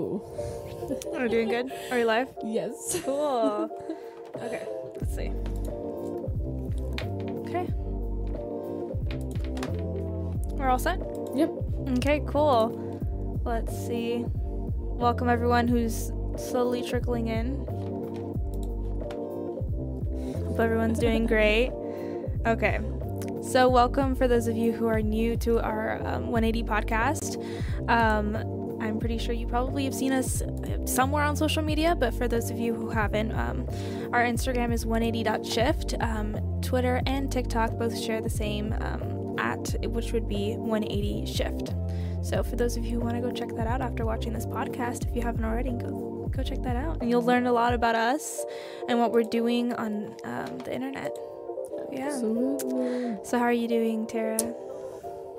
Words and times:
Are 0.00 1.22
we 1.22 1.28
doing 1.28 1.48
good? 1.48 1.70
Are 1.90 1.98
we 1.98 2.04
live? 2.04 2.28
Yes. 2.42 2.98
Cool. 3.04 3.68
okay, 4.36 4.66
let's 4.98 5.14
see. 5.14 5.30
Okay. 7.40 7.66
We're 10.56 10.70
all 10.70 10.78
set? 10.78 11.00
Yep. 11.34 11.50
Okay, 11.98 12.22
cool. 12.26 13.40
Let's 13.44 13.76
see. 13.86 14.24
Welcome 14.26 15.28
everyone 15.28 15.68
who's 15.68 16.12
slowly 16.38 16.82
trickling 16.82 17.28
in. 17.28 17.56
Hope 20.46 20.60
everyone's 20.60 20.98
doing 20.98 21.26
great. 21.26 21.72
Okay. 22.46 22.80
So, 23.42 23.68
welcome 23.68 24.14
for 24.14 24.26
those 24.28 24.46
of 24.46 24.56
you 24.56 24.72
who 24.72 24.86
are 24.86 25.02
new 25.02 25.36
to 25.38 25.60
our 25.60 25.96
um, 26.06 26.30
180 26.30 26.62
podcast. 26.62 27.36
Um, 27.88 28.59
I'm 28.80 28.98
pretty 28.98 29.18
sure 29.18 29.34
you 29.34 29.46
probably 29.46 29.84
have 29.84 29.94
seen 29.94 30.12
us 30.12 30.42
somewhere 30.86 31.22
on 31.22 31.36
social 31.36 31.62
media, 31.62 31.94
but 31.94 32.14
for 32.14 32.26
those 32.28 32.50
of 32.50 32.58
you 32.58 32.74
who 32.74 32.88
haven't, 32.90 33.32
um, 33.32 33.66
our 34.12 34.22
Instagram 34.22 34.72
is 34.72 34.84
180.shift. 34.84 35.94
Um, 36.00 36.36
Twitter 36.62 37.00
and 37.06 37.30
TikTok 37.30 37.78
both 37.78 37.98
share 37.98 38.20
the 38.20 38.30
same 38.30 38.72
um, 38.80 39.36
at, 39.38 39.74
which 39.90 40.12
would 40.12 40.28
be 40.28 40.54
180 40.56 41.26
shift. 41.26 41.74
So 42.22 42.42
for 42.42 42.56
those 42.56 42.76
of 42.76 42.84
you 42.84 42.98
who 42.98 43.00
want 43.00 43.16
to 43.16 43.22
go 43.22 43.30
check 43.30 43.54
that 43.56 43.66
out 43.66 43.80
after 43.80 44.04
watching 44.04 44.32
this 44.32 44.46
podcast, 44.46 45.08
if 45.08 45.16
you 45.16 45.22
haven't 45.22 45.44
already, 45.44 45.72
go 45.72 46.30
go 46.34 46.42
check 46.42 46.62
that 46.62 46.76
out, 46.76 46.98
and 47.00 47.10
you'll 47.10 47.24
learn 47.24 47.46
a 47.46 47.52
lot 47.52 47.74
about 47.74 47.94
us 47.96 48.44
and 48.88 48.98
what 48.98 49.10
we're 49.12 49.22
doing 49.22 49.72
on 49.72 50.14
um, 50.24 50.58
the 50.58 50.72
internet. 50.72 51.16
Yeah. 51.92 52.06
Absolutely. 52.06 53.18
So 53.24 53.38
how 53.38 53.44
are 53.44 53.52
you 53.52 53.66
doing, 53.66 54.06
Tara? 54.06 54.38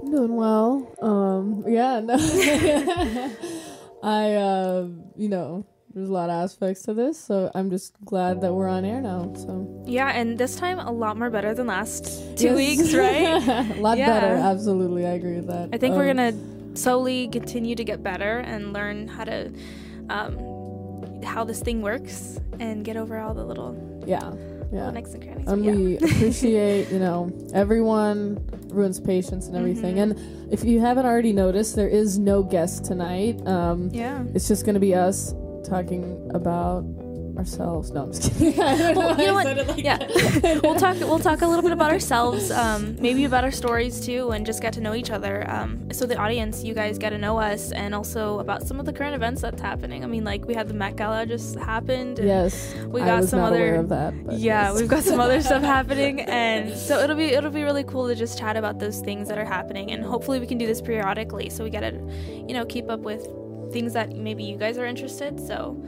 Doing 0.10 0.36
well. 0.36 0.88
Um, 1.02 1.64
yeah, 1.68 2.00
no. 2.00 2.16
I, 4.04 4.34
uh, 4.34 4.88
you 5.16 5.30
know, 5.30 5.66
there's 5.94 6.10
a 6.10 6.12
lot 6.14 6.30
of 6.30 6.44
aspects 6.44 6.84
to 6.84 6.94
this, 6.94 7.20
so 7.20 7.52
I'm 7.54 7.70
just 7.70 7.94
glad 8.04 8.42
that 8.42 8.54
we're 8.54 8.68
on 8.68 8.84
air 8.84 9.00
now. 9.02 9.32
So 9.36 9.84
Yeah, 9.86 10.10
and 10.10 10.38
this 10.38 10.56
time 10.56 10.80
a 10.80 10.92
lot 10.92 11.18
more 11.18 11.30
better 11.30 11.54
than 11.54 11.68
last 11.68 12.06
two 12.38 12.56
Yes. 12.56 12.56
weeks, 12.58 12.94
right? 12.96 13.48
a 13.78 13.80
lot 13.80 13.98
Yeah. 13.98 14.08
better. 14.08 14.36
Absolutely, 14.38 15.06
I 15.06 15.12
agree 15.12 15.36
with 15.36 15.48
that. 15.48 15.70
I 15.72 15.78
think 15.78 15.96
we're 15.96 16.10
Um, 16.10 16.18
gonna 16.18 16.34
slowly 16.76 17.28
continue 17.28 17.76
to 17.76 17.84
get 17.84 18.02
better 18.02 18.40
and 18.40 18.74
learn 18.74 19.08
how 19.08 19.26
to, 19.26 19.52
um, 20.10 21.22
how 21.24 21.44
this 21.44 21.60
thing 21.62 21.82
works 21.82 22.40
and 22.60 22.84
get 22.84 22.98
over 22.98 23.20
all 23.20 23.34
the 23.36 23.44
little, 23.46 23.76
Yeah, 24.08 24.32
yeah. 24.72 24.88
and 24.90 24.98
and 25.48 25.66
yeah. 25.66 25.72
we 25.72 25.98
appreciate 26.02 26.92
you 26.92 27.00
know 27.00 27.32
everyone 27.54 28.44
everyone's 28.70 29.00
patience 29.00 29.48
and 29.48 29.56
everything 29.58 29.96
Mhm. 29.96 30.02
and 30.04 30.54
if 30.54 30.64
you 30.64 30.80
haven't 30.80 31.06
already 31.06 31.34
noticed 31.34 31.76
there 31.76 31.88
is 31.90 32.18
no 32.18 32.42
guest 32.44 32.86
tonight 32.86 33.46
um 33.48 33.90
yeah. 33.92 34.24
it's 34.34 34.48
just 34.48 34.66
gonna 34.66 34.80
be 34.80 34.96
us 34.96 35.34
talking 35.64 36.30
about 36.34 36.84
ourselves 37.38 37.92
no 37.92 38.04
i'm 38.04 38.12
just 38.14 38.32
kidding 38.38 38.56
Well, 38.96 39.20
you 39.20 39.28
know 39.28 39.34
what? 39.34 39.68
like 39.68 39.84
Yeah, 39.84 39.98
we'll 40.64 40.76
talk. 40.76 40.98
We'll 41.00 41.20
talk 41.20 41.42
a 41.42 41.48
little 41.48 41.62
bit 41.64 41.72
about 41.72 41.92
ourselves, 41.92 42.52
um, 42.52 42.96
maybe 43.00 43.26
about 43.26 43.44
our 43.44 43.52
stories 43.52 44.06
too, 44.06 44.32
and 44.32 44.46
just 44.46 44.62
get 44.62 44.74
to 44.74 44.82
know 44.82 44.94
each 44.94 45.10
other. 45.12 45.50
Um, 45.50 45.92
so 45.92 46.06
the 46.06 46.18
audience, 46.18 46.64
you 46.64 46.74
guys 46.74 46.98
get 46.98 47.12
to 47.12 47.18
know 47.18 47.38
us, 47.40 47.72
and 47.72 47.96
also 47.96 48.40
about 48.40 48.68
some 48.68 48.80
of 48.80 48.86
the 48.86 48.94
current 48.94 49.16
events 49.16 49.42
that's 49.42 49.62
happening. 49.62 50.04
I 50.04 50.08
mean, 50.08 50.24
like 50.24 50.46
we 50.46 50.54
had 50.54 50.68
the 50.68 50.74
Met 50.74 50.96
Gala 50.98 51.26
just 51.26 51.56
happened. 51.58 52.20
yes 52.22 52.74
we 52.88 53.02
I 53.02 53.06
got 53.06 53.22
was 53.22 53.30
some 53.30 53.40
not 53.40 53.54
other. 53.54 53.58
aware 53.58 53.76
of 53.76 53.90
that 53.90 54.14
yeah, 54.32 54.72
yes. 54.72 54.80
we've 54.80 54.90
got 54.90 55.04
some 55.04 55.20
other 55.20 55.42
stuff 55.50 55.64
happening, 55.64 56.22
and 56.22 56.78
so 56.78 57.00
it'll 57.00 57.16
be 57.16 57.26
it'll 57.26 57.52
be 57.52 57.64
really 57.64 57.84
cool 57.84 58.08
to 58.08 58.16
just 58.16 58.38
chat 58.38 58.58
about 58.58 58.80
those 58.80 59.00
things 59.00 59.28
that 59.30 59.38
are 59.38 59.46
happening, 59.46 59.92
and 59.92 60.04
hopefully 60.04 60.40
we 60.40 60.48
can 60.48 60.58
do 60.58 60.68
this 60.68 60.82
periodically, 60.82 61.50
so 61.50 61.64
we 61.64 61.70
get 61.70 61.82
to, 61.82 61.94
you 62.48 62.54
know, 62.54 62.66
keep 62.66 62.90
up 62.90 63.00
with 63.02 63.28
things 63.72 63.94
that 63.94 64.16
maybe 64.16 64.44
you 64.44 64.58
guys 64.58 64.78
are 64.78 64.86
interested. 64.86 65.40
So 65.40 65.82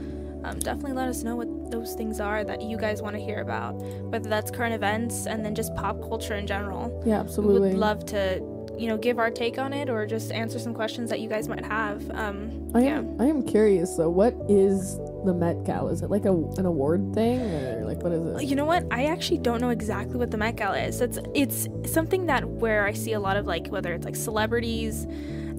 um, 0.43 0.59
definitely 0.59 0.93
let 0.93 1.07
us 1.07 1.23
know 1.23 1.35
what 1.35 1.71
those 1.71 1.93
things 1.93 2.19
are 2.19 2.43
that 2.43 2.61
you 2.61 2.77
guys 2.77 3.01
want 3.01 3.15
to 3.15 3.21
hear 3.21 3.39
about, 3.41 3.73
whether 3.73 4.29
that's 4.29 4.51
current 4.51 4.73
events 4.73 5.25
and 5.25 5.43
then 5.43 5.55
just 5.55 5.73
pop 5.75 5.99
culture 6.01 6.35
in 6.35 6.47
general. 6.47 7.01
yeah 7.05 7.19
absolutely. 7.19 7.61
We 7.61 7.67
would 7.69 7.77
love 7.77 8.05
to, 8.07 8.41
you 8.77 8.87
know, 8.87 8.97
give 8.97 9.19
our 9.19 9.31
take 9.31 9.57
on 9.57 9.73
it 9.73 9.89
or 9.89 10.05
just 10.05 10.31
answer 10.31 10.59
some 10.59 10.73
questions 10.73 11.09
that 11.09 11.19
you 11.19 11.29
guys 11.29 11.47
might 11.47 11.65
have. 11.65 12.09
Um, 12.11 12.71
I 12.75 12.81
yeah. 12.81 12.97
am, 12.99 13.21
I 13.21 13.25
am 13.25 13.43
curious 13.43 13.95
though 13.95 14.09
what 14.09 14.35
is 14.49 14.97
the 15.25 15.33
met 15.33 15.63
gala 15.63 15.91
is 15.91 16.01
it 16.01 16.09
like 16.09 16.25
a, 16.25 16.33
an 16.33 16.65
award 16.65 17.13
thing 17.13 17.39
or 17.39 17.85
like 17.85 18.03
what 18.03 18.11
is 18.11 18.41
it 18.41 18.47
You 18.47 18.55
know 18.55 18.65
what? 18.65 18.85
I 18.91 19.05
actually 19.05 19.37
don't 19.37 19.61
know 19.61 19.69
exactly 19.69 20.17
what 20.17 20.31
the 20.31 20.37
Met 20.37 20.55
Gala 20.57 20.79
is. 20.79 20.99
It's 21.01 21.19
it's 21.33 21.67
something 21.85 22.25
that 22.25 22.43
where 22.45 22.85
I 22.85 22.93
see 22.93 23.13
a 23.13 23.19
lot 23.19 23.37
of 23.37 23.45
like 23.45 23.67
whether 23.67 23.93
it's 23.93 24.05
like 24.05 24.15
celebrities, 24.15 25.07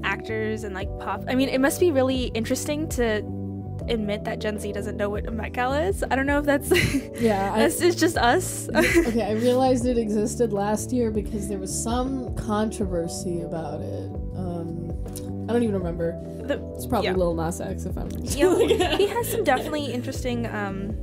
actors, 0.02 0.64
and 0.64 0.74
like 0.74 0.88
pop. 0.98 1.24
I 1.28 1.34
mean, 1.34 1.48
it 1.48 1.60
must 1.60 1.80
be 1.80 1.90
really 1.90 2.26
interesting 2.34 2.88
to 2.90 3.22
admit 3.88 4.24
that 4.24 4.38
Gen 4.40 4.58
Z 4.58 4.72
doesn't 4.72 4.96
know 4.96 5.10
what 5.10 5.26
a 5.26 5.30
Met 5.30 5.52
Gala 5.52 5.82
is. 5.82 6.02
I 6.10 6.16
don't 6.16 6.26
know 6.26 6.38
if 6.38 6.44
that's 6.46 6.70
yeah 7.20 7.52
I, 7.54 7.58
that's 7.60 7.80
it's 7.80 7.96
just 7.96 8.16
us. 8.16 8.68
okay, 8.74 9.22
I 9.22 9.32
realized 9.32 9.86
it 9.86 9.98
existed 9.98 10.52
last 10.52 10.92
year 10.92 11.10
because 11.10 11.48
there 11.48 11.58
was 11.58 11.72
some 11.82 12.34
controversy 12.36 13.42
about 13.42 13.80
it. 13.80 14.10
Um, 14.36 14.90
I 15.48 15.52
don't 15.52 15.62
even 15.62 15.74
remember. 15.74 16.12
The- 16.44 16.62
It's 16.74 16.86
probably 16.86 17.08
yeah. 17.08 17.14
Lil 17.16 17.34
Nas 17.34 17.60
X 17.60 17.84
if 17.84 17.96
I'm. 17.96 18.08
know, 18.10 18.66
he 18.96 19.06
has 19.08 19.30
some 19.30 19.44
definitely 19.44 19.86
interesting 19.92 20.46
um 20.46 20.96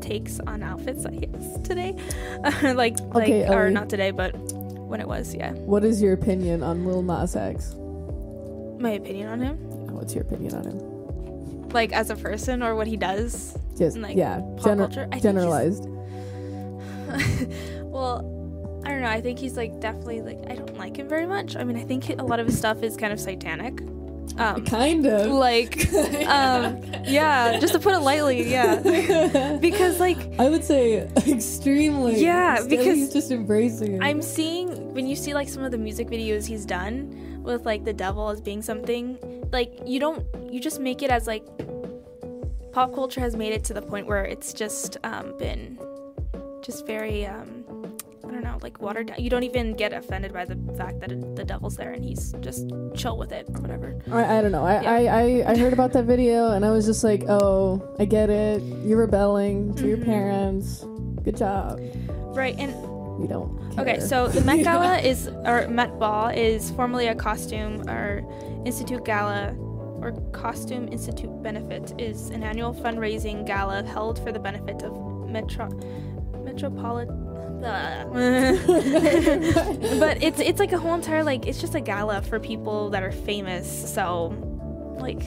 takes 0.00 0.40
on 0.40 0.62
outfits 0.64 1.04
that 1.04 1.12
he 1.12 1.26
has 1.32 1.60
today. 1.62 1.94
like 2.74 2.98
like 3.00 3.24
Okay, 3.24 3.46
or 3.46 3.64
Ellie. 3.64 3.72
not 3.74 3.88
today, 3.88 4.10
but 4.10 4.34
when 4.36 5.00
it 5.00 5.06
was, 5.08 5.34
yeah. 5.34 5.52
What 5.52 5.84
is 5.84 6.02
your 6.02 6.12
opinion 6.12 6.62
on 6.62 6.84
Lil 6.84 7.02
Nas 7.02 7.36
X? 7.36 7.74
My 8.80 8.90
opinion 8.90 9.28
on 9.28 9.40
him. 9.40 9.56
What's 9.92 10.12
your 10.14 10.22
opinion 10.24 10.54
on 10.54 10.64
him? 10.64 10.80
Like 11.72 11.92
as 11.92 12.10
a 12.10 12.16
person 12.16 12.62
or 12.62 12.74
what 12.74 12.86
he 12.86 12.96
does. 12.96 13.56
Just 13.76 13.96
Like, 13.96 14.16
yeah, 14.16 14.40
pop 14.58 14.66
gener- 14.66 14.78
culture? 14.78 15.06
I 15.10 15.18
think 15.18 15.22
generalized. 15.22 15.86
well, 17.82 18.28
I 18.84 18.90
don't 18.90 19.00
know. 19.02 19.08
I 19.08 19.20
think 19.20 19.38
he's 19.38 19.56
like 19.56 19.80
definitely 19.80 20.22
like 20.22 20.38
I 20.50 20.54
don't 20.54 20.76
like 20.76 20.96
him 20.96 21.08
very 21.08 21.26
much. 21.26 21.56
I 21.56 21.64
mean, 21.64 21.76
I 21.76 21.84
think 21.84 22.08
a 22.10 22.22
lot 22.22 22.40
of 22.40 22.46
his 22.46 22.58
stuff 22.58 22.82
is 22.82 22.96
kind 22.96 23.12
of 23.12 23.20
satanic. 23.20 23.80
Um, 24.38 24.64
Kind 24.66 25.04
of. 25.06 25.26
like, 25.30 25.92
um, 26.26 26.80
yeah, 27.04 27.58
just 27.58 27.74
to 27.74 27.78
put 27.78 27.92
it 27.92 27.98
lightly, 27.98 28.48
yeah. 28.50 29.58
because 29.60 30.00
like 30.00 30.16
I 30.38 30.48
would 30.48 30.64
say 30.64 31.08
extremely. 31.26 32.22
Yeah, 32.22 32.52
Instead, 32.56 32.70
because 32.70 32.96
he's 32.96 33.12
just 33.12 33.30
embracing 33.30 33.94
it. 33.94 34.02
I'm 34.02 34.22
seeing 34.22 34.94
when 34.94 35.06
you 35.06 35.16
see 35.16 35.34
like 35.34 35.48
some 35.48 35.64
of 35.64 35.70
the 35.70 35.78
music 35.78 36.08
videos 36.08 36.46
he's 36.46 36.64
done 36.64 37.42
with 37.42 37.66
like 37.66 37.84
the 37.84 37.92
devil 37.92 38.28
as 38.30 38.40
being 38.40 38.62
something 38.62 39.18
like 39.52 39.72
you 39.86 40.00
don't 40.00 40.24
you 40.52 40.60
just 40.60 40.80
make 40.80 41.02
it 41.02 41.10
as 41.10 41.26
like 41.26 41.44
pop 42.72 42.94
culture 42.94 43.20
has 43.20 43.36
made 43.36 43.52
it 43.52 43.64
to 43.64 43.74
the 43.74 43.82
point 43.82 44.06
where 44.06 44.24
it's 44.24 44.52
just 44.52 44.96
um, 45.04 45.36
been 45.38 45.78
just 46.62 46.86
very 46.86 47.26
um, 47.26 47.64
I 48.26 48.30
don't 48.30 48.44
know 48.44 48.58
like 48.62 48.80
watered 48.80 49.08
down. 49.08 49.18
You 49.20 49.28
don't 49.28 49.42
even 49.42 49.74
get 49.74 49.92
offended 49.92 50.32
by 50.32 50.44
the 50.46 50.56
fact 50.78 51.00
that 51.00 51.12
it, 51.12 51.36
the 51.36 51.44
devil's 51.44 51.76
there 51.76 51.92
and 51.92 52.02
he's 52.04 52.32
just 52.40 52.70
chill 52.94 53.18
with 53.18 53.30
it, 53.32 53.48
whatever. 53.50 54.00
I, 54.10 54.38
I 54.38 54.40
don't 54.42 54.52
know. 54.52 54.64
I, 54.64 54.80
Yeah. 54.80 54.90
I, 54.92 54.98
I, 55.04 55.50
I 55.52 55.58
heard 55.58 55.72
about 55.74 55.92
that 55.92 56.04
video 56.04 56.50
and 56.52 56.64
I 56.64 56.70
was 56.70 56.86
just 56.86 57.04
like, 57.04 57.24
oh, 57.28 57.82
I 57.98 58.04
get 58.06 58.30
it. 58.30 58.62
You're 58.84 58.98
rebelling 58.98 59.74
to 59.74 59.86
your 59.86 59.98
Mhm. 59.98 60.04
parents. 60.06 60.84
Good 61.24 61.36
job. 61.36 61.78
Right, 62.34 62.56
and 62.58 62.72
We 63.20 63.26
don't. 63.28 63.60
Okay, 63.78 64.00
so 64.00 64.28
the 64.28 64.40
Met 64.40 64.62
Gala 64.64 64.98
is, 64.98 65.28
or 65.44 65.68
Met 65.68 65.98
Ball 65.98 66.28
is 66.28 66.70
formerly 66.70 67.08
a 67.08 67.14
costume 67.14 67.82
or 67.88 68.22
institute 68.64 69.04
gala 69.04 69.54
or 70.00 70.12
costume 70.32 70.88
institute 70.88 71.42
benefit 71.42 71.92
is 72.00 72.30
an 72.30 72.42
annual 72.42 72.74
fundraising 72.74 73.46
gala 73.46 73.82
held 73.84 74.18
for 74.22 74.32
the 74.32 74.38
benefit 74.38 74.82
of 74.82 75.28
metro 75.28 75.68
metropolitan. 76.44 77.18
but 80.00 80.20
it's 80.20 80.40
it's 80.40 80.58
like 80.58 80.72
a 80.72 80.78
whole 80.78 80.94
entire 80.94 81.22
like 81.22 81.46
it's 81.46 81.60
just 81.60 81.76
a 81.76 81.80
gala 81.80 82.20
for 82.22 82.40
people 82.40 82.90
that 82.90 83.04
are 83.04 83.12
famous. 83.12 83.92
So 83.92 84.34
like 84.98 85.22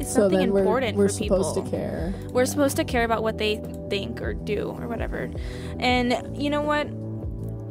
it's 0.00 0.12
so 0.12 0.22
something 0.22 0.38
then 0.38 0.52
we're, 0.52 0.60
important 0.60 0.96
we're 0.96 1.08
for 1.08 1.18
people 1.18 1.42
supposed 1.42 1.66
to 1.66 1.76
care. 1.76 2.14
we're 2.30 2.46
supposed 2.46 2.76
to 2.76 2.84
care 2.84 3.04
about 3.04 3.22
what 3.22 3.38
they 3.38 3.56
think 3.90 4.22
or 4.22 4.34
do 4.34 4.76
or 4.78 4.86
whatever. 4.86 5.30
And 5.80 6.40
you 6.40 6.50
know 6.50 6.62
what? 6.62 6.86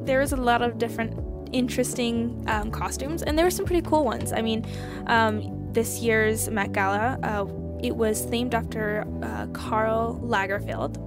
There 0.06 0.22
is 0.22 0.34
a 0.34 0.38
lot 0.38 0.62
of 0.62 0.78
different 0.78 1.14
interesting 1.52 2.44
um, 2.48 2.72
costumes, 2.72 3.24
and 3.24 3.38
there 3.38 3.46
were 3.46 3.52
some 3.52 3.66
pretty 3.66 3.82
cool 3.88 4.04
ones. 4.06 4.32
I 4.34 4.42
mean, 4.42 4.66
um, 5.08 5.72
this 5.74 6.00
year's 6.00 6.50
Met 6.50 6.72
Gala, 6.74 7.18
uh, 7.24 7.46
it 7.84 7.96
was 7.96 8.26
themed 8.28 8.54
after 8.54 9.06
uh, 9.24 9.48
Karl 9.54 10.20
Lagerfeld, 10.24 10.98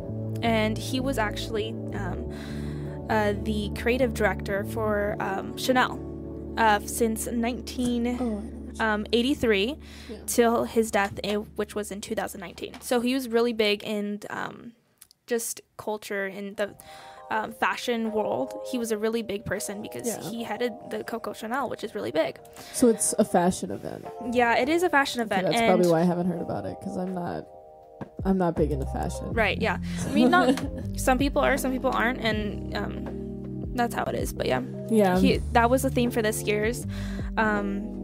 and 0.43 0.77
he 0.77 1.01
was 1.01 1.19
actually 1.19 1.71
um, 1.95 2.33
uh, 3.11 3.35
the 3.43 3.71
creative 3.77 4.15
director 4.15 4.65
for 4.65 5.17
um, 5.21 5.57
Chanel 5.57 6.01
uh, 6.59 6.81
since 6.81 7.27
19 7.27 8.19
Oh, 8.21 8.85
um, 8.85 9.07
83 9.13 9.77
Yeah. 10.09 10.17
till 10.27 10.65
his 10.65 10.91
death, 10.91 11.19
eh, 11.23 11.37
which 11.37 11.75
was 11.75 11.91
in 11.93 12.01
2019. 12.01 12.81
So 12.81 13.01
he 13.01 13.15
was 13.15 13.29
really 13.29 13.53
big 13.53 13.83
in 13.85 14.21
um, 14.31 14.73
just 15.27 15.61
culture 15.77 16.27
and 16.27 16.57
the 16.57 16.75
um, 17.31 17.53
fashion 17.53 18.13
world. 18.13 18.53
He 18.71 18.79
was 18.79 18.93
a 18.93 18.99
really 18.99 19.23
big 19.23 19.45
person 19.45 19.83
because 19.83 20.07
Yeah. 20.07 20.21
he 20.31 20.43
headed 20.43 20.73
the 20.91 21.05
Coco 21.05 21.33
Chanel, 21.33 21.69
which 21.69 21.83
is 21.85 21.95
really 21.95 22.11
big. 22.11 22.39
So 22.73 22.89
it's 22.89 23.15
a 23.19 23.25
fashion 23.25 23.71
event. 23.71 24.07
Yeah, 24.33 24.57
it 24.59 24.69
is 24.69 24.83
a 24.83 24.89
fashion 24.91 25.21
Okay, 25.23 25.27
event. 25.27 25.47
that's 25.47 25.57
and 25.61 25.69
probably 25.69 25.91
why 25.91 26.01
I 26.01 26.05
haven't 26.05 26.27
heard 26.27 26.41
about 26.43 26.67
it 26.67 26.77
because 26.81 26.97
I'm 26.97 27.15
not. 27.15 27.47
I'm 28.25 28.39
not 28.39 28.57
big 28.57 28.71
into 28.73 28.87
fashion. 28.87 29.33
Right, 29.33 29.61
yeah. 29.61 29.79
I 30.07 30.13
mean, 30.13 30.31
not 30.31 30.59
some 30.97 31.17
people 31.19 31.41
are, 31.43 31.57
some 31.57 31.73
people 31.73 31.91
aren't, 31.91 32.21
and 32.21 32.77
um, 32.77 33.73
that's 33.75 33.95
how 33.95 34.05
it 34.05 34.15
is. 34.15 34.33
But 34.33 34.47
yeah, 34.47 34.63
Yeah. 34.91 35.19
he, 35.19 35.39
that 35.53 35.71
was 35.71 35.83
the 35.83 35.91
theme 35.91 36.11
for 36.11 36.21
this 36.23 36.43
year's. 36.43 36.87
Um, 37.37 38.04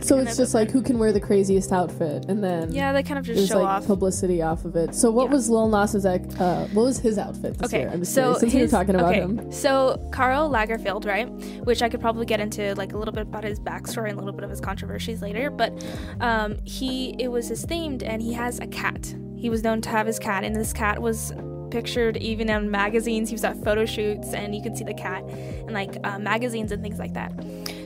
so 0.00 0.18
it's 0.18 0.36
just 0.36 0.54
like 0.54 0.70
who 0.70 0.82
can 0.82 0.98
wear 0.98 1.12
the 1.12 1.20
craziest 1.20 1.72
outfit, 1.72 2.26
and 2.28 2.42
then 2.44 2.72
yeah, 2.72 2.92
they 2.92 3.02
kind 3.02 3.18
of 3.18 3.24
just 3.24 3.48
show 3.48 3.58
like 3.58 3.66
off. 3.66 3.86
publicity 3.86 4.42
off 4.42 4.64
of 4.64 4.76
it. 4.76 4.94
So 4.94 5.10
what 5.10 5.26
Yeah. 5.28 5.32
was 5.34 5.50
Lil 5.50 5.68
Nas 5.68 6.04
X? 6.06 6.34
Uh, 6.40 6.68
what 6.72 6.84
was 6.84 6.98
his 6.98 7.18
outfit 7.18 7.58
this 7.58 7.70
Okay, 7.72 7.80
year? 7.82 7.90
I'm 7.92 8.00
just 8.00 8.14
so 8.14 8.22
curious, 8.22 8.40
since 8.40 8.54
we 8.54 8.60
were 8.62 8.68
talking 8.68 8.94
about 8.94 9.10
okay, 9.10 9.20
him. 9.20 9.50
So 9.52 10.00
Karl 10.12 10.50
Lagerfeld, 10.50 11.06
right? 11.06 11.28
Which 11.64 11.82
I 11.82 11.88
could 11.88 12.00
probably 12.00 12.26
get 12.26 12.40
into 12.40 12.74
like 12.74 12.92
a 12.92 12.98
little 12.98 13.14
bit 13.14 13.22
about 13.22 13.44
his 13.44 13.58
backstory 13.58 14.10
and 14.10 14.18
a 14.18 14.22
little 14.22 14.34
bit 14.34 14.44
of 14.44 14.50
his 14.50 14.60
controversies 14.60 15.22
later. 15.22 15.50
But 15.50 15.72
um, 16.20 16.56
he, 16.64 17.16
it 17.18 17.28
was 17.28 17.48
his 17.48 17.64
themed, 17.64 18.02
and 18.04 18.20
he 18.22 18.32
has 18.34 18.58
a 18.60 18.66
cat. 18.66 19.14
He 19.36 19.50
was 19.50 19.62
known 19.62 19.80
to 19.82 19.88
have 19.90 20.06
his 20.06 20.18
cat, 20.18 20.44
and 20.44 20.54
this 20.56 20.72
cat 20.72 21.00
was 21.00 21.32
pictured 21.70 22.16
even 22.18 22.48
in 22.48 22.70
magazines. 22.70 23.28
He 23.28 23.34
was 23.34 23.44
at 23.44 23.62
photo 23.64 23.84
shoots, 23.84 24.32
and 24.32 24.54
you 24.54 24.62
could 24.62 24.76
see 24.76 24.84
the 24.84 24.94
cat 24.94 25.22
in 25.28 25.72
like 25.72 25.96
uh, 26.04 26.18
magazines 26.18 26.72
and 26.72 26.82
things 26.82 26.98
like 26.98 27.14
that. 27.14 27.32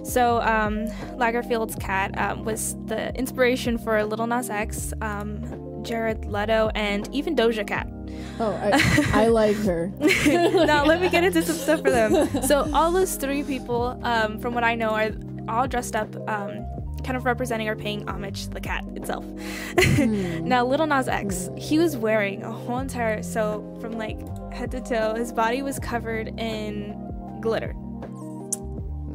So 0.05 0.41
um, 0.41 0.87
Lagerfeld's 1.19 1.77
cat 1.77 2.19
um, 2.19 2.45
was 2.45 2.77
the 2.87 3.15
inspiration 3.15 3.79
for 3.79 4.03
Little 4.05 4.27
Nas 4.27 4.51
X, 4.51 4.93
um, 5.01 5.83
Jared 5.85 6.25
Leto, 6.25 6.71
and 6.75 7.13
even 7.15 7.37
Doja 7.37 7.67
Cat. 7.67 7.89
Oh, 8.39 8.59
I, 8.63 9.11
I 9.25 9.27
like 9.29 9.57
her. 9.59 9.93
now 10.27 10.85
let 10.85 11.01
me 11.01 11.09
get 11.11 11.25
into 11.25 11.43
some 11.43 11.57
stuff 11.57 11.81
for 11.81 11.91
them. 11.91 12.29
So 12.51 12.69
all 12.73 12.91
those 12.91 13.17
three 13.17 13.43
people, 13.43 13.99
um, 14.03 14.39
from 14.41 14.55
what 14.55 14.65
I 14.65 14.75
know, 14.75 14.91
are 14.91 15.11
all 15.49 15.69
dressed 15.69 15.95
up, 15.95 16.15
um, 16.29 16.67
kind 17.03 17.17
of 17.17 17.25
representing 17.25 17.69
or 17.69 17.77
paying 17.77 18.09
homage 18.09 18.45
to 18.45 18.51
the 18.51 18.61
cat 18.61 18.85
itself. 18.95 19.25
Hmm. 19.79 20.45
now 20.49 20.65
Little 20.65 20.87
Nas 20.87 21.09
X, 21.09 21.51
he 21.57 21.79
was 21.79 21.97
wearing 21.97 22.43
a 22.43 22.53
whole 22.53 22.79
entire 22.79 23.23
so 23.23 23.77
from 23.81 23.99
like 23.99 24.19
head 24.53 24.71
to 24.73 24.81
toe, 24.81 25.15
his 25.15 25.33
body 25.33 25.63
was 25.63 25.79
covered 25.79 26.29
in 26.39 27.39
glitter. 27.41 27.75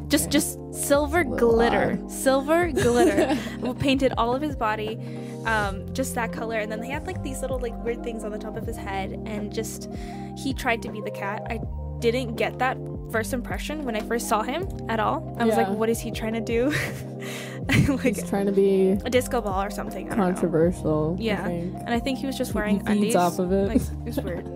Just 0.07 0.29
just 0.29 0.59
silver 0.73 1.23
Little 1.23 1.37
glitter, 1.37 1.99
silver 2.07 2.71
glitter, 2.71 3.37
painted 3.79 4.13
all 4.17 4.35
of 4.35 4.41
his 4.41 4.55
body, 4.55 4.99
um, 5.45 5.91
just 5.93 6.13
that 6.15 6.31
color. 6.31 6.59
And 6.59 6.71
then 6.71 6.79
they 6.79 6.89
had 6.89 7.07
like 7.07 7.23
these 7.23 7.41
little 7.41 7.59
like 7.59 7.75
weird 7.83 8.03
things 8.03 8.23
on 8.23 8.31
the 8.31 8.37
top 8.37 8.55
of 8.55 8.67
his 8.67 8.77
head, 8.77 9.19
and 9.25 9.51
just 9.51 9.89
he 10.37 10.53
tried 10.53 10.83
to 10.83 10.91
be 10.91 11.01
the 11.01 11.11
cat. 11.11 11.41
I 11.49 11.59
didn't 11.99 12.35
get 12.35 12.59
that 12.59 12.77
first 13.11 13.33
impression 13.33 13.85
when 13.85 13.95
I 13.95 14.01
first 14.01 14.27
saw 14.27 14.41
him 14.43 14.67
at 14.89 14.99
all. 14.99 15.35
I 15.39 15.45
was 15.45 15.55
Yeah. 15.55 15.67
like, 15.67 15.77
what 15.77 15.89
is 15.89 15.99
he 15.99 16.11
trying 16.11 16.33
to 16.33 16.41
do? 16.41 16.69
like 17.89 18.15
He's 18.15 18.29
trying 18.29 18.45
to 18.45 18.51
be 18.51 18.91
a 19.05 19.09
disco 19.09 19.41
ball 19.41 19.63
or 19.63 19.69
something. 19.69 20.07
I 20.07 20.09
don't 20.09 20.17
know. 20.19 20.25
controversial. 20.25 21.15
Yeah. 21.19 21.43
I. 21.45 21.49
And 21.51 21.89
I 21.89 21.99
think 21.99 22.19
he 22.19 22.25
was 22.25 22.37
just 22.37 22.51
He- 22.51 22.55
wearing 22.55 22.81
undies. 22.87 23.15
off 23.15 23.39
of 23.39 23.51
it. 23.51 23.67
Like 23.69 23.81
it 23.81 24.05
was 24.05 24.19
weird. 24.21 24.47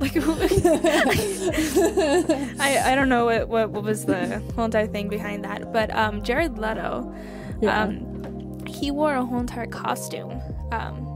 Like 0.00 0.16
I, 2.60 2.92
I 2.92 2.94
don't 2.94 3.08
know 3.08 3.26
what, 3.26 3.48
what 3.48 3.70
what 3.70 3.84
was 3.84 4.04
the 4.04 4.42
whole 4.54 4.64
entire 4.64 4.86
thing 4.86 5.08
behind 5.08 5.44
that, 5.44 5.72
but 5.72 5.94
um, 5.94 6.22
Jared 6.22 6.58
Leto, 6.58 7.14
Yeah. 7.60 7.82
um, 7.84 8.64
he 8.66 8.90
wore 8.90 9.14
a 9.14 9.24
whole 9.24 9.40
entire 9.40 9.66
costume. 9.66 10.40
Um, 10.72 11.08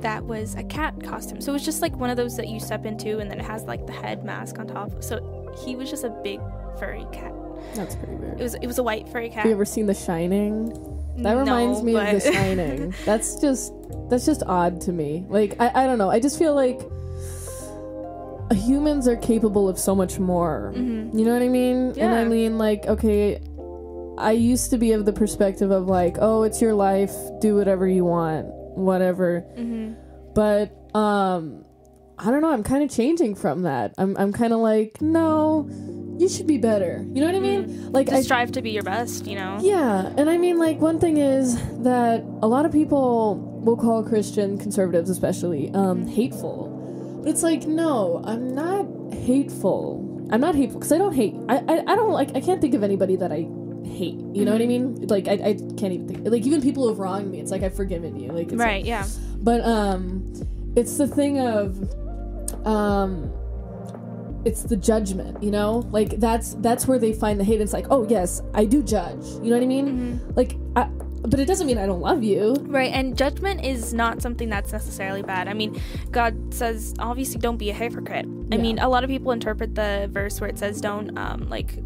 that 0.00 0.24
was 0.24 0.54
a 0.54 0.62
cat 0.62 0.94
costume. 1.04 1.42
So 1.42 1.52
it 1.52 1.54
was 1.54 1.64
just 1.64 1.82
like 1.82 1.94
one 1.96 2.08
of 2.08 2.16
those 2.16 2.34
that 2.38 2.48
you 2.48 2.58
step 2.58 2.86
into 2.86 3.18
and 3.18 3.30
then 3.30 3.38
it 3.38 3.44
has 3.44 3.64
like 3.64 3.86
the 3.86 3.92
head 3.92 4.24
mask 4.24 4.58
on 4.58 4.66
top. 4.66 5.02
So 5.04 5.39
he 5.64 5.76
was 5.76 5.90
just 5.90 6.04
a 6.04 6.10
big 6.10 6.40
furry 6.78 7.06
cat. 7.12 7.32
That's 7.74 7.94
pretty 7.96 8.14
weird. 8.14 8.40
It 8.40 8.42
was 8.42 8.54
it 8.54 8.66
was 8.66 8.78
a 8.78 8.82
white 8.82 9.08
furry 9.08 9.28
cat. 9.28 9.38
Have 9.38 9.46
you 9.46 9.52
ever 9.52 9.64
seen 9.64 9.86
The 9.86 9.94
Shining? 9.94 10.68
That 11.18 11.34
reminds 11.34 11.78
No, 11.80 11.84
me 11.84 11.96
of 11.96 12.22
The 12.22 12.32
Shining. 12.32 12.94
that's 13.04 13.40
just 13.40 13.72
that's 14.08 14.26
just 14.26 14.42
odd 14.46 14.80
to 14.82 14.92
me. 14.92 15.24
Like 15.28 15.56
I, 15.60 15.84
I 15.84 15.86
don't 15.86 15.98
know. 15.98 16.10
I 16.10 16.20
just 16.20 16.38
feel 16.38 16.54
like 16.54 16.80
humans 18.52 19.06
are 19.06 19.16
capable 19.16 19.68
of 19.68 19.78
so 19.78 19.94
much 19.94 20.18
more. 20.18 20.72
Mhm. 20.74 21.16
You 21.16 21.24
know 21.24 21.32
what 21.32 21.42
I 21.42 21.48
mean? 21.48 21.92
Yeah. 21.94 22.06
And 22.06 22.14
I 22.14 22.24
mean 22.24 22.58
like 22.58 22.86
okay, 22.86 23.40
I 24.18 24.32
used 24.32 24.70
to 24.70 24.78
be 24.78 24.92
of 24.92 25.04
the 25.04 25.12
perspective 25.12 25.70
of 25.70 25.86
like, 25.86 26.16
oh, 26.20 26.42
it's 26.42 26.60
your 26.60 26.74
life, 26.74 27.12
do 27.40 27.54
whatever 27.56 27.86
you 27.86 28.04
want, 28.04 28.46
whatever. 28.76 29.44
Mhm. 29.56 29.94
But 30.34 30.72
um 30.98 31.64
I 32.20 32.30
don't 32.30 32.42
know, 32.42 32.52
I'm 32.52 32.62
kind 32.62 32.82
of 32.84 32.90
changing 32.90 33.34
from 33.34 33.62
that. 33.62 33.94
I'm 33.98 34.16
I'm 34.16 34.32
kind 34.32 34.52
of 34.52 34.60
like, 34.60 35.00
no, 35.00 35.68
you 36.18 36.28
should 36.28 36.46
be 36.46 36.58
better. 36.58 37.04
You 37.12 37.20
know 37.20 37.26
what 37.26 37.34
I 37.34 37.40
mean? 37.40 37.92
Like 37.92 38.08
Just 38.08 38.18
I 38.18 38.22
strive 38.22 38.52
to 38.52 38.62
be 38.62 38.70
your 38.70 38.82
best, 38.82 39.26
you 39.26 39.36
know. 39.36 39.58
yeah, 39.60 40.12
and 40.18 40.28
I 40.28 40.36
mean, 40.36 40.58
like, 40.58 40.78
one 40.80 41.00
thing 41.00 41.16
is 41.16 41.56
that 41.82 42.20
a 42.42 42.46
lot 42.46 42.66
of 42.66 42.72
people 42.72 43.36
will 43.64 43.76
call 43.76 44.02
Christian 44.02 44.58
conservatives, 44.58 45.08
especially, 45.10 45.70
um, 45.72 46.06
hateful. 46.06 46.68
But 47.22 47.30
it's 47.30 47.42
like, 47.42 47.66
no, 47.66 48.22
I'm 48.24 48.54
not 48.54 48.86
hateful. 49.14 50.06
I'm 50.30 50.40
not 50.40 50.54
hateful 50.54 50.78
because 50.78 50.92
I 50.92 50.98
don't 50.98 51.14
hate. 51.14 51.34
I, 51.48 51.56
I, 51.56 51.92
I 51.92 51.96
don't 51.96 52.12
like. 52.12 52.36
I 52.36 52.40
can't 52.40 52.60
think 52.60 52.74
of 52.74 52.82
anybody 52.82 53.16
that 53.16 53.32
I 53.32 53.46
hate. 53.88 54.20
You 54.32 54.44
know 54.44 54.52
what 54.52 54.62
I 54.62 54.66
mean? 54.66 55.06
Like, 55.08 55.26
I, 55.26 55.32
I 55.32 55.54
can't 55.78 55.92
even 55.92 56.06
think. 56.08 56.20
Like, 56.28 56.44
even 56.46 56.60
people 56.62 56.86
who've 56.88 56.98
wronged 56.98 57.30
me, 57.30 57.40
it's 57.40 57.50
like 57.50 57.62
I've 57.62 57.74
forgiven 57.74 58.18
you. 58.20 58.30
Like, 58.30 58.44
it's 58.48 58.52
like- 58.54 58.66
Right, 58.66 58.84
yeah. 58.84 59.06
but 59.38 59.60
um, 59.62 60.32
it's 60.76 60.98
the 60.98 61.06
thing 61.08 61.40
of 61.40 61.78
um, 62.66 63.32
it's 64.44 64.62
the 64.62 64.76
judgment. 64.76 65.42
You 65.42 65.50
know, 65.50 65.86
like 65.90 66.18
that's 66.18 66.54
that's 66.60 66.86
where 66.86 66.98
they 66.98 67.12
find 67.12 67.38
the 67.38 67.44
hate. 67.44 67.60
It's 67.60 67.72
like, 67.72 67.86
oh 67.90 68.06
yes, 68.08 68.42
I 68.54 68.64
do 68.64 68.82
judge. 68.82 69.24
You 69.42 69.50
know 69.50 69.56
what 69.56 69.62
I 69.62 69.66
mean? 69.66 70.20
Like, 70.34 70.56
I, 70.76 70.84
but 71.22 71.38
it 71.38 71.44
doesn't 71.46 71.66
mean 71.66 71.76
I 71.76 71.84
don't 71.86 72.00
love 72.00 72.22
you. 72.22 72.54
Right, 72.60 72.90
and 72.92 73.16
judgment 73.16 73.62
is 73.64 73.92
not 73.92 74.22
something 74.22 74.48
that's 74.48 74.72
necessarily 74.72 75.20
bad. 75.22 75.48
I 75.48 75.52
mean, 75.54 75.78
God 76.10 76.54
says 76.54 76.94
obviously 76.98 77.38
don't 77.40 77.58
be 77.58 77.68
a 77.70 77.74
hypocrite. 77.74 78.26
I 78.50 78.56
Yeah. 78.56 78.62
mean, 78.62 78.78
a 78.78 78.88
lot 78.88 79.04
of 79.04 79.10
people 79.10 79.30
interpret 79.32 79.74
the 79.74 80.08
verse 80.10 80.40
where 80.40 80.48
it 80.48 80.58
says 80.58 80.80
don't 80.80 81.16
um 81.18 81.48
like 81.50 81.78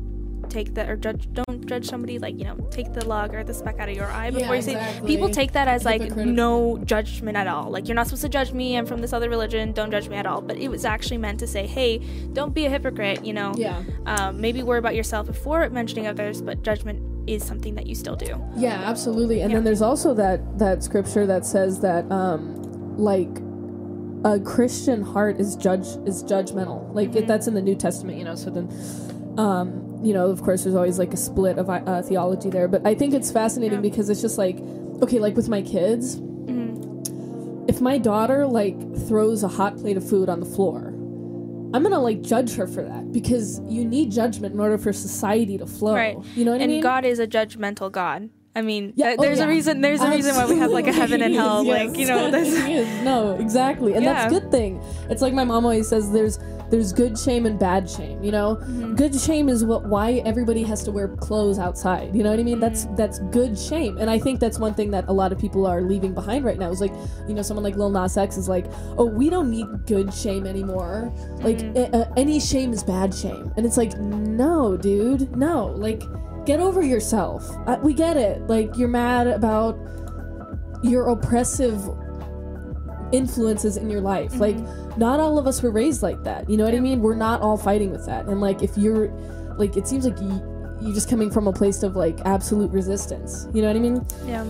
take 0.55 0.75
that 0.75 0.89
or 0.89 0.97
judge 0.97 1.23
don't 1.39 1.67
judge 1.67 1.85
somebody 1.93 2.17
like 2.25 2.39
you 2.39 2.45
know 2.49 2.57
take 2.71 2.93
the 2.93 3.05
log 3.13 3.35
or 3.35 3.43
the 3.43 3.53
speck 3.61 3.77
out 3.81 3.89
of 3.89 3.97
your 3.97 4.11
eye 4.21 4.31
before 4.31 4.55
Yeah, 4.55 4.55
you 4.55 4.63
say 4.63 4.73
exactly. 4.75 5.09
people 5.13 5.29
take 5.29 5.51
that 5.53 5.67
as 5.67 5.85
like 5.85 6.03
no 6.15 6.79
judgment 6.93 7.37
at 7.37 7.49
all 7.49 7.71
like 7.71 7.89
you're 7.89 7.97
not 8.01 8.07
supposed 8.07 8.23
to 8.23 8.29
judge 8.29 8.53
me 8.53 8.77
i'm 8.79 8.87
from 8.87 9.01
this 9.01 9.13
other 9.13 9.29
religion 9.29 9.73
don't 9.73 9.91
judge 9.91 10.09
me 10.09 10.17
at 10.17 10.27
all 10.27 10.41
but 10.41 10.57
it 10.57 10.69
was 10.69 10.85
actually 10.85 11.19
meant 11.19 11.41
to 11.41 11.47
say 11.47 11.67
hey 11.67 11.99
don't 12.33 12.55
be 12.55 12.67
a 12.67 12.71
hypocrite 12.71 13.25
you 13.25 13.33
know 13.33 13.53
Yeah. 13.57 13.83
um, 14.07 14.41
maybe 14.41 14.63
worry 14.63 14.79
about 14.79 14.95
yourself 14.95 15.27
before 15.27 15.69
mentioning 15.71 16.07
others 16.07 16.41
but 16.41 16.63
judgment 16.63 17.01
is 17.29 17.43
something 17.45 17.75
that 17.75 17.87
you 17.87 17.95
still 17.95 18.17
do 18.17 18.33
Yeah, 18.57 18.83
absolutely. 18.93 19.41
And 19.41 19.51
Yeah. 19.51 19.57
then 19.57 19.65
there's 19.65 19.81
also 19.91 20.13
that 20.15 20.59
that 20.59 20.85
scripture 20.85 21.25
that 21.27 21.45
says 21.47 21.81
that 21.81 22.03
um 22.13 22.41
like 22.99 23.33
a 24.25 24.39
Christian 24.41 25.01
heart 25.03 25.41
is 25.41 25.57
judge 25.57 25.87
is 26.07 26.23
judgmental. 26.25 26.95
Like 26.95 27.15
it, 27.17 27.27
that's 27.27 27.47
in 27.47 27.55
the 27.55 27.63
New 27.63 27.75
Testament, 27.87 28.19
you 28.19 28.25
know. 28.25 28.35
So 28.35 28.51
then 28.51 28.69
um 29.39 29.84
you 30.05 30.13
know, 30.13 30.27
of 30.31 30.43
course 30.43 30.65
there's 30.65 30.75
always 30.75 30.99
like 30.99 31.13
a 31.13 31.17
split 31.17 31.59
of 31.59 31.69
uh, 31.71 32.03
theology 32.03 32.51
there, 32.51 32.69
but 32.69 32.87
I 32.87 32.95
think 32.95 33.15
it's 33.15 33.31
fascinating 33.31 33.79
Yeah. 33.79 33.89
because 33.91 34.11
it's 34.11 34.21
just 34.21 34.39
like 34.39 34.59
okay, 35.03 35.19
like 35.19 35.35
with 35.37 35.49
my 35.49 35.61
kids, 35.63 36.17
Mhm. 36.21 37.69
if 37.69 37.81
my 37.81 37.99
daughter 37.99 38.47
like 38.47 38.77
throws 39.09 39.43
a 39.43 39.49
hot 39.49 39.77
plate 39.77 39.97
of 39.97 40.09
food 40.09 40.29
on 40.29 40.41
the 40.41 40.47
floor, 40.47 40.89
I'm 41.75 41.83
gonna 41.83 41.99
like 42.01 42.23
judge 42.23 42.55
her 42.55 42.67
for 42.67 42.83
that 42.85 43.11
because 43.13 43.61
you 43.69 43.85
need 43.85 44.13
judgment 44.13 44.55
in 44.55 44.61
order 44.61 44.79
for 44.79 44.93
society 44.93 45.59
to 45.59 45.67
flow. 45.67 45.95
Right. 45.95 46.17
You 46.37 46.45
know 46.45 46.53
what 46.53 46.61
and 46.61 46.71
I 46.71 46.75
mean? 46.75 46.83
God 46.83 47.05
is 47.05 47.19
a 47.19 47.27
judgmental 47.27 47.91
God. 47.91 48.29
I 48.57 48.63
mean, 48.63 48.93
Yeah, 48.95 49.17
oh, 49.19 49.23
there's 49.23 49.39
yeah. 49.39 49.47
a 49.47 49.49
reason. 49.49 49.81
There's 49.81 50.01
a 50.01 50.09
reason 50.11 50.35
why 50.37 50.47
we 50.47 50.59
have 50.59 50.71
like 50.71 50.87
a 50.87 50.93
heaven 50.93 51.21
and 51.23 51.35
hell. 51.41 51.59
Absolutely. 51.69 51.87
Like 51.89 51.99
you 51.99 52.07
know, 52.07 52.29
Yes. 52.29 53.05
no, 53.05 53.33
exactly, 53.37 53.95
and 53.95 54.07
that's 54.07 54.27
a 54.33 54.41
good 54.41 54.51
thing. 54.51 54.81
It's 55.11 55.23
like 55.23 55.33
my 55.35 55.45
mom 55.45 55.65
always 55.65 55.89
says: 55.89 56.13
there's 56.13 56.39
there's 56.71 56.93
good 56.93 57.19
shame 57.19 57.47
and 57.47 57.59
bad 57.59 57.91
shame. 57.91 58.23
You 58.23 58.31
know, 58.33 58.57
Mm-hmm. 58.57 58.95
good 58.95 59.15
shame 59.19 59.49
is 59.49 59.65
what 59.65 59.87
why 59.89 60.23
everybody 60.25 60.63
has 60.63 60.83
to 60.85 60.93
wear 60.93 61.09
clothes 61.09 61.59
outside. 61.59 62.15
You 62.15 62.23
know 62.23 62.31
what 62.31 62.39
I 62.39 62.45
mean? 62.45 62.61
That's 62.61 62.85
Mm-hmm. 62.85 62.97
that's 62.97 63.19
good 63.31 63.59
shame, 63.59 63.99
and 63.99 64.09
I 64.09 64.19
think 64.21 64.39
that's 64.39 64.59
one 64.61 64.73
thing 64.75 64.91
that 64.93 65.09
a 65.09 65.13
lot 65.13 65.33
of 65.33 65.39
people 65.39 65.67
are 65.67 65.83
leaving 65.83 66.15
behind 66.15 66.45
right 66.45 66.59
now. 66.59 66.71
Is 66.71 66.81
like, 66.81 66.95
you 67.29 67.35
know, 67.35 67.43
someone 67.43 67.65
like 67.65 67.75
Lil 67.77 67.91
Nas 67.91 68.17
X 68.17 68.37
is 68.37 68.49
like, 68.49 68.67
oh, 68.99 69.05
we 69.05 69.31
don't 69.31 69.51
need 69.51 69.67
good 69.87 70.15
shame 70.15 70.47
anymore. 70.47 71.13
Like 71.43 71.59
Mm-hmm. 71.59 71.95
a- 71.95 72.13
any 72.17 72.39
shame 72.41 72.73
is 72.73 72.85
bad 72.85 73.13
shame, 73.15 73.53
and 73.57 73.67
it's 73.67 73.77
like, 73.77 73.97
no, 73.99 74.77
dude, 74.77 75.37
no, 75.37 75.67
like. 75.77 76.03
Get 76.47 76.61
over 76.61 76.83
yourself. 76.83 77.49
Uh, 77.67 77.79
we 77.83 77.95
get 77.95 78.17
it. 78.17 78.43
Like 78.49 78.77
you're 78.77 78.89
mad 78.89 79.27
about 79.27 79.79
your 80.83 81.09
oppressive 81.09 81.81
influences 83.13 83.77
in 83.77 83.89
your 83.89 84.01
life. 84.01 84.35
Like, 84.37 84.57
not 84.99 85.21
all 85.21 85.39
of 85.39 85.47
us 85.47 85.63
were 85.63 85.71
raised 85.71 86.03
like 86.03 86.23
that. 86.25 86.49
You 86.51 86.57
know 86.57 86.65
what 86.65 86.75
I 86.75 86.77
Mm-hmm. 86.77 86.83
Mean? 86.85 87.01
We're 87.01 87.15
not 87.15 87.41
all 87.41 87.57
fighting 87.57 87.91
with 87.91 88.05
that. 88.07 88.27
And 88.27 88.41
like, 88.41 88.63
if 88.63 88.77
you're, 88.77 89.09
like, 89.57 89.77
it 89.77 89.87
seems 89.89 90.05
like 90.05 90.21
you, 90.21 90.43
you're 90.83 90.95
just 90.95 91.09
coming 91.09 91.31
from 91.31 91.47
a 91.47 91.53
place 91.53 91.83
of 91.83 91.97
like 91.97 92.19
absolute 92.25 92.71
resistance. 92.73 93.49
You 93.55 93.63
know 93.63 93.69
what 93.69 93.77
I 93.77 93.81
mean? 93.81 94.07
yeah. 94.27 94.45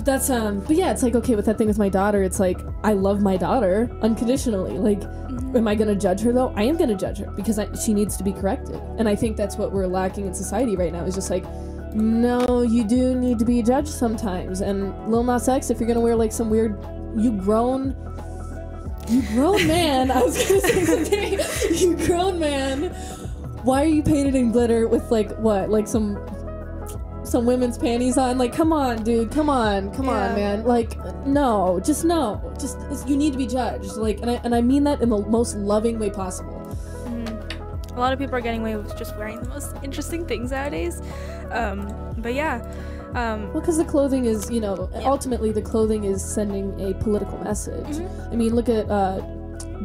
But 0.00 0.06
that's 0.06 0.30
um. 0.30 0.60
But 0.60 0.76
yeah, 0.76 0.92
it's 0.92 1.02
like 1.02 1.14
okay 1.14 1.34
with 1.34 1.44
that 1.44 1.58
thing 1.58 1.66
with 1.66 1.76
my 1.76 1.90
daughter. 1.90 2.22
It's 2.22 2.40
like 2.40 2.58
I 2.82 2.94
love 2.94 3.20
my 3.20 3.36
daughter 3.36 3.90
unconditionally. 4.00 4.78
Like, 4.78 5.02
am 5.54 5.68
I 5.68 5.74
gonna 5.74 5.94
judge 5.94 6.22
her 6.22 6.32
though? 6.32 6.54
I 6.56 6.62
am 6.62 6.78
gonna 6.78 6.94
judge 6.94 7.18
her 7.18 7.30
because 7.32 7.58
I, 7.58 7.70
she 7.74 7.92
needs 7.92 8.16
to 8.16 8.24
be 8.24 8.32
corrected. 8.32 8.80
And 8.96 9.06
I 9.06 9.14
think 9.14 9.36
that's 9.36 9.56
what 9.56 9.72
we're 9.72 9.86
lacking 9.86 10.24
in 10.24 10.32
society 10.32 10.74
right 10.74 10.90
now. 10.90 11.04
Is 11.04 11.16
just 11.16 11.28
like, 11.28 11.44
no, 11.92 12.62
you 12.62 12.82
do 12.82 13.14
need 13.14 13.38
to 13.40 13.44
be 13.44 13.62
judged 13.62 13.88
sometimes. 13.88 14.62
And 14.62 15.10
Lil 15.10 15.22
Nas 15.22 15.46
X, 15.50 15.68
if 15.68 15.78
you're 15.78 15.86
gonna 15.86 16.00
wear 16.00 16.16
like 16.16 16.32
some 16.32 16.48
weird, 16.48 16.82
you 17.14 17.32
grown. 17.32 17.94
You 19.06 19.20
grown 19.34 19.66
man. 19.66 20.10
I 20.10 20.22
was 20.22 20.48
gonna 20.48 20.60
say 20.62 20.84
something. 20.86 21.78
you 21.78 22.06
grown 22.06 22.38
man. 22.38 22.84
Why 23.64 23.82
are 23.82 23.86
you 23.86 24.02
painted 24.02 24.34
in 24.34 24.50
glitter 24.50 24.88
with 24.88 25.10
like 25.10 25.36
what? 25.36 25.68
Like 25.68 25.86
some 25.86 26.16
some 27.30 27.46
women's 27.46 27.78
panties 27.78 28.18
on. 28.18 28.36
Like, 28.38 28.52
come 28.52 28.72
on, 28.72 29.02
dude. 29.04 29.30
Come 29.30 29.48
on, 29.48 29.92
come 29.92 30.06
Yeah. 30.06 30.28
on, 30.30 30.34
man. 30.34 30.64
Like, 30.64 30.96
no, 31.26 31.80
just 31.84 32.04
no. 32.04 32.40
Just 32.58 32.76
you 33.08 33.16
need 33.16 33.32
to 33.32 33.38
be 33.38 33.46
judged. 33.46 33.96
Like, 33.96 34.20
and 34.20 34.30
I 34.30 34.40
and 34.44 34.54
I 34.54 34.60
mean 34.60 34.84
that 34.84 35.00
in 35.00 35.08
the 35.10 35.18
most 35.18 35.56
loving 35.56 35.98
way 35.98 36.10
possible. 36.10 36.60
Mhm. 37.06 37.96
A 37.96 38.00
lot 38.00 38.12
of 38.12 38.18
people 38.18 38.34
are 38.36 38.40
getting 38.40 38.60
away 38.62 38.76
with 38.76 38.96
just 38.96 39.16
wearing 39.16 39.40
the 39.40 39.48
most 39.48 39.74
interesting 39.82 40.24
things 40.26 40.50
nowadays. 40.50 41.00
Um, 41.52 41.86
but 42.18 42.34
yeah. 42.34 42.62
Um, 43.14 43.50
Well, 43.52 43.60
because 43.60 43.76
the 43.76 43.84
clothing 43.84 44.24
is, 44.26 44.48
you 44.50 44.60
know, 44.60 44.88
Yeah. 44.94 45.08
ultimately 45.10 45.50
the 45.50 45.62
clothing 45.62 46.04
is 46.04 46.22
sending 46.24 46.80
a 46.80 46.94
political 46.94 47.38
message. 47.42 47.96
Mhm. 47.98 48.32
I 48.32 48.36
mean, 48.36 48.54
look 48.54 48.68
at 48.68 48.88
uh, 48.90 49.20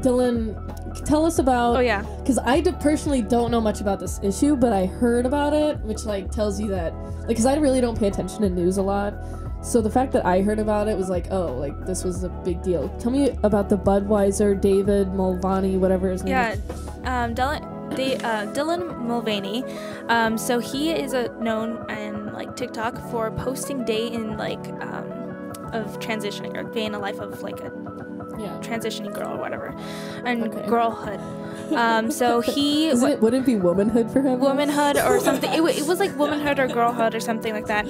Dylan. 0.06 1.04
Tell 1.06 1.26
us 1.26 1.40
about. 1.40 1.78
oh 1.78 1.80
yeah. 1.80 2.04
Because 2.20 2.38
I 2.38 2.62
d- 2.62 2.72
personally 2.80 3.22
don't 3.22 3.52
know 3.52 3.62
much 3.62 3.82
about 3.82 4.00
this 4.00 4.20
issue, 4.24 4.56
but 4.56 4.72
I 4.72 4.86
heard 4.86 5.26
about 5.26 5.54
it, 5.54 5.80
which 5.80 6.06
like 6.06 6.32
tells 6.32 6.60
you 6.62 6.68
that, 6.70 6.94
like, 6.94 7.28
because 7.30 7.46
I 7.46 7.56
really 7.56 7.82
don't 7.82 7.98
pay 8.00 8.08
attention 8.08 8.42
to 8.42 8.50
news 8.50 8.78
a 8.78 8.82
lot. 8.84 9.14
So 9.62 9.82
the 9.82 9.90
fact 9.90 10.12
that 10.14 10.26
I 10.26 10.42
heard 10.42 10.60
about 10.60 10.88
it 10.88 10.96
was 10.96 11.10
like, 11.10 11.26
oh, 11.32 11.56
like 11.56 11.88
this 11.88 12.04
was 12.04 12.24
a 12.24 12.30
big 12.30 12.62
deal. 12.62 12.88
Tell 13.00 13.12
me 13.12 13.32
about 13.44 13.68
the 13.68 13.78
Budweiser 13.78 14.60
David 14.60 15.08
Mulvaney, 15.14 15.78
whatever 15.78 16.12
his 16.12 16.24
name. 16.24 16.34
Yeah, 16.34 16.52
is. 16.52 16.60
um, 17.04 17.34
Dylan, 17.34 17.96
they, 17.96 18.16
uh, 18.18 18.46
Dylan 18.54 19.00
Mulvaney. 19.02 19.64
Um, 20.08 20.38
so 20.38 20.60
he 20.60 20.92
is 20.92 21.14
a 21.14 21.30
known 21.40 21.84
and 21.90 22.32
like 22.32 22.56
TikTok 22.56 23.10
for 23.10 23.32
posting 23.32 23.84
day 23.86 24.08
in 24.08 24.38
like 24.38 24.64
um, 24.84 25.52
of 25.74 26.00
transitioning 26.00 26.56
or 26.56 26.64
day 26.72 26.86
in 26.86 26.94
a 26.94 27.00
life 27.00 27.20
of 27.20 27.42
like 27.42 27.60
a 27.62 27.72
yeah. 28.38 28.58
transitioning 28.62 29.14
girl 29.14 29.34
or 29.34 29.38
whatever, 29.38 29.74
and 30.26 30.44
Okay. 30.44 30.68
girlhood. 30.68 31.20
Um, 31.76 32.12
so 32.12 32.42
he 32.54 32.90
Isn't 32.90 33.10
it, 33.12 33.22
wouldn't 33.22 33.44
it 33.44 33.46
be 33.46 33.56
womanhood 33.56 34.12
for 34.12 34.22
him? 34.22 34.40
womanhood 34.40 34.98
or 34.98 35.20
something. 35.28 35.52
It, 35.52 35.62
wa- 35.62 35.70
it 35.70 35.86
was 35.88 36.00
like 36.00 36.16
womanhood 36.18 36.60
or 36.60 36.68
girlhood 36.68 37.16
or 37.16 37.20
something 37.20 37.54
like 37.54 37.66
that. 37.68 37.88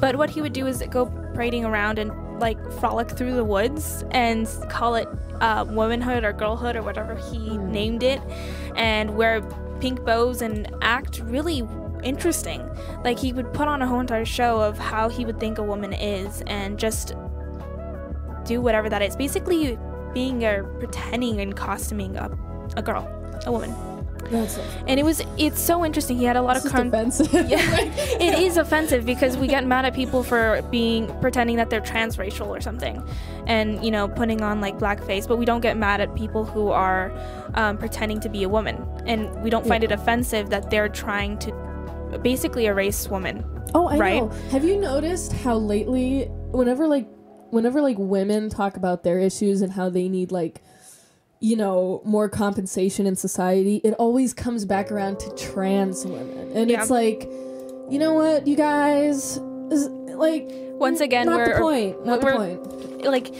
But 0.00 0.16
what 0.16 0.30
he 0.30 0.40
would 0.40 0.52
do 0.54 0.66
is 0.66 0.82
go 0.90 1.06
parading 1.34 1.64
around 1.64 1.98
and 1.98 2.10
like 2.40 2.58
frolic 2.80 3.08
through 3.10 3.34
the 3.34 3.44
woods 3.44 4.04
and 4.12 4.46
call 4.70 4.94
it 4.94 5.08
uh, 5.40 5.64
womanhood 5.68 6.24
or 6.24 6.32
girlhood 6.32 6.76
or 6.76 6.82
whatever 6.82 7.14
he 7.16 7.50
Hmm. 7.56 7.70
named 7.72 8.02
it, 8.02 8.20
and 8.76 9.16
wear 9.16 9.40
pink 9.80 10.04
bows 10.04 10.42
and 10.42 10.68
act 10.82 11.20
really 11.26 11.66
interesting. 12.02 12.62
Like 13.04 13.18
he 13.18 13.32
would 13.32 13.52
put 13.52 13.68
on 13.68 13.82
a 13.82 13.86
whole 13.86 14.00
entire 14.00 14.24
show 14.24 14.60
of 14.60 14.78
how 14.78 15.08
he 15.08 15.24
would 15.24 15.38
think 15.38 15.58
a 15.58 15.62
woman 15.62 15.92
is 15.92 16.42
and 16.46 16.78
just 16.78 17.14
do 18.44 18.60
whatever 18.60 18.88
that 18.88 19.02
is. 19.02 19.14
Basically, 19.16 19.78
being 20.18 20.44
a 20.44 20.64
pretending 20.80 21.40
and 21.40 21.54
costuming 21.54 22.16
a, 22.16 22.26
a 22.76 22.82
girl, 22.82 23.04
a 23.46 23.52
woman 23.56 23.72
That's 24.32 24.56
it. 24.58 24.64
and 24.88 24.98
it 25.00 25.04
was 25.10 25.18
it's 25.46 25.60
so 25.70 25.84
interesting 25.88 26.18
he 26.18 26.24
had 26.32 26.36
a 26.36 26.42
lot 26.48 26.56
It's 26.56 26.66
of 26.66 26.72
con- 26.72 26.88
offensive. 26.88 27.32
Yeah. 27.54 27.60
it 28.28 28.34
is 28.46 28.56
offensive 28.64 29.02
because 29.12 29.32
we 29.42 29.46
get 29.46 29.62
mad 29.74 29.84
at 29.88 29.94
people 29.94 30.20
for 30.30 30.42
being 30.72 31.02
pretending 31.24 31.56
that 31.60 31.68
they're 31.70 31.86
transracial 31.94 32.48
or 32.56 32.60
something 32.68 32.96
and 33.46 33.66
you 33.84 33.92
know 33.96 34.04
putting 34.20 34.40
on 34.42 34.60
like 34.66 34.76
blackface 34.84 35.24
but 35.30 35.36
we 35.42 35.46
don't 35.50 35.62
get 35.68 35.76
mad 35.86 35.98
at 36.04 36.10
people 36.24 36.42
who 36.52 36.64
are 36.86 37.04
um, 37.60 37.78
pretending 37.78 38.18
to 38.26 38.28
be 38.36 38.42
a 38.42 38.48
woman 38.56 38.76
and 39.12 39.20
we 39.44 39.50
don't 39.54 39.66
find 39.70 39.82
Yeah. 39.84 39.90
it 39.90 40.00
offensive 40.00 40.44
that 40.54 40.68
they're 40.70 40.88
trying 41.04 41.38
to 41.46 41.50
basically 42.30 42.66
erase 42.66 43.00
women 43.16 43.36
Oh, 43.74 43.86
I 43.86 43.96
Right? 43.98 44.22
know. 44.22 44.30
Have 44.54 44.64
you 44.64 44.76
noticed 44.80 45.30
how 45.44 45.56
lately, 45.74 46.24
whenever 46.58 46.84
like, 46.88 47.06
whenever 47.50 47.80
like 47.80 47.96
women 47.98 48.48
talk 48.50 48.76
about 48.76 49.02
their 49.04 49.18
issues 49.18 49.62
and 49.62 49.72
how 49.72 49.88
they 49.90 50.08
need 50.08 50.30
like, 50.32 50.62
you 51.40 51.56
know, 51.56 52.02
more 52.04 52.28
compensation 52.28 53.06
in 53.06 53.14
society, 53.16 53.76
it 53.84 53.94
always 53.94 54.34
comes 54.34 54.64
back 54.64 54.90
around 54.90 55.18
to 55.20 55.30
trans 55.36 56.04
women, 56.04 56.50
and 56.54 56.68
Yeah. 56.70 56.80
it's 56.80 56.90
like, 56.90 57.24
you 57.90 57.98
know 57.98 58.12
what, 58.14 58.46
you 58.46 58.56
guys, 58.56 59.38
like, 59.38 60.48
once 60.72 61.00
again 61.00 61.26
not 61.26 61.36
we're 61.38 61.54
the 61.54 61.60
point. 61.60 62.06
Not 62.06 62.20
the 62.20 62.26
we're- 62.26 62.36
point. 62.56 63.04
like 63.04 63.32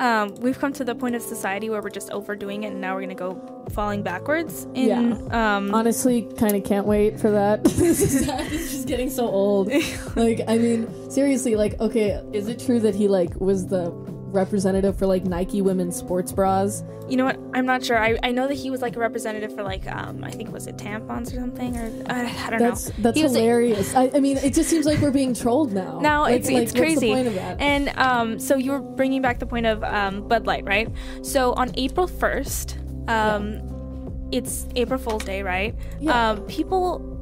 um, 0.00 0.34
we've 0.36 0.58
come 0.58 0.72
to 0.74 0.84
the 0.84 0.94
point 0.94 1.14
of 1.14 1.22
society 1.22 1.70
where 1.70 1.80
we're 1.82 1.90
just 1.90 2.10
overdoing 2.10 2.64
it 2.64 2.72
and 2.72 2.80
now 2.80 2.94
we're 2.94 3.02
gonna 3.02 3.14
go 3.14 3.64
falling 3.72 4.02
backwards 4.02 4.66
in 4.74 5.32
um 5.32 5.74
Honestly, 5.74 6.28
kind 6.38 6.54
of 6.54 6.64
can't 6.64 6.86
wait 6.86 7.18
for 7.18 7.30
that. 7.30 7.64
this 7.64 8.00
is 8.00 8.26
this 8.26 8.52
is 8.52 8.72
just 8.72 8.88
getting 8.88 9.10
so 9.10 9.26
old. 9.26 9.68
like, 10.16 10.40
I 10.48 10.58
mean, 10.58 11.10
seriously, 11.10 11.56
like, 11.56 11.78
okay, 11.80 12.22
is 12.32 12.48
it 12.48 12.58
true 12.58 12.80
that 12.80 12.94
he 12.94 13.08
like 13.08 13.34
was 13.40 13.66
the 13.66 13.90
representative 14.26 14.98
for 14.98 15.06
like 15.06 15.24
Nike 15.24 15.62
women's 15.62 15.96
sports 15.96 16.32
bras? 16.32 16.82
You 17.08 17.16
know 17.16 17.24
what? 17.26 17.38
I'm 17.54 17.64
not 17.66 17.84
sure. 17.84 17.96
I, 17.98 18.18
I 18.22 18.32
know 18.32 18.48
that 18.48 18.54
he 18.54 18.70
was 18.70 18.82
like 18.82 18.96
a 18.96 18.98
representative 18.98 19.54
for 19.54 19.62
like 19.62 19.86
um 19.90 20.24
I 20.24 20.30
think 20.30 20.50
was 20.52 20.66
it 20.66 20.76
tampons 20.76 21.28
or 21.32 21.36
something 21.36 21.76
or 21.76 21.86
uh, 22.10 22.28
I 22.44 22.50
don't 22.50 22.58
That's 22.58 22.88
know. 22.88 22.94
that's 22.98 23.16
He 23.16 23.22
hilarious. 23.22 23.94
I, 23.94 24.10
I 24.14 24.20
mean, 24.20 24.36
it 24.38 24.54
just 24.54 24.68
seems 24.68 24.86
like 24.86 25.00
we're 25.00 25.10
being 25.12 25.32
trolled 25.34 25.72
now. 25.72 26.00
Now 26.00 26.22
Like- 26.22 26.36
it's 26.40 26.50
like, 26.50 26.62
it's 26.64 26.72
crazy. 26.72 27.06
the 27.08 27.12
point 27.14 27.28
of 27.28 27.34
that? 27.34 27.60
And 27.60 27.88
um 27.98 28.38
so 28.40 28.56
you 28.56 28.72
were 28.72 28.80
bringing 28.80 29.22
back 29.22 29.38
the 29.38 29.46
point 29.46 29.66
of 29.66 29.82
um 29.84 30.26
Bud 30.26 30.46
Light, 30.46 30.64
right? 30.64 30.88
So 31.22 31.52
on 31.54 31.70
April 31.76 32.08
1st, 32.08 33.08
um 33.08 34.28
it's 34.32 34.66
April 34.74 34.98
Fool's 34.98 35.24
Day, 35.24 35.42
right? 35.44 35.74
Yeah. 36.00 36.30
Um 36.30 36.42
people 36.46 37.12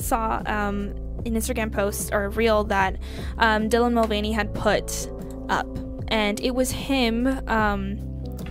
saw 0.00 0.42
um 0.46 0.92
an 1.26 1.34
Instagram 1.34 1.72
post 1.72 2.10
or 2.12 2.24
a 2.24 2.28
reel 2.28 2.64
that 2.64 2.96
um 3.38 3.68
Dylan 3.68 3.92
Mulvaney 3.92 4.32
had 4.32 4.52
put 4.54 5.08
up 5.48 5.66
and 6.08 6.40
it 6.40 6.54
was 6.54 6.70
him 6.70 7.26
um 7.48 7.98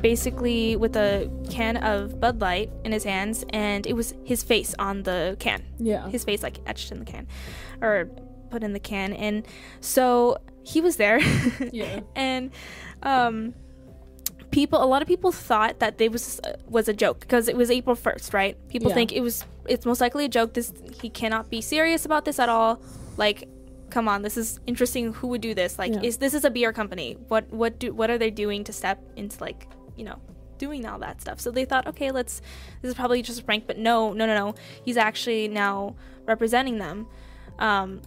basically 0.02 0.76
with 0.76 0.96
a 0.96 1.30
can 1.50 1.78
of 1.78 2.20
Bud 2.20 2.40
Light 2.40 2.70
in 2.84 2.92
his 2.92 3.04
hands 3.04 3.44
and 3.50 3.86
it 3.88 3.94
was 3.94 4.14
his 4.24 4.44
face 4.44 4.76
on 4.78 5.04
the 5.04 5.36
can. 5.40 5.64
Yeah, 5.80 6.08
his 6.10 6.24
face 6.24 6.44
like 6.44 6.58
etched 6.68 6.92
in 6.92 7.00
the 7.00 7.06
can 7.06 7.28
or 7.82 8.10
put 8.50 8.64
in 8.64 8.74
the 8.74 8.80
can. 8.80 9.14
And 9.14 9.46
so 9.82 10.38
he 10.64 10.82
was 10.82 10.98
there. 10.98 11.20
Yeah, 11.72 12.02
and 12.16 12.52
um 13.04 13.54
people 14.52 14.82
a 14.84 14.86
lot 14.86 15.02
of 15.02 15.08
people 15.08 15.32
thought 15.32 15.80
that 15.80 15.98
they 15.98 16.10
was 16.10 16.40
was 16.68 16.88
a 16.88 16.94
joke 16.94 17.20
because 17.20 17.48
it 17.48 17.58
was 17.58 17.70
April 17.72 17.96
1st 17.96 18.34
right? 18.34 18.56
People 18.70 18.90
Yeah. 18.90 18.96
think 18.96 19.12
it 19.14 19.22
was 19.22 19.46
it's 19.68 19.86
most 19.86 20.00
likely 20.00 20.26
a 20.26 20.30
joke. 20.30 20.54
This 20.54 20.72
he 21.02 21.10
cannot 21.10 21.50
be 21.50 21.62
serious 21.62 22.06
about 22.06 22.24
this 22.26 22.40
at 22.40 22.50
all. 22.50 22.80
Like 23.18 23.48
come 23.90 24.08
on 24.08 24.22
this 24.22 24.36
is 24.38 24.60
interesting 24.68 25.14
who 25.14 25.28
would 25.28 25.42
do 25.42 25.54
this 25.54 25.80
like 25.80 25.94
Yeah. 25.94 26.02
is 26.02 26.18
this 26.18 26.34
is 26.34 26.44
a 26.44 26.50
beer 26.50 26.74
company 26.74 27.18
what 27.30 27.50
what 27.52 27.80
do 27.80 27.94
what 27.94 28.10
are 28.10 28.18
they 28.18 28.30
doing 28.30 28.64
to 28.66 28.74
step 28.74 29.02
into 29.16 29.40
like 29.42 29.68
you 29.96 30.04
know 30.04 30.20
doing 30.58 30.86
all 30.86 31.00
that 31.00 31.22
stuff 31.22 31.40
so 31.40 31.52
they 31.52 31.66
thought 31.66 31.88
okay 31.88 32.12
let's 32.12 32.42
this 32.82 32.90
is 32.90 32.96
probably 32.96 33.22
just 33.22 33.40
a 33.40 33.44
prank 33.44 33.66
but 33.68 33.78
no 33.78 34.12
no 34.14 34.26
no 34.26 34.36
no 34.36 34.56
he's 34.84 34.98
actually 34.98 35.48
now 35.48 35.96
representing 36.26 36.80
them 36.80 37.08
um 37.60 38.02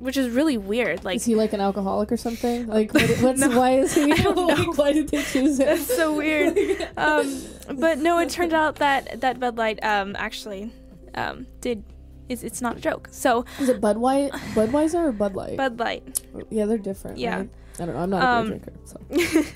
which 0.00 0.16
is 0.16 0.30
really 0.30 0.56
weird 0.56 1.04
like 1.04 1.16
is 1.16 1.24
he 1.26 1.34
like 1.34 1.52
an 1.52 1.60
alcoholic 1.60 2.10
or 2.10 2.16
something? 2.16 2.66
Like, 2.76 2.94
what, 2.94 3.08
what's 3.20 3.40
No. 3.40 3.50
why 3.58 3.72
is 3.80 3.92
he? 3.94 4.10
I 4.12 4.16
don't 4.16 4.34
know. 4.36 4.46
like, 4.46 4.78
why 4.78 4.92
did 4.94 5.10
they 5.10 5.22
choose 5.22 5.60
him? 5.60 5.66
That's 5.66 5.94
so 5.94 6.16
weird. 6.16 6.56
um, 6.96 7.44
but 7.78 7.98
no, 7.98 8.18
it 8.18 8.30
turned 8.30 8.54
out 8.54 8.76
that 8.76 9.20
that 9.20 9.38
Bud 9.38 9.58
Light 9.58 9.78
um, 9.84 10.16
actually 10.18 10.72
um, 11.14 11.46
did. 11.60 11.84
Is 12.30 12.44
it's 12.44 12.62
not 12.62 12.76
a 12.78 12.80
joke. 12.80 13.08
So 13.10 13.44
Is 13.58 13.68
it 13.68 13.80
Budweiser, 13.80 14.30
Budweiser 14.54 15.08
or 15.08 15.12
Bud 15.12 15.34
Light? 15.34 15.56
Bud 15.56 15.78
Light. 15.78 16.20
yeah, 16.48 16.64
they're 16.66 16.78
different. 16.78 17.18
Yeah. 17.18 17.38
right? 17.38 17.50
I 17.80 17.84
don't 17.86 17.94
know. 17.94 18.02
I'm 18.02 18.10
not 18.10 18.22
a 18.22 18.26
Um, 18.28 18.48
beer 18.48 18.58
drinker, 18.58 18.72
so 18.84 18.96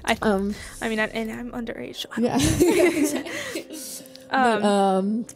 I, 0.05 0.19
um, 0.23 0.55
I 0.83 0.89
mean, 0.89 0.99
I, 0.99 1.07
and 1.09 1.31
I'm 1.31 1.51
underage. 1.53 1.97
So 2.03 2.09
yeah. 2.19 2.39
don't- 2.39 4.03
But, 4.31 4.63
um, 4.63 4.65
um, 4.65 5.27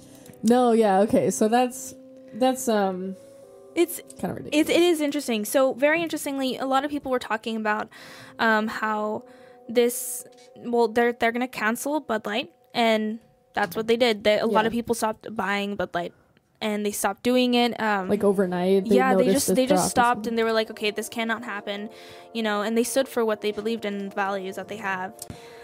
no, 0.43 0.73
yeah, 0.73 1.01
okay. 1.07 1.31
So 1.31 1.47
that's 1.49 1.95
that's 2.35 2.69
um 2.69 3.15
it's 3.77 4.01
kind 4.21 4.33
of 4.33 4.39
ridiculous. 4.43 4.69
it, 4.69 4.73
it 4.75 4.83
is 4.83 5.01
interesting. 5.01 5.45
So 5.45 5.75
very 5.75 6.03
interestingly, 6.03 6.57
a 6.59 6.67
lot 6.67 6.85
of 6.85 6.91
people 6.91 7.13
were 7.13 7.21
talking 7.21 7.55
about 7.57 7.89
um, 8.41 8.67
how 8.67 9.23
this. 9.69 10.25
Well, 10.57 10.89
they're 10.89 11.13
they're 11.13 11.31
gonna 11.31 11.47
cancel 11.47 12.01
Bud 12.01 12.27
Light, 12.27 12.51
and 12.75 13.21
that's 13.55 13.77
what 13.77 13.87
they 13.87 13.97
did. 13.97 14.25
They, 14.25 14.39
a 14.41 14.47
lot 14.47 14.67
of 14.67 14.73
people 14.73 14.95
stopped 14.97 15.29
buying 15.37 15.77
Bud 15.77 15.95
Light, 15.95 16.13
and 16.61 16.85
they 16.85 16.91
stopped 16.91 17.23
doing 17.23 17.55
it. 17.55 17.79
Um, 17.81 18.09
like 18.09 18.25
overnight. 18.25 18.89
They 18.89 18.97
yeah 18.97 19.15
they 19.15 19.27
just 19.27 19.55
they 19.55 19.67
just 19.67 19.91
stopped 19.91 20.27
and 20.27 20.37
they 20.37 20.43
were 20.45 20.53
like 20.53 20.71
okay 20.71 20.91
this 20.91 21.09
cannot 21.09 21.45
happen 21.45 21.91
you 22.33 22.43
know 22.43 22.63
and 22.63 22.77
they 22.77 22.85
stood 22.85 23.09
for 23.09 23.25
what 23.25 23.41
they 23.41 23.53
believed 23.53 23.85
in 23.85 24.09
the 24.09 24.15
values 24.15 24.57
that 24.57 24.69
they 24.69 24.77
have 24.77 25.13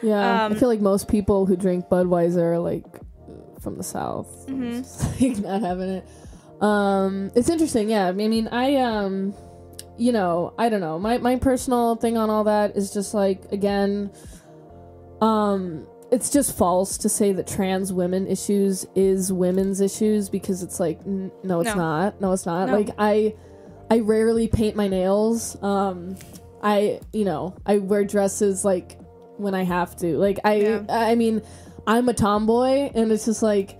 Yeah, 0.02 0.44
um, 0.44 0.52
I 0.52 0.54
feel 0.56 0.68
like 0.68 0.80
most 0.80 1.08
people 1.08 1.46
who 1.46 1.56
drink 1.56 1.86
Budweiser 1.88 2.42
are 2.54 2.58
like 2.58 2.84
from 3.60 3.76
the 3.78 3.82
south, 3.84 4.28
so 4.46 4.52
Mhm. 4.52 4.78
just, 4.82 5.20
like 5.20 5.38
not 5.38 5.62
having 5.62 5.88
it. 5.88 6.04
Um, 6.60 7.30
it's 7.34 7.48
interesting. 7.48 7.88
Yeah, 7.88 8.08
I 8.08 8.12
mean, 8.12 8.48
I 8.48 8.76
um, 8.76 9.34
you 9.96 10.12
know, 10.12 10.52
I 10.58 10.68
don't 10.68 10.80
know. 10.80 10.98
My 10.98 11.18
my 11.18 11.36
personal 11.36 11.96
thing 11.96 12.16
on 12.18 12.28
all 12.30 12.44
that 12.44 12.76
is 12.76 12.92
just 12.92 13.14
like 13.14 13.40
again, 13.52 14.10
um, 15.20 15.86
it's 16.14 16.30
just 16.30 16.56
false 16.56 16.96
to 16.98 17.08
say 17.08 17.32
that 17.32 17.46
trans 17.46 17.92
women 17.92 18.26
issues 18.26 18.86
is 18.94 19.32
women's 19.32 19.80
issues 19.80 20.28
because 20.28 20.62
it's 20.62 20.78
like 20.80 21.00
n- 21.06 21.30
no, 21.42 21.60
it's 21.60 21.70
No. 21.70 21.76
not. 21.76 22.20
No, 22.20 22.32
it's 22.32 22.46
not. 22.46 22.68
No. 22.68 22.74
Like 22.74 22.90
I, 22.98 23.34
I 23.90 24.00
rarely 24.00 24.48
paint 24.48 24.76
my 24.76 24.88
nails. 24.88 25.60
Um, 25.62 26.16
I 26.62 27.00
you 27.12 27.24
know 27.24 27.54
I 27.66 27.78
wear 27.78 28.04
dresses 28.04 28.64
like 28.64 28.98
when 29.36 29.54
I 29.54 29.64
have 29.64 29.96
to. 29.96 30.16
Like 30.16 30.38
I 30.44 30.54
Yeah. 30.54 30.82
I 30.88 31.14
mean, 31.14 31.42
I'm 31.86 32.08
a 32.08 32.14
tomboy, 32.14 32.90
and 32.94 33.12
it's 33.12 33.26
just 33.26 33.42
like, 33.42 33.78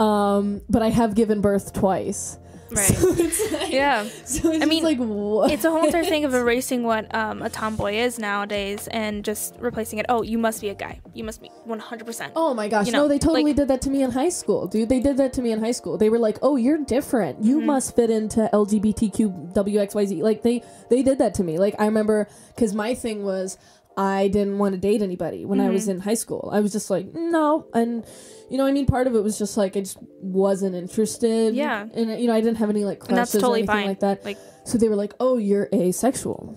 um, 0.00 0.60
but 0.68 0.82
I 0.82 0.88
have 0.88 1.14
given 1.14 1.40
birth 1.40 1.72
twice. 1.72 2.38
Right. 2.70 2.86
So 2.86 3.08
like, 3.58 3.72
Yeah. 3.72 4.04
So 4.24 4.52
it's 4.52 4.62
I 4.62 4.66
mean, 4.66 4.82
like 4.84 4.98
what? 4.98 5.50
It's 5.50 5.64
a 5.64 5.70
whole 5.70 5.84
entire 5.84 6.04
thing 6.04 6.24
of 6.24 6.34
erasing 6.42 6.82
what 6.82 7.12
um, 7.14 7.42
a 7.42 7.48
tomboy 7.50 7.94
is 7.94 8.18
nowadays 8.18 8.88
and 8.88 9.24
just 9.24 9.54
replacing 9.58 9.98
it. 9.98 10.06
Oh, 10.08 10.22
you 10.22 10.36
must 10.38 10.60
be 10.60 10.68
a 10.68 10.74
guy. 10.74 11.00
You 11.14 11.24
must 11.24 11.40
be 11.40 11.50
100%. 11.66 12.32
Oh 12.36 12.52
my 12.54 12.68
gosh, 12.68 12.86
you 12.86 12.92
no, 12.92 13.08
they 13.08 13.18
totally 13.18 13.44
like- 13.44 13.56
did 13.56 13.68
that 13.68 13.80
to 13.82 13.90
me 13.90 14.02
in 14.02 14.10
high 14.10 14.28
school, 14.28 14.66
dude. 14.66 14.88
They 14.88 15.00
did 15.00 15.16
that 15.16 15.32
to 15.34 15.42
me 15.42 15.52
in 15.52 15.60
high 15.60 15.72
school. 15.72 15.96
They 15.98 16.10
were 16.10 16.18
like, 16.18 16.38
"Oh, 16.42 16.56
you're 16.56 16.78
different. 16.84 17.42
You 17.42 17.60
Mhm. 17.60 17.64
must 17.64 17.96
fit 17.96 18.10
into 18.10 18.48
LGBTQ 18.52 19.54
WXYZ." 19.54 20.22
Like 20.22 20.42
they 20.42 20.62
they 20.90 21.02
did 21.02 21.18
that 21.18 21.34
to 21.34 21.44
me. 21.44 21.58
Like 21.58 21.74
I 21.78 21.86
remember 21.86 22.28
cuz 22.56 22.74
my 22.74 22.94
thing 22.94 23.24
was 23.24 23.56
I 23.96 24.28
didn't 24.28 24.58
want 24.58 24.74
to 24.74 24.78
date 24.80 25.02
anybody 25.02 25.44
when 25.44 25.60
I 25.60 25.70
was 25.70 25.86
Mhm. 25.86 25.90
in 25.92 26.00
high 26.00 26.14
school. 26.14 26.50
I 26.52 26.60
was 26.60 26.72
just 26.72 26.88
like, 26.90 27.12
"No." 27.14 27.66
And 27.74 28.04
you 28.50 28.56
know, 28.58 28.66
I 28.66 28.72
mean, 28.72 28.86
part 28.86 29.06
of 29.06 29.14
it 29.14 29.22
was 29.22 29.38
just 29.38 29.56
like 29.56 29.76
I 29.76 29.80
just 29.80 29.98
wasn't 30.20 30.74
interested. 30.74 31.54
Yeah. 31.54 31.86
And 31.94 32.20
you 32.20 32.26
know, 32.28 32.34
I 32.34 32.40
didn't 32.40 32.58
have 32.58 32.70
any 32.70 32.84
like 32.84 33.00
crushes 33.00 33.32
that's 33.32 33.44
or 33.44 33.52
anything 33.54 33.66
fine. 33.66 33.86
like 33.86 34.00
that. 34.00 34.24
Like, 34.24 34.38
So 34.64 34.78
they 34.78 34.88
were 34.88 34.96
like, 34.96 35.14
"Oh, 35.20 35.36
you're 35.38 35.68
asexual," 35.72 36.56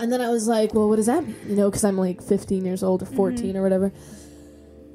and 0.00 0.12
then 0.12 0.20
I 0.20 0.30
was 0.30 0.46
like, 0.48 0.74
"Well, 0.74 0.88
what 0.88 0.96
does 0.96 1.06
that 1.06 1.26
mean?" 1.26 1.36
You 1.48 1.56
know, 1.56 1.70
because 1.70 1.84
I'm 1.84 1.96
like 1.98 2.22
15 2.22 2.64
years 2.64 2.82
old 2.82 3.02
or 3.02 3.06
14 3.06 3.56
or 3.56 3.62
whatever. 3.62 3.92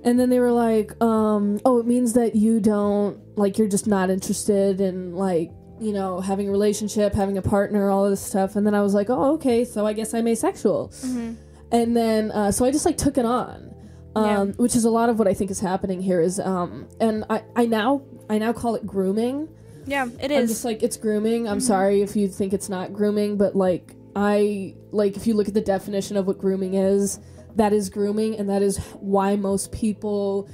And 0.06 0.20
then 0.20 0.30
they 0.30 0.40
were 0.40 0.52
like, 0.52 0.92
um, 1.02 1.60
"Oh, 1.66 1.80
it 1.80 1.86
means 1.86 2.14
that 2.14 2.36
you 2.36 2.60
don't 2.60 3.20
like 3.38 3.58
you're 3.58 3.70
just 3.70 3.88
not 3.88 4.10
interested 4.10 4.82
in 4.82 5.16
like 5.16 5.50
you 5.80 5.94
know 5.94 6.20
having 6.22 6.48
a 6.48 6.52
relationship, 6.52 7.14
having 7.14 7.38
a 7.38 7.42
partner, 7.42 7.90
all 7.90 8.10
this 8.10 8.22
stuff." 8.22 8.56
And 8.56 8.66
then 8.68 8.76
I 8.76 8.82
was 8.82 8.94
like, 8.94 9.10
"Oh, 9.10 9.34
okay, 9.36 9.64
so 9.66 9.86
I 9.88 9.94
guess 9.94 10.14
I'm 10.14 10.28
asexual." 10.28 10.90
mhm. 10.90 11.36
And 11.72 11.96
then 11.98 12.32
uh, 12.32 12.52
so 12.52 12.66
I 12.66 12.72
just 12.72 12.86
like 12.86 12.98
took 12.98 13.18
it 13.18 13.26
on. 13.26 13.74
Um, 14.16 14.26
Yeah. 14.50 14.54
which 14.58 14.76
is 14.76 14.86
a 14.86 14.92
lot 14.92 15.10
of 15.10 15.18
what 15.18 15.28
I 15.28 15.34
think 15.34 15.50
is 15.50 15.60
happening 15.60 16.00
here 16.02 16.22
is 16.22 16.40
um 16.40 16.88
and 17.00 17.26
I, 17.30 17.44
I 17.56 17.66
now 17.66 18.04
I 18.30 18.38
now 18.38 18.54
call 18.54 18.76
it 18.76 18.86
grooming. 18.86 19.50
yeah, 19.86 20.08
it 20.22 20.32
is. 20.32 20.38
I'm 20.40 20.48
just 20.48 20.66
like 20.66 20.84
it's 20.84 20.98
grooming. 20.98 21.48
I'm 21.48 21.58
Mhm. 21.58 21.62
sorry 21.64 22.02
if 22.02 22.16
you 22.16 22.28
think 22.28 22.54
it's 22.54 22.70
not 22.70 22.94
grooming, 22.94 23.38
but 23.38 23.56
like 23.56 23.96
I 24.16 24.76
like 24.92 25.18
if 25.18 25.26
you 25.28 25.34
look 25.34 25.48
at 25.48 25.54
the 25.56 25.62
definition 25.62 26.16
of 26.18 26.28
what 26.28 26.38
grooming 26.38 26.76
is, 26.76 27.20
that 27.56 27.74
is 27.74 27.90
grooming, 27.90 28.36
and 28.38 28.48
that 28.50 28.62
is 28.62 28.78
why 29.00 29.36
most 29.36 29.72
people 29.72 30.48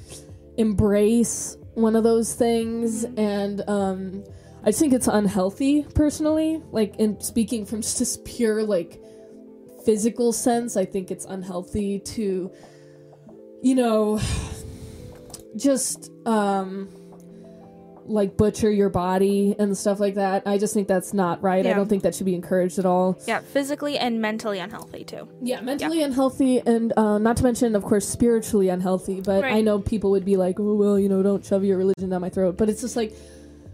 embrace 0.57 1.57
one 1.75 1.95
of 1.95 2.03
those 2.03 2.33
things. 2.33 3.05
Mhm. 3.05 3.19
And 3.19 3.69
um, 3.69 4.23
I 4.63 4.71
think 4.71 4.93
it's 4.93 5.07
unhealthy, 5.07 5.83
personally. 5.93 6.61
Like 6.71 6.95
in 6.97 7.19
speaking 7.21 7.65
from 7.65 7.81
just 7.81 7.99
this 7.99 8.17
pure 8.25 8.63
like 8.63 9.01
physical 9.85 10.31
sense, 10.33 10.75
I 10.77 10.85
think 10.85 11.11
it's 11.11 11.25
unhealthy 11.25 11.99
to, 11.99 12.51
you 13.61 13.75
know, 13.75 14.19
just 15.55 16.11
um 16.25 16.89
like 18.05 18.35
butcher 18.37 18.71
your 18.71 18.89
body 18.89 19.55
and 19.59 19.77
stuff 19.77 19.99
like 19.99 20.15
that. 20.15 20.41
I 20.47 20.57
just 20.57 20.73
think 20.73 20.87
that's 20.87 21.13
not 21.13 21.43
right. 21.43 21.63
I 21.63 21.73
don't 21.73 21.87
think 21.87 22.01
that 22.01 22.15
should 22.15 22.25
be 22.25 22.33
encouraged 22.33 22.79
at 22.79 22.85
all. 22.85 23.19
yeah, 23.27 23.39
physically 23.39 23.99
and 23.99 24.19
mentally 24.19 24.57
unhealthy 24.57 25.03
too. 25.03 25.29
Yeah, 25.43 25.61
mentally 25.61 26.01
unhealthy 26.01 26.59
and 26.65 26.91
uh, 26.97 27.19
not 27.19 27.37
to 27.37 27.43
mention, 27.43 27.75
of 27.75 27.83
course, 27.83 28.09
spiritually 28.09 28.69
unhealthy. 28.69 29.21
But 29.21 29.43
I 29.43 29.61
know 29.61 29.77
people 29.77 30.09
would 30.11 30.25
be 30.25 30.37
like, 30.37 30.59
oh, 30.59 30.73
well, 30.73 30.97
you 30.97 31.07
know, 31.07 31.21
don't 31.21 31.45
shove 31.45 31.63
your 31.63 31.77
religion 31.77 32.09
down 32.09 32.21
my 32.21 32.29
throat. 32.29 32.57
But 32.57 32.67
it's 32.69 32.81
just 32.81 32.95
like, 32.95 33.13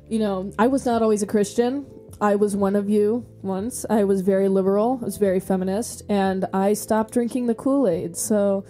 you 0.10 0.19
know, 0.19 0.52
I 0.60 0.67
was 0.67 0.86
not 0.86 1.02
always 1.02 1.24
a 1.24 1.28
Christian. 1.28 1.86
I 2.19 2.36
was 2.36 2.58
one 2.58 2.76
of 2.76 2.89
you 2.89 3.26
once. 3.41 3.86
I 3.89 4.04
was 4.04 4.19
very 4.19 4.50
liberal, 4.50 5.00
I 5.02 5.06
was 5.06 5.15
very 5.17 5.39
feminist, 5.39 6.04
and 6.10 6.45
I 6.54 6.74
stopped 6.74 7.13
drinking 7.13 7.48
the 7.48 7.56
Kool 7.56 7.88
Aid. 7.88 8.17
So 8.17 8.65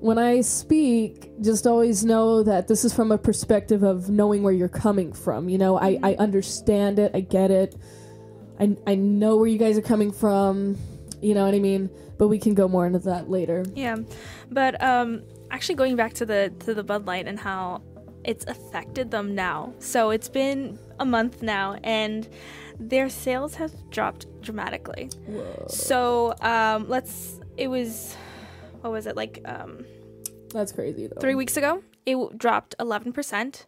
when 0.00 0.18
I 0.18 0.40
speak, 0.42 1.30
just 1.40 1.66
always 1.66 2.04
know 2.04 2.42
that 2.42 2.68
this 2.68 2.84
is 2.84 2.94
from 2.94 3.12
a 3.12 3.18
perspective 3.18 3.82
of 3.82 4.08
knowing 4.08 4.42
where 4.42 4.52
you're 4.52 4.68
coming 4.68 5.12
from. 5.12 5.48
You 5.48 5.58
know, 5.58 5.78
I, 5.78 5.98
I 6.02 6.14
understand 6.14 6.98
it, 6.98 7.12
I 7.14 7.20
get 7.20 7.50
it. 7.50 7.76
I, 8.60 8.76
I 8.86 8.94
know 8.94 9.36
where 9.36 9.46
you 9.46 9.58
guys 9.58 9.78
are 9.78 9.82
coming 9.82 10.12
from. 10.12 10.76
You 11.20 11.34
know 11.34 11.44
what 11.44 11.54
I 11.54 11.58
mean? 11.58 11.90
But 12.16 12.28
we 12.28 12.38
can 12.38 12.54
go 12.54 12.68
more 12.68 12.86
into 12.86 12.98
that 13.00 13.30
later. 13.30 13.64
Yeah, 13.74 13.98
but 14.50 14.80
um, 14.82 15.22
actually 15.50 15.76
going 15.76 15.96
back 15.96 16.14
to 16.14 16.26
the 16.26 16.52
to 16.60 16.74
the 16.74 16.82
Bud 16.82 17.06
Light 17.06 17.26
and 17.26 17.38
how 17.38 17.82
it's 18.24 18.44
affected 18.46 19.10
them 19.10 19.34
now. 19.34 19.72
So 19.78 20.10
it's 20.10 20.28
been 20.28 20.78
a 20.98 21.04
month 21.04 21.42
now, 21.42 21.78
and 21.84 22.28
their 22.78 23.08
sales 23.08 23.54
have 23.56 23.72
dropped 23.90 24.26
dramatically. 24.42 25.10
Whoa. 25.26 25.66
So 25.68 26.34
um, 26.40 26.88
let's. 26.88 27.40
It 27.56 27.68
was, 27.68 28.16
what 28.80 28.92
was 28.92 29.06
it 29.06 29.16
like? 29.16 29.40
Um, 29.44 29.84
That's 30.52 30.72
crazy 30.72 31.06
though. 31.06 31.20
three 31.20 31.34
weeks 31.34 31.56
ago, 31.56 31.82
it 32.06 32.12
w- 32.12 32.30
dropped 32.36 32.74
eleven 32.80 33.12
percent. 33.12 33.66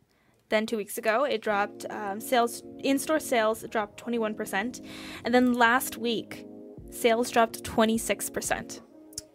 Then 0.49 0.67
two 0.67 0.77
weeks 0.77 0.99
ago, 0.99 1.25
it 1.25 1.43
dropped 1.43 1.87
um, 1.91 2.21
sales 2.21 2.63
in-store 2.81 3.21
sales 3.21 3.65
dropped 3.71 3.99
twenty 3.99 4.19
one 4.19 4.35
percent, 4.35 4.81
and 5.25 5.33
then 5.35 5.55
last 5.55 5.97
week, 5.97 6.45
sales 6.91 7.31
dropped 7.31 7.63
twenty 7.63 7.97
six 7.99 8.29
percent. 8.29 8.81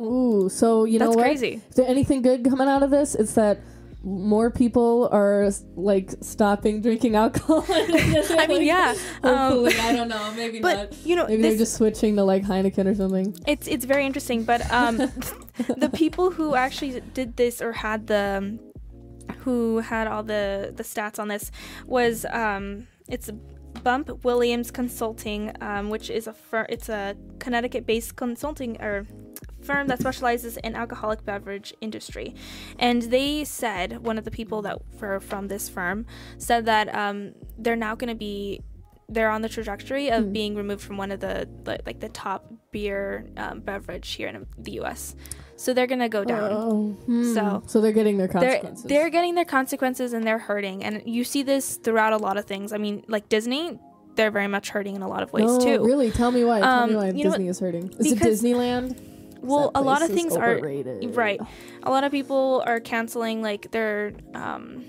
Ooh, 0.01 0.49
so 0.49 0.83
you 0.83 0.99
know 0.99 1.05
That's 1.05 1.15
what? 1.15 1.23
crazy. 1.23 1.61
Is 1.69 1.75
there 1.75 1.87
anything 1.87 2.21
good 2.21 2.43
coming 2.43 2.67
out 2.67 2.83
of 2.83 2.89
this? 2.91 3.15
It's 3.15 3.33
that 3.35 3.59
more 4.05 4.51
people 4.51 5.09
are 5.11 5.49
like 5.75 6.11
stopping 6.21 6.81
drinking 6.81 7.15
alcohol. 7.15 7.65
I 7.69 8.45
mean, 8.47 8.63
yeah. 8.63 8.95
Um, 9.23 9.65
I 9.65 9.93
don't 9.95 10.07
know. 10.07 10.31
Maybe 10.35 10.59
not. 10.59 10.95
you 11.03 11.15
know, 11.15 11.25
Maybe 11.25 11.41
this, 11.41 11.51
they're 11.51 11.57
just 11.59 11.73
switching 11.75 12.15
to 12.17 12.23
like 12.23 12.43
Heineken 12.43 12.85
or 12.85 12.93
something. 12.93 13.35
it's 13.47 13.67
it's 13.67 13.85
very 13.85 14.05
interesting. 14.05 14.43
But 14.43 14.71
um, 14.71 14.97
the 15.77 15.89
people 15.93 16.29
who 16.29 16.55
actually 16.55 17.01
did 17.13 17.35
this 17.35 17.61
or 17.61 17.71
had 17.71 18.05
the 18.05 18.37
um, 18.37 18.59
who 19.39 19.79
had 19.79 20.07
all 20.07 20.21
the 20.23 20.71
the 20.75 20.83
stats 20.83 21.17
on 21.17 21.27
this 21.27 21.51
was 21.87 22.25
um, 22.29 22.87
it's 23.09 23.31
Bump 23.83 24.23
Williams 24.23 24.69
Consulting, 24.69 25.51
um, 25.61 25.89
which 25.89 26.11
is 26.11 26.27
a 26.27 26.33
fir- 26.33 26.67
it's 26.69 26.89
a 26.89 27.15
Connecticut-based 27.39 28.15
consulting 28.15 28.79
or 28.81 29.07
firm 29.65 29.87
that 29.87 29.99
specializes 29.99 30.57
in 30.57 30.75
alcoholic 30.75 31.25
beverage 31.25 31.73
industry, 31.81 32.35
and 32.79 33.01
they 33.03 33.43
said 33.43 33.87
one 34.09 34.17
of 34.17 34.23
the 34.25 34.31
people 34.31 34.61
that 34.63 34.77
were 34.99 35.19
from 35.19 35.47
this 35.47 35.67
firm 35.69 36.05
said 36.37 36.65
that 36.65 36.93
um, 36.95 37.33
they're 37.57 37.75
now 37.75 37.95
going 37.95 38.09
to 38.09 38.15
be 38.29 38.61
they're 39.07 39.29
on 39.29 39.41
the 39.43 39.49
trajectory 39.49 40.09
of 40.09 40.23
Hmm. 40.23 40.31
being 40.33 40.55
removed 40.55 40.81
from 40.81 40.97
one 40.97 41.11
of 41.11 41.19
the, 41.19 41.47
the 41.63 41.77
like 41.85 41.99
the 41.99 42.09
top 42.09 42.51
beer 42.71 43.27
um, 43.37 43.59
beverage 43.59 44.09
here 44.13 44.27
in 44.29 44.47
the 44.57 44.71
U.S. 44.81 45.15
So 45.57 45.73
they're 45.75 45.85
gonna 45.87 46.09
go 46.09 46.23
down. 46.25 46.49
Oh, 46.51 46.87
hmm. 47.05 47.33
So- 47.35 47.61
so 47.67 47.81
they're 47.81 47.91
getting 47.91 48.17
their 48.17 48.27
They're 48.27 48.41
consequences. 48.41 48.85
they're 48.85 49.09
getting 49.11 49.35
their 49.35 49.45
consequences 49.45 50.13
and 50.13 50.25
they're 50.25 50.39
hurting, 50.39 50.83
and 50.83 51.03
you 51.05 51.23
see 51.23 51.43
this 51.43 51.77
throughout 51.77 52.13
a 52.13 52.17
lot 52.17 52.37
of 52.37 52.45
things. 52.45 52.73
I 52.73 52.77
mean, 52.77 53.03
like 53.07 53.29
Disney, 53.29 53.79
they're 54.15 54.31
very 54.31 54.47
much 54.47 54.69
hurting 54.69 54.95
in 54.95 55.03
a 55.03 55.07
lot 55.07 55.21
of 55.21 55.31
ways 55.31 55.45
no, 55.45 55.59
too. 55.59 55.85
Really? 55.85 56.09
Tell 56.09 56.31
me 56.31 56.43
why. 56.43 56.61
Tell 56.61 56.87
me 56.87 56.93
Um, 56.95 56.99
why 56.99 57.07
you 57.11 57.23
know 57.25 57.29
Disney 57.29 57.47
is 57.47 57.59
hurting. 57.59 57.93
Is 57.99 58.11
it 58.11 58.19
Disneyland? 58.19 58.97
Well, 59.45 59.71
a 59.75 59.81
lot 59.81 60.01
of 60.01 60.09
things 60.09 60.35
are 60.35 60.57
right. 60.59 61.39
A 61.83 61.89
lot 61.89 62.03
of 62.03 62.11
people 62.11 62.63
are 62.65 62.79
canceling 62.79 63.41
like 63.41 63.71
their 63.71 64.13
um, 64.33 64.83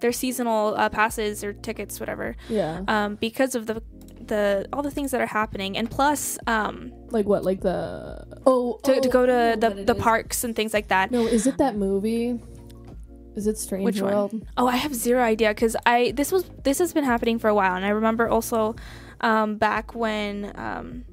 their 0.00 0.12
seasonal 0.12 0.74
uh, 0.76 0.88
passes 0.88 1.42
or 1.42 1.52
tickets, 1.52 1.98
whatever, 2.00 2.36
Yeah. 2.48 2.82
um, 2.88 3.16
because 3.16 3.54
of 3.54 3.66
the 3.66 3.82
the 4.26 4.66
all 4.72 4.82
the 4.82 4.90
things 4.90 5.10
that 5.12 5.20
are 5.20 5.26
happening, 5.26 5.76
and 5.78 5.90
plus 5.90 6.38
um, 6.46 6.92
Like 7.10 7.26
what? 7.26 7.44
Like 7.44 7.60
the 7.62 8.26
oh 8.46 8.78
to, 8.84 9.00
to 9.00 9.08
oh, 9.08 9.12
go 9.12 9.26
to 9.26 9.56
the 9.58 9.84
the 9.84 9.94
is. 9.94 10.02
parks 10.02 10.44
and 10.44 10.54
things 10.54 10.74
like 10.74 10.88
that. 10.88 11.10
No, 11.10 11.26
is 11.26 11.46
it 11.46 11.56
that 11.58 11.76
movie? 11.76 12.38
Is 13.36 13.46
it 13.46 13.56
Strange 13.56 13.84
Which 13.84 14.00
one? 14.02 14.12
World? 14.12 14.46
Oh, 14.56 14.66
I 14.66 14.76
have 14.76 14.94
zero 14.94 15.22
idea 15.22 15.50
because 15.50 15.76
I 15.86 16.12
this 16.12 16.32
was 16.32 16.44
this 16.64 16.78
has 16.78 16.92
been 16.92 17.04
happening 17.04 17.38
for 17.38 17.48
a 17.48 17.54
while, 17.54 17.74
and 17.76 17.84
I 17.84 17.90
remember 17.90 18.28
also 18.28 18.74
um, 19.20 19.56
back 19.56 19.94
when 19.94 20.52
um, 20.56 21.04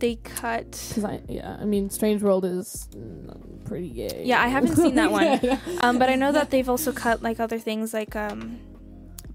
they 0.00 0.16
cut. 0.16 0.98
I 1.04 1.20
yeah, 1.28 1.56
I 1.60 1.64
mean 1.64 1.90
Strange 1.90 2.22
World 2.22 2.44
is 2.44 2.88
pretty 3.64 3.90
gay. 3.90 4.22
Yeah, 4.24 4.42
I 4.42 4.48
haven't 4.48 4.76
seen 4.76 4.94
that 4.96 5.10
one. 5.10 5.24
Yeah. 5.42 5.58
Um, 5.80 5.98
but 5.98 6.08
I 6.08 6.14
know 6.14 6.32
that 6.32 6.50
they've 6.50 6.68
also 6.68 6.92
cut 6.92 7.22
like 7.22 7.40
other 7.40 7.58
things, 7.58 7.92
like 7.92 8.14
um, 8.16 8.58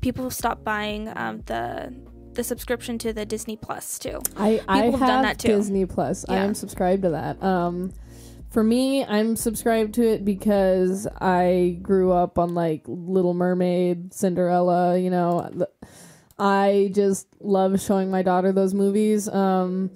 people 0.02 0.30
stopped 0.30 0.64
buying 0.64 1.12
um, 1.16 1.42
the 1.46 1.94
the 2.34 2.44
subscription 2.44 2.98
to 3.00 3.14
the 3.14 3.26
Disney 3.26 3.58
Plus 3.58 4.00
too. 4.00 4.22
I 4.38 4.62
I 4.68 4.84
have, 4.86 4.94
have 4.94 5.00
done 5.00 5.24
that 5.24 5.40
too. 5.40 5.50
Disney 5.50 5.86
Plus. 5.86 6.26
I 6.30 6.38
am 6.38 6.54
subscribed 6.54 7.04
to 7.04 7.10
that. 7.10 7.42
Um, 7.44 7.94
for 8.50 8.64
me, 8.64 9.06
I'm 9.06 9.36
subscribed 9.36 9.94
to 9.96 10.08
it 10.08 10.26
because 10.26 11.08
I 11.20 11.78
grew 11.82 12.12
up 12.12 12.40
on 12.40 12.56
like 12.56 12.84
Little 12.88 13.34
Mermaid, 13.34 14.14
Cinderella. 14.14 14.98
You 14.98 15.12
know, 15.12 15.68
I 16.38 16.92
just 16.94 17.28
love 17.40 17.80
showing 17.82 18.10
my 18.10 18.22
daughter 18.24 18.52
those 18.52 18.74
movies. 18.74 19.28
Um, 19.28 19.92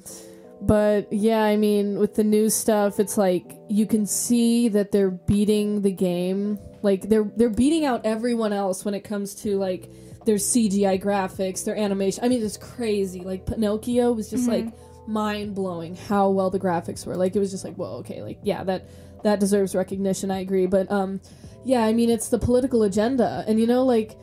but 0.66 1.12
yeah, 1.12 1.44
I 1.44 1.56
mean, 1.58 1.98
with 2.00 2.16
the 2.16 2.24
new 2.24 2.50
stuff, 2.50 3.00
it's 3.00 3.18
like 3.18 3.56
you 3.70 3.86
can 3.86 4.06
see 4.06 4.70
that 4.70 4.92
they're 4.92 5.12
beating 5.12 5.82
the 5.82 5.92
game. 5.92 6.58
Like 6.82 7.10
they're 7.10 7.30
they're 7.36 7.50
beating 7.50 7.86
out 7.86 8.06
everyone 8.06 8.54
else 8.54 8.84
when 8.86 8.94
it 8.94 9.02
comes 9.04 9.36
to 9.44 9.58
like 9.58 9.90
their 10.26 10.36
CGI 10.38 11.02
graphics, 11.02 11.66
their 11.66 11.76
animation. 11.78 12.24
I 12.24 12.30
mean, 12.30 12.44
it's 12.44 12.58
crazy. 12.58 13.22
Like 13.22 13.46
Pinocchio 13.46 14.14
was 14.14 14.30
just 14.30 14.48
Mhm. 14.48 14.66
like 14.66 14.74
mind 15.08 15.54
blowing 15.54 15.96
how 15.96 16.30
well 16.30 16.50
the 16.50 16.60
graphics 16.60 17.06
were. 17.06 17.16
Like 17.16 17.36
it 17.36 17.40
was 17.40 17.52
just 17.52 17.66
like, 17.66 17.76
whoa, 17.76 17.98
okay, 17.98 18.22
like 18.22 18.40
yeah, 18.44 18.64
that 18.64 18.88
that 19.24 19.40
deserves 19.40 19.76
recognition. 19.76 20.32
I 20.32 20.40
agree, 20.40 20.66
but 20.66 20.90
um, 20.92 21.20
yeah, 21.66 21.84
I 21.84 21.94
mean, 21.94 22.10
it's 22.10 22.30
the 22.30 22.40
political 22.40 22.84
agenda, 22.84 23.44
and 23.48 23.60
you 23.60 23.68
know, 23.68 23.84
like 23.86 24.18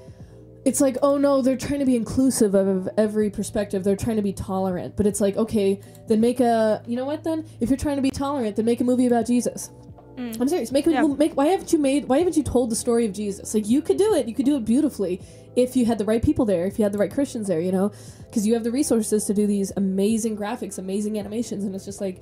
it's 0.65 0.81
like, 0.81 0.97
oh 1.03 1.17
no, 1.17 1.41
they're 1.43 1.57
trying 1.57 1.81
to 1.81 1.87
be 1.87 1.97
inclusive 1.97 2.55
of 2.55 2.89
every 2.99 3.31
perspective. 3.31 3.83
They're 3.83 3.97
trying 3.97 4.17
to 4.17 4.23
be 4.23 4.33
tolerant, 4.33 4.97
but 4.97 5.07
it's 5.07 5.21
like, 5.21 5.37
okay, 5.37 5.81
then 6.07 6.21
make 6.21 6.41
a, 6.41 6.83
you 6.87 6.97
know 6.97 7.07
what? 7.07 7.25
Then 7.25 7.47
if 7.61 7.71
you're 7.71 7.79
trying 7.79 7.97
to 7.97 8.03
be 8.03 8.11
tolerant, 8.11 8.57
then 8.57 8.67
make 8.67 8.81
a 8.81 8.85
movie 8.85 9.07
about 9.07 9.27
Jesus. 9.27 9.71
Mm. 10.17 10.39
I'm 10.41 10.49
serious. 10.49 10.71
Make 10.71 10.87
a 10.87 10.91
Yeah. 10.93 11.07
make. 11.07 11.35
Why 11.35 11.47
haven't 11.47 11.73
you 11.73 11.79
made? 11.79 12.07
Why 12.07 12.19
haven't 12.19 12.37
you 12.37 12.43
told 12.43 12.71
the 12.71 12.77
story 12.77 13.07
of 13.07 13.13
Jesus? 13.13 13.55
Like 13.55 13.69
you 13.69 13.81
could 13.81 13.97
do 13.97 14.15
it. 14.15 14.29
You 14.29 14.35
could 14.35 14.45
do 14.45 14.57
it 14.57 14.65
beautifully 14.67 15.23
if 15.57 15.77
you 15.77 15.87
had 15.87 15.99
the 15.99 16.05
right 16.05 16.23
people 16.23 16.45
there. 16.45 16.67
If 16.67 16.79
you 16.79 16.83
had 16.83 16.93
the 16.93 16.99
right 16.99 17.11
Christians 17.11 17.49
there, 17.49 17.61
you 17.61 17.73
know, 17.73 17.91
because 18.27 18.47
you 18.47 18.53
have 18.55 18.65
the 18.65 18.71
resources 18.71 19.25
to 19.27 19.35
do 19.35 19.47
these 19.47 19.73
amazing 19.77 20.37
graphics, 20.37 20.79
amazing 20.79 21.19
animations, 21.19 21.65
and 21.65 21.75
it's 21.75 21.87
just 21.87 22.01
like, 22.01 22.21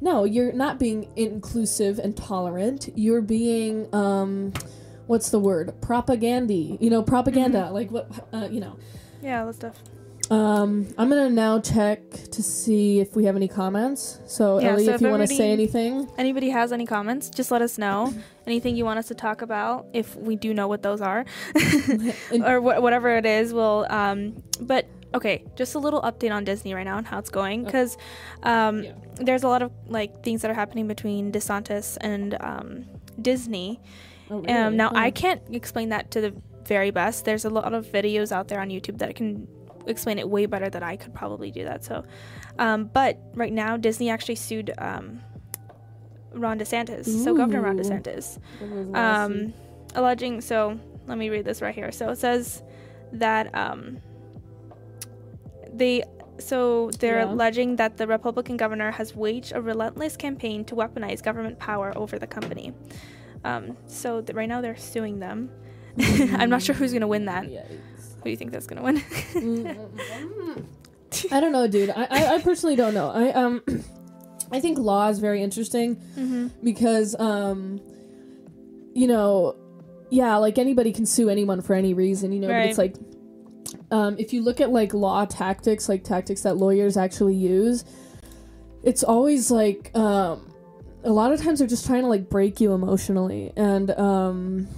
no, 0.00 0.24
you're 0.24 0.52
not 0.52 0.78
being 0.78 1.08
inclusive 1.16 1.98
and 2.00 2.16
tolerant. 2.16 2.88
You're 2.96 3.22
being, 3.22 3.94
um, 3.94 4.52
what's 5.06 5.30
the 5.30 5.38
word? 5.40 5.74
Propagandy. 5.80 6.80
You 6.80 6.90
know, 6.90 7.02
propaganda. 7.02 7.62
Mm-hmm. 7.62 7.74
Like 7.74 7.90
what? 7.90 8.10
Uh, 8.32 8.48
you 8.50 8.60
know. 8.60 8.78
Yeah, 9.22 9.44
that 9.44 9.54
stuff. 9.54 9.76
Um, 10.30 10.88
I'm 10.98 11.08
gonna 11.08 11.30
now 11.30 11.60
check 11.60 12.10
to 12.10 12.42
see 12.42 12.98
if 12.98 13.14
we 13.14 13.24
have 13.26 13.36
any 13.36 13.46
comments. 13.46 14.18
So 14.26 14.58
Yeah, 14.58 14.72
Ellie, 14.72 14.84
so 14.86 14.90
if 14.90 14.94
if 14.96 15.00
you 15.02 15.08
want 15.08 15.22
to 15.22 15.28
say 15.28 15.52
anything, 15.52 16.08
Anybody 16.18 16.50
has 16.50 16.72
any 16.72 16.84
comments? 16.84 17.30
Just 17.30 17.50
let 17.52 17.62
us 17.62 17.78
know. 17.78 18.12
Anything 18.46 18.76
you 18.76 18.84
want 18.84 18.98
us 19.00 19.08
to 19.08 19.14
talk 19.14 19.42
about, 19.42 19.86
if 19.92 20.14
we 20.14 20.36
do 20.36 20.54
know 20.54 20.68
what 20.68 20.80
those 20.82 21.00
are, 21.00 21.24
or 22.44 22.60
wh- 22.60 22.80
whatever 22.82 23.16
it 23.16 23.26
is. 23.26 23.52
We'll. 23.52 23.86
Um, 23.90 24.42
but 24.60 24.86
okay, 25.14 25.44
just 25.56 25.74
a 25.74 25.78
little 25.78 26.00
update 26.02 26.32
on 26.32 26.44
Disney 26.44 26.72
right 26.74 26.84
now 26.84 26.98
and 26.98 27.06
how 27.06 27.18
it's 27.18 27.30
going 27.30 27.64
because 27.64 27.96
um, 28.42 28.82
Yeah. 28.84 28.92
there's 29.16 29.42
a 29.44 29.48
lot 29.48 29.62
of 29.62 29.72
like 29.88 30.22
things 30.22 30.42
that 30.42 30.50
are 30.50 30.54
happening 30.54 30.86
between 30.88 31.32
DeSantis 31.32 31.98
and 32.00 32.36
um, 32.40 32.84
Disney. 33.20 33.80
Oh, 34.30 34.44
Um, 34.48 34.76
now 34.76 34.88
Huh. 34.90 34.96
I 34.96 35.10
can't 35.10 35.40
explain 35.52 35.90
that 35.90 36.10
to 36.12 36.20
the 36.20 36.34
very 36.64 36.90
best. 36.90 37.24
There's 37.24 37.44
a 37.44 37.50
lot 37.50 37.72
of 37.72 37.86
videos 37.86 38.32
out 38.32 38.48
there 38.48 38.60
on 38.60 38.68
YouTube 38.70 38.98
that 38.98 39.14
can 39.14 39.46
explain 39.86 40.18
it 40.18 40.28
way 40.28 40.46
better 40.46 40.68
than 40.68 40.82
I 40.82 40.96
could 40.96 41.14
probably 41.14 41.50
do 41.52 41.62
that. 41.64 41.84
So, 41.84 42.04
um, 42.58 42.90
but 42.92 43.18
right 43.34 43.52
now 43.52 43.76
Disney 43.76 44.10
actually 44.10 44.34
sued 44.34 44.72
um, 44.78 45.20
Ron 46.32 46.58
DeSantis, 46.58 47.06
so 47.24 47.34
Governor 47.36 47.62
Ron 47.62 47.78
Ooh. 47.78 47.82
DeSantis, 47.82 48.38
What 48.58 48.70
was 48.70 48.86
the 48.86 48.92
lawsuit? 48.92 49.46
um, 49.46 49.54
alleging. 49.94 50.40
So 50.40 50.78
let 51.06 51.18
me 51.18 51.28
read 51.30 51.44
this 51.44 51.62
right 51.62 51.74
here. 51.74 51.92
So 51.92 52.10
it 52.10 52.18
says 52.18 52.62
that 53.12 53.54
um, 53.54 53.98
they. 55.72 56.02
So 56.38 56.90
they're 56.98 57.20
Yeah. 57.20 57.32
alleging 57.32 57.76
that 57.76 57.96
the 57.96 58.06
Republican 58.06 58.58
governor 58.58 58.90
has 58.90 59.16
waged 59.16 59.52
a 59.54 59.60
relentless 59.62 60.18
campaign 60.18 60.66
to 60.66 60.74
weaponize 60.74 61.22
government 61.22 61.58
power 61.58 61.94
over 61.96 62.18
the 62.18 62.26
company. 62.26 62.74
Um, 63.46 63.76
so 63.86 64.20
th- 64.20 64.34
right 64.34 64.48
now 64.48 64.60
they're 64.60 64.76
suing 64.76 65.20
them. 65.20 65.50
I'm 65.98 66.50
not 66.50 66.62
sure 66.62 66.74
who's 66.74 66.92
gonna 66.92 67.06
win 67.06 67.26
that. 67.26 67.44
Who 67.44 68.24
do 68.24 68.30
you 68.30 68.36
think 68.36 68.50
that's 68.50 68.66
gonna 68.66 68.82
win? 68.82 68.96
I 71.30 71.40
don't 71.40 71.52
know, 71.52 71.68
dude. 71.68 71.90
I, 71.90 72.08
I, 72.10 72.34
I 72.34 72.42
personally 72.42 72.74
don't 72.74 72.92
know. 72.92 73.10
I 73.10 73.30
um, 73.30 73.62
I 74.52 74.60
think 74.60 74.78
law 74.78 75.08
is 75.08 75.20
very 75.20 75.42
interesting 75.42 75.96
mm-hmm. 75.96 76.48
because 76.62 77.14
um, 77.20 77.80
you 78.94 79.06
know, 79.06 79.54
yeah, 80.10 80.36
like 80.36 80.58
anybody 80.58 80.92
can 80.92 81.06
sue 81.06 81.30
anyone 81.30 81.62
for 81.62 81.74
any 81.74 81.94
reason, 81.94 82.32
you 82.32 82.40
know. 82.40 82.48
But 82.48 82.66
it's 82.66 82.78
like, 82.78 82.96
um, 83.92 84.16
if 84.18 84.32
you 84.32 84.42
look 84.42 84.60
at 84.60 84.70
like 84.70 84.92
law 84.92 85.24
tactics, 85.24 85.88
like 85.88 86.02
tactics 86.02 86.42
that 86.42 86.56
lawyers 86.56 86.96
actually 86.96 87.36
use, 87.36 87.84
it's 88.82 89.04
always 89.04 89.52
like 89.52 89.96
um, 89.96 90.52
a 91.06 91.10
lot 91.12 91.32
of 91.32 91.40
times 91.40 91.60
they're 91.60 91.68
just 91.68 91.86
trying 91.86 92.02
to 92.02 92.08
like 92.08 92.28
break 92.28 92.60
you 92.60 92.72
emotionally, 92.72 93.52
and 93.56 93.90
um. 93.92 94.68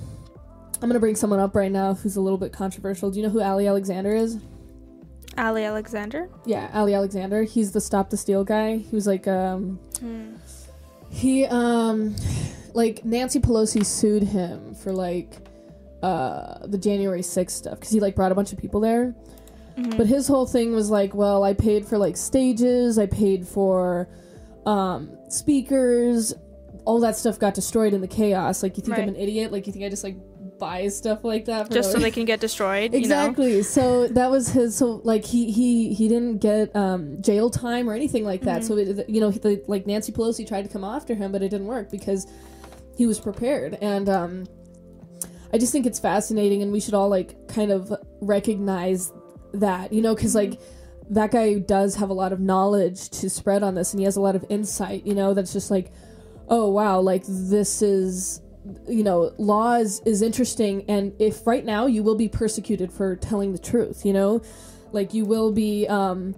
I'm 0.81 0.89
gonna 0.89 1.01
bring 1.01 1.17
someone 1.17 1.41
up 1.41 1.57
right 1.57 1.73
now 1.73 1.95
who's 1.95 2.15
a 2.15 2.21
little 2.21 2.39
bit 2.39 2.53
controversial. 2.53 3.11
Do 3.11 3.19
you 3.19 3.25
know 3.25 3.31
who 3.33 3.43
Ali 3.43 3.67
Alexander 3.67 4.15
is? 4.15 4.39
Ali 5.37 5.65
Alexander. 5.65 6.29
Yeah, 6.47 6.71
Ali 6.73 6.95
Alexander. 6.95 7.43
He's 7.43 7.73
the 7.73 7.81
Stop 7.81 8.11
the 8.11 8.17
Steal 8.17 8.45
guy. 8.45 8.77
He 8.77 8.95
was 8.95 9.05
like, 9.05 9.27
um, 9.27 9.81
Hmm. 9.99 10.35
he, 11.11 11.47
um, 11.47 12.15
like 12.75 13.05
Nancy 13.05 13.41
Pelosi 13.41 13.85
sued 13.85 14.23
him 14.23 14.77
for 14.77 14.93
like, 14.93 15.39
uh, 16.01 16.65
the 16.65 16.79
January 16.79 17.23
6th 17.23 17.57
stuff 17.57 17.75
because 17.81 17.91
he 17.91 17.99
like 17.99 18.15
brought 18.15 18.31
a 18.31 18.37
bunch 18.37 18.53
of 18.53 18.59
people 18.61 18.79
there. 18.79 19.17
Mhm. 19.77 19.97
But 19.97 20.07
his 20.07 20.29
whole 20.29 20.47
thing 20.47 20.73
was 20.73 20.91
like, 20.91 21.13
well, 21.13 21.43
I 21.43 21.55
paid 21.55 21.87
for 21.87 21.99
like 21.99 22.17
stages, 22.17 23.01
I 23.01 23.07
paid 23.07 23.49
for, 23.49 24.07
um, 24.69 25.17
speakers, 25.29 26.35
all 26.85 27.01
that 27.01 27.17
stuff 27.17 27.39
got 27.39 27.55
destroyed 27.55 27.95
in 27.95 28.01
the 28.01 28.09
chaos. 28.09 28.63
Like, 28.63 28.77
you 28.77 28.83
think 28.83 28.99
I'm 28.99 29.09
an 29.09 29.17
idiot? 29.17 29.51
Like, 29.51 29.67
you 29.67 29.73
think 29.73 29.85
I 29.85 29.89
just 29.89 30.05
like 30.05 30.17
buy 30.59 30.89
stuff 30.89 31.25
like 31.25 31.47
that? 31.47 31.69
For 31.69 31.73
just 31.73 31.93
so 31.93 31.99
they 31.99 32.11
can 32.11 32.25
get 32.27 32.41
destroyed. 32.41 32.93
You 32.93 32.99
know? 33.01 33.05
exactly 33.05 33.63
so 33.63 34.09
that 34.09 34.31
was 34.31 34.49
his 34.51 34.77
so 34.77 35.01
like 35.05 35.25
he 35.25 35.51
he 35.53 35.95
he 35.95 36.09
didn't 36.09 36.39
get 36.39 36.75
um 36.75 37.23
jail 37.23 37.49
time 37.49 37.89
or 37.89 37.95
anything 37.95 38.25
like 38.25 38.41
that 38.43 38.63
Mhm. 38.63 38.67
so 38.67 38.77
it, 38.77 39.09
you 39.09 39.21
know 39.21 39.31
the, 39.31 39.63
like 39.69 39.87
nancy 39.87 40.11
pelosi 40.11 40.47
tried 40.47 40.63
to 40.63 40.69
come 40.69 40.83
after 40.83 41.15
him 41.15 41.31
but 41.31 41.43
it 41.43 41.51
didn't 41.51 41.69
work 41.69 41.91
because 41.93 42.27
he 42.97 43.07
was 43.07 43.21
prepared 43.21 43.79
and 43.81 44.09
um 44.09 44.47
i 45.53 45.59
just 45.59 45.71
think 45.71 45.87
it's 45.87 46.01
fascinating 46.01 46.63
and 46.63 46.73
we 46.73 46.81
should 46.81 46.95
all 46.95 47.09
like 47.09 47.37
kind 47.47 47.71
of 47.71 47.93
recognize 48.21 49.13
that 49.55 49.93
you 49.93 50.03
know 50.03 50.15
because 50.15 50.35
like 50.35 50.61
that 51.11 51.31
guy 51.31 51.55
does 51.59 51.95
have 51.97 52.11
a 52.11 52.13
lot 52.15 52.33
of 52.33 52.41
knowledge 52.41 53.09
to 53.11 53.31
spread 53.31 53.63
on 53.63 53.75
this 53.75 53.93
and 53.93 54.01
he 54.01 54.05
has 54.05 54.17
a 54.17 54.21
lot 54.21 54.37
of 54.37 54.45
insight 54.49 55.07
you 55.07 55.15
know 55.15 55.35
that's 55.35 55.53
just 55.53 55.71
like 55.71 55.91
oh 56.49 56.69
wow 56.69 57.01
like 57.01 57.23
this 57.27 57.83
is 57.83 58.41
you 58.89 59.03
know 59.03 59.33
law 59.39 59.75
is, 59.77 60.01
is 60.05 60.21
interesting 60.23 60.85
and 60.89 61.13
if 61.19 61.47
right 61.47 61.65
now 61.65 61.87
you 61.87 62.03
will 62.03 62.15
be 62.17 62.29
persecuted 62.29 62.93
for 62.93 63.17
telling 63.17 63.53
the 63.53 63.59
truth 63.59 64.05
you 64.05 64.13
know 64.13 64.43
like 64.93 65.15
you 65.15 65.25
will 65.25 65.51
be 65.53 65.87
um 65.89 66.35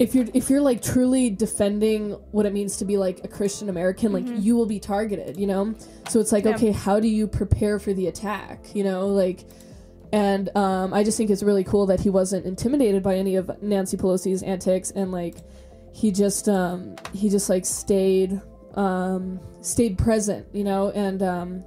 if 0.00 0.14
you're 0.14 0.26
if 0.34 0.48
you're 0.50 0.60
like 0.62 0.82
truly 0.82 1.30
defending 1.30 2.12
what 2.32 2.46
it 2.46 2.52
means 2.52 2.76
to 2.78 2.84
be 2.84 2.96
like 2.96 3.20
a 3.22 3.28
christian 3.28 3.68
american 3.68 4.12
like 4.12 4.24
Mhm. 4.24 4.42
you 4.42 4.56
will 4.56 4.66
be 4.66 4.80
targeted 4.80 5.36
you 5.36 5.46
know 5.46 5.74
so 6.08 6.18
it's 6.18 6.32
like 6.32 6.44
Yeah. 6.44 6.54
okay 6.56 6.72
how 6.72 6.98
do 6.98 7.06
you 7.06 7.26
prepare 7.28 7.78
for 7.78 7.92
the 7.92 8.08
attack 8.08 8.74
you 8.74 8.82
know 8.82 9.06
like 9.08 9.44
and 10.12 10.54
um, 10.56 10.92
I 10.92 11.04
just 11.04 11.16
think 11.16 11.30
it's 11.30 11.42
really 11.42 11.64
cool 11.64 11.86
that 11.86 12.00
he 12.00 12.10
wasn't 12.10 12.46
intimidated 12.46 13.02
by 13.02 13.16
any 13.16 13.36
of 13.36 13.62
Nancy 13.62 13.96
Pelosi's 13.96 14.42
antics, 14.42 14.90
and 14.90 15.12
like 15.12 15.36
he 15.92 16.10
just 16.10 16.48
um, 16.48 16.96
he 17.12 17.28
just 17.28 17.48
like 17.48 17.64
stayed 17.66 18.40
um, 18.74 19.40
stayed 19.62 19.98
present, 19.98 20.46
you 20.52 20.64
know. 20.64 20.90
And 20.90 21.22
um, 21.22 21.64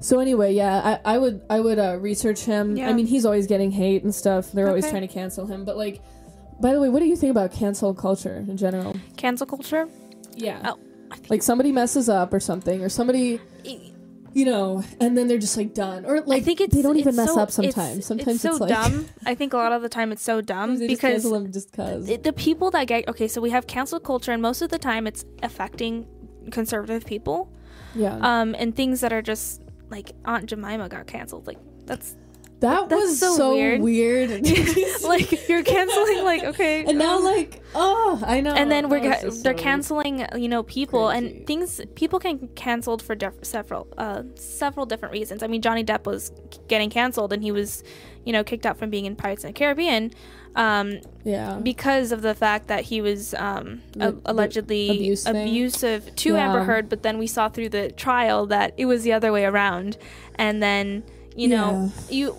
so 0.00 0.20
anyway, 0.20 0.54
yeah, 0.54 0.98
I, 1.04 1.14
I 1.14 1.18
would 1.18 1.42
I 1.50 1.60
would 1.60 1.78
uh, 1.78 1.98
research 1.98 2.40
him. 2.40 2.76
Yeah. 2.76 2.88
I 2.88 2.92
mean, 2.92 3.06
he's 3.06 3.24
always 3.24 3.46
getting 3.46 3.70
hate 3.70 4.02
and 4.04 4.14
stuff. 4.14 4.52
They're 4.52 4.68
always 4.68 4.88
trying 4.88 5.06
to 5.06 5.12
cancel 5.12 5.46
him, 5.46 5.64
but 5.64 5.76
like. 5.76 6.00
By 6.58 6.72
the 6.72 6.80
way, 6.80 6.88
what 6.88 7.00
do 7.00 7.04
you 7.04 7.16
think 7.16 7.32
about 7.32 7.52
cancel 7.52 7.92
culture 7.92 8.36
in 8.48 8.56
general? 8.56 8.96
Cancel 9.18 9.46
culture. 9.46 9.90
Yeah. 10.36 10.62
Oh, 10.64 10.78
I 11.10 11.16
think 11.16 11.28
Like 11.28 11.42
somebody 11.42 11.70
messes 11.70 12.08
up 12.08 12.32
or 12.32 12.40
something, 12.40 12.82
or 12.82 12.88
somebody, 12.88 13.42
you 14.36 14.44
know, 14.44 14.84
and 15.00 15.16
then 15.16 15.28
they're 15.28 15.38
just 15.38 15.56
like 15.56 15.72
done. 15.72 16.04
Or 16.04 16.20
like 16.20 16.42
I 16.42 16.44
think 16.44 16.60
it's 16.60 16.74
they 16.74 16.82
don't 16.82 16.98
even 16.98 17.16
mess 17.16 17.32
so- 17.32 17.40
up 17.40 17.48
it's- 17.48 17.54
sometimes. 17.54 18.04
Sometimes 18.04 18.44
it's 18.44 18.56
so 18.58 18.62
like 18.62 18.68
dumb. 18.68 19.08
I 19.26 19.34
think 19.34 19.54
a 19.54 19.56
lot 19.56 19.72
of 19.72 19.80
the 19.80 19.88
time 19.88 20.12
it's 20.12 20.22
so 20.22 20.42
dumb 20.42 20.76
they 20.78 20.86
just 20.88 21.00
because 21.00 21.22
cancel 21.22 21.30
them 21.32 21.50
just 21.50 21.72
cause. 21.72 22.06
it- 22.10 22.22
the 22.22 22.34
people 22.34 22.70
that 22.72 22.86
get 22.86 23.08
okay, 23.08 23.28
so 23.28 23.40
we 23.40 23.48
have 23.50 23.66
cancel 23.66 23.98
culture, 23.98 24.32
and 24.32 24.42
most 24.42 24.60
of 24.60 24.68
the 24.68 24.78
time 24.78 25.06
it's 25.06 25.24
affecting 25.42 26.06
conservative 26.50 27.06
people, 27.06 27.50
yeah, 27.94 28.18
um, 28.20 28.54
and 28.58 28.76
things 28.76 29.00
that 29.00 29.10
are 29.12 29.22
just 29.22 29.62
like 29.88 30.12
Aunt 30.26 30.44
Jemima 30.46 30.90
got 30.90 31.06
canceled. 31.06 31.46
Like 31.46 31.58
that's 31.86 32.14
that 32.60 32.88
that's 32.88 33.02
was 33.02 33.18
so 33.20 33.36
so, 33.36 33.52
weird. 33.54 33.80
weird. 33.80 34.30
like 35.04 35.48
you're 35.48 35.62
canceling 35.62 36.24
like 36.24 36.42
okay, 36.44 36.84
and 36.84 36.98
now 36.98 37.18
um, 37.18 37.24
like 37.24 37.62
oh, 37.74 38.20
I 38.26 38.40
know. 38.40 38.54
and 38.54 38.70
then 38.70 38.88
we're 38.88 39.00
ca- 39.00 39.20
they're 39.22 39.30
so- 39.30 39.54
canceling 39.54 40.26
you 40.36 40.48
know 40.48 40.62
people 40.62 41.08
crazy. 41.10 41.36
and 41.36 41.46
things 41.46 41.80
people 41.94 42.18
can 42.18 42.48
canceled 42.54 43.02
for 43.02 43.14
def- 43.14 43.44
several 43.44 43.86
uh 43.98 44.22
several 44.36 44.86
different 44.86 45.12
reasons 45.12 45.42
i 45.42 45.46
mean 45.46 45.60
johnny 45.60 45.84
depp 45.84 46.06
was 46.06 46.32
getting 46.68 46.88
canceled 46.88 47.32
and 47.32 47.42
he 47.42 47.52
was 47.52 47.82
you 48.24 48.32
know 48.32 48.42
kicked 48.42 48.64
out 48.64 48.78
from 48.78 48.88
being 48.88 49.04
in 49.04 49.14
pirates 49.14 49.44
in 49.44 49.48
the 49.48 49.52
caribbean 49.52 50.10
um 50.54 50.98
Yeah, 51.24 51.58
because 51.62 52.10
of 52.12 52.22
the 52.22 52.34
fact 52.34 52.68
that 52.68 52.84
he 52.84 53.02
was 53.02 53.34
um 53.34 53.82
a- 54.00 54.14
allegedly 54.24 54.88
abuse 54.90 55.26
abusive 55.26 56.14
to 56.16 56.32
Yeah. 56.32 56.46
amber 56.46 56.64
heard 56.64 56.88
but 56.88 57.02
then 57.02 57.18
we 57.18 57.26
saw 57.26 57.48
through 57.50 57.68
the 57.68 57.90
trial 57.92 58.46
that 58.46 58.72
it 58.78 58.86
was 58.86 59.02
the 59.02 59.12
other 59.12 59.30
way 59.32 59.44
around 59.44 59.98
and 60.36 60.62
then 60.62 61.02
you 61.36 61.48
know 61.48 61.92
you 62.10 62.34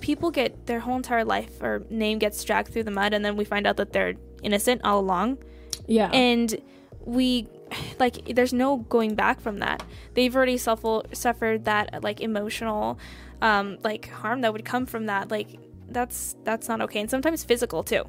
people 0.00 0.30
get 0.30 0.66
their 0.66 0.80
whole 0.80 0.96
entire 0.96 1.24
life 1.24 1.62
or 1.62 1.84
name 1.90 2.18
gets 2.18 2.42
dragged 2.44 2.72
through 2.72 2.84
the 2.84 2.90
mud 2.90 3.12
and 3.14 3.24
then 3.24 3.36
we 3.36 3.44
find 3.44 3.66
out 3.66 3.76
that 3.76 3.92
they're 3.92 4.14
innocent 4.42 4.80
all 4.84 4.98
along. 5.00 5.38
Yeah. 5.86 6.10
And 6.12 6.56
we 7.04 7.46
like 7.98 8.34
there's 8.34 8.52
no 8.52 8.78
going 8.78 9.14
back 9.14 9.40
from 9.40 9.58
that. 9.58 9.82
They've 10.14 10.34
already 10.34 10.56
suffer- 10.56 11.02
suffered 11.12 11.64
that 11.66 12.02
like 12.02 12.20
emotional 12.20 12.98
um 13.42 13.78
like 13.84 14.08
harm 14.08 14.40
that 14.40 14.52
would 14.52 14.64
come 14.64 14.86
from 14.86 15.06
that. 15.06 15.30
Like 15.30 15.48
that's 15.90 16.34
that's 16.44 16.68
not 16.68 16.80
okay. 16.82 17.00
And 17.00 17.10
sometimes 17.10 17.44
physical 17.44 17.82
too. 17.84 18.04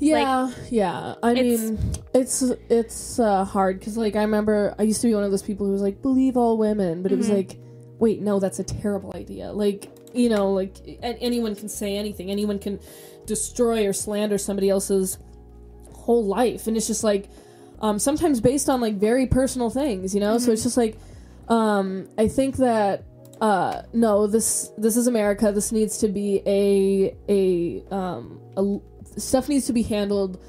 Yeah, 0.00 0.52
yeah. 0.70 1.14
I 1.22 1.32
It's- 1.32 1.60
mean, 1.60 1.92
it's 2.14 2.42
it's 2.70 3.18
uh, 3.18 3.44
hard 3.44 3.80
because 3.80 3.96
like 3.96 4.14
I 4.14 4.22
remember 4.22 4.74
I 4.78 4.84
used 4.84 5.00
to 5.00 5.08
be 5.08 5.14
one 5.14 5.24
of 5.24 5.30
those 5.32 5.42
people 5.42 5.66
who 5.66 5.72
was 5.72 5.82
like 5.82 6.00
believe 6.02 6.36
all 6.36 6.56
women, 6.56 7.02
but 7.02 7.10
it 7.10 7.18
was 7.18 7.28
Mhm. 7.28 7.34
like, 7.36 7.58
wait, 7.98 8.20
no, 8.20 8.38
that's 8.40 8.58
a 8.58 8.64
terrible 8.64 9.12
idea. 9.14 9.52
Like 9.52 9.90
you 10.14 10.28
know, 10.28 10.52
like 10.52 10.98
anyone 11.02 11.54
can 11.54 11.68
say 11.68 11.96
anything, 11.96 12.30
anyone 12.30 12.58
can 12.58 12.80
destroy 13.26 13.86
or 13.86 13.92
slander 13.92 14.38
somebody 14.38 14.70
else's 14.70 15.18
whole 15.92 16.24
life, 16.24 16.66
and 16.66 16.76
it's 16.76 16.86
just 16.86 17.04
like 17.04 17.28
um, 17.80 17.98
sometimes 17.98 18.40
based 18.40 18.68
on 18.68 18.80
like 18.80 18.94
very 18.94 19.26
personal 19.26 19.70
things, 19.70 20.14
you 20.14 20.20
know. 20.20 20.38
So 20.38 20.50
it's 20.50 20.62
just 20.62 20.76
like 20.76 20.96
um, 21.48 22.08
I 22.16 22.28
think 22.28 22.56
that 22.56 23.04
uh, 23.40 23.82
no, 23.92 24.26
this 24.26 24.70
this 24.78 24.96
is 24.96 25.06
America. 25.06 25.52
This 25.52 25.72
needs 25.72 25.98
to 25.98 26.08
be 26.08 26.42
a 26.46 27.16
a 27.28 27.94
um 27.94 28.40
a 28.56 29.20
stuff 29.20 29.48
needs 29.48 29.66
to 29.66 29.72
be 29.72 29.82
handled 29.82 30.42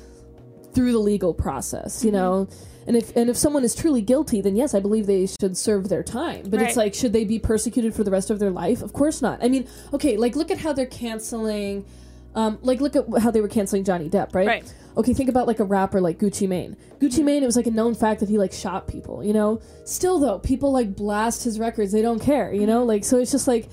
through 0.74 0.92
the 0.92 1.00
legal 1.00 1.34
process, 1.34 2.04
you 2.04 2.12
know. 2.12 2.48
And 2.90 2.98
if 2.98 3.16
and 3.16 3.30
if 3.30 3.38
someone 3.38 3.64
is 3.64 3.76
truly 3.76 4.02
guilty, 4.02 4.42
then 4.42 4.56
yes, 4.56 4.74
I 4.74 4.80
believe 4.80 5.06
they 5.06 5.28
should 5.28 5.56
serve 5.56 5.90
their 5.90 6.02
time. 6.02 6.50
But 6.50 6.60
it's 6.60 6.76
like, 6.76 6.96
should 6.96 7.14
they 7.14 7.24
be 7.24 7.38
persecuted 7.38 7.94
for 7.94 8.04
the 8.04 8.10
rest 8.10 8.32
of 8.32 8.40
their 8.40 8.50
life? 8.50 8.82
Of 8.82 8.94
course 8.94 9.22
not. 9.22 9.44
I 9.44 9.48
mean, 9.48 9.68
okay, 9.94 10.18
like 10.18 10.36
look 10.36 10.50
at 10.50 10.58
how 10.58 10.74
they're 10.74 10.88
canceling. 10.88 11.86
Um, 12.34 12.58
like 12.64 12.82
look 12.82 12.96
at 12.96 13.06
how 13.22 13.30
they 13.30 13.42
were 13.42 13.48
canceling 13.48 13.84
Johnny 13.84 14.10
Depp, 14.10 14.34
right? 14.34 14.48
Right. 14.48 14.74
Okay, 14.98 15.14
think 15.14 15.30
about 15.30 15.46
like 15.46 15.60
a 15.60 15.64
rapper 15.64 16.02
like 16.02 16.18
Gucci 16.18 16.48
Mane. 16.48 16.76
Gucci 17.00 17.24
Mane, 17.24 17.44
it 17.44 17.46
was 17.46 17.56
like 17.56 17.68
a 17.68 17.72
known 17.72 17.94
fact 17.94 18.22
that 18.22 18.30
he 18.30 18.40
like 18.40 18.54
shot 18.54 18.88
people, 18.88 19.24
you 19.24 19.34
know? 19.34 19.62
Still 19.86 20.18
though, 20.20 20.40
people 20.40 20.72
like 20.72 20.96
blast 20.96 21.44
his 21.44 21.60
records, 21.60 21.92
they 21.92 22.02
don't 22.02 22.20
care, 22.20 22.52
you 22.52 22.66
know? 22.66 22.84
Like 22.84 23.04
so 23.06 23.20
it's 23.20 23.32
just 23.32 23.48
like 23.48 23.70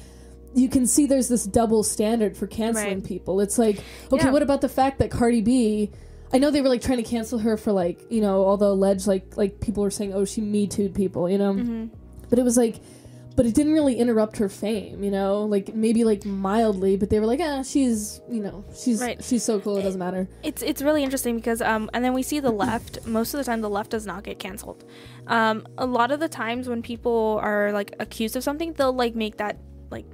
you 0.55 0.69
can 0.69 0.87
see 0.87 1.07
there's 1.07 1.29
this 1.29 1.45
double 1.45 1.83
standard 1.83 2.37
for 2.37 2.47
canceling 2.47 2.95
Right. 3.01 3.05
people. 3.05 3.41
It's 3.41 3.59
like, 3.59 3.79
okay, 4.13 4.27
Yeah. 4.27 4.31
what 4.31 4.43
about 4.43 4.61
the 4.63 4.69
fact 4.71 4.99
that 4.99 5.11
Cardi 5.11 5.41
B 5.43 5.91
I 6.33 6.39
know 6.39 6.51
they 6.51 6.61
were 6.61 6.69
like 6.69 6.83
trying 6.83 6.99
to 6.99 7.09
cancel 7.09 7.39
her 7.39 7.57
for 7.57 7.73
like, 7.73 8.01
you 8.11 8.21
know, 8.21 8.43
all 8.43 8.57
the 8.57 8.67
alleged 8.67 9.07
like 9.07 9.37
like 9.37 9.61
people 9.61 9.83
were 9.83 9.91
saying, 9.91 10.13
"Oh, 10.13 10.25
she 10.25 10.41
me 10.41 10.67
too'd 10.67 10.95
people," 10.95 11.31
you 11.31 11.39
know? 11.39 11.55
Mm-hmm. 11.55 11.87
But 12.29 12.39
it 12.39 12.43
was 12.43 12.57
like 12.57 12.81
but 13.37 13.45
it 13.45 13.55
didn't 13.55 13.75
really 13.75 13.97
interrupt 13.97 14.39
her 14.39 14.49
fame, 14.49 15.05
you 15.05 15.11
know? 15.11 15.43
Like 15.43 15.75
maybe 15.75 16.05
like 16.05 16.25
mildly, 16.25 16.97
but 16.97 17.11
they 17.11 17.21
were 17.21 17.27
like, 17.27 17.41
"Ah, 17.43 17.63
she's, 17.63 18.23
you 18.31 18.43
know, 18.43 18.65
she's 18.75 19.01
Right. 19.01 19.23
she's 19.23 19.45
so 19.45 19.61
cool, 19.61 19.77
it 19.77 19.83
doesn't 19.83 19.99
matter." 19.99 20.27
it's 20.43 20.63
it's 20.63 20.81
really 20.81 21.05
interesting 21.05 21.37
because 21.37 21.61
um 21.61 21.91
and 21.93 22.03
then 22.05 22.15
we 22.15 22.23
see 22.23 22.41
the 22.41 22.51
left 22.51 23.07
most 23.19 23.35
of 23.35 23.39
the 23.39 23.45
time 23.45 23.61
the 23.61 23.71
left 23.71 23.91
does 23.91 24.07
not 24.07 24.25
get 24.25 24.39
canceled 24.39 24.85
um 25.27 25.67
a 25.77 25.87
lot 25.87 26.11
of 26.11 26.19
the 26.19 26.29
times 26.29 26.69
when 26.69 26.83
people 26.83 27.39
are 27.43 27.73
like 27.73 27.95
accused 28.01 28.37
of 28.37 28.43
something 28.43 28.73
they'll 28.73 28.93
like 28.93 29.15
make 29.15 29.37
that 29.37 29.59
like 29.91 30.07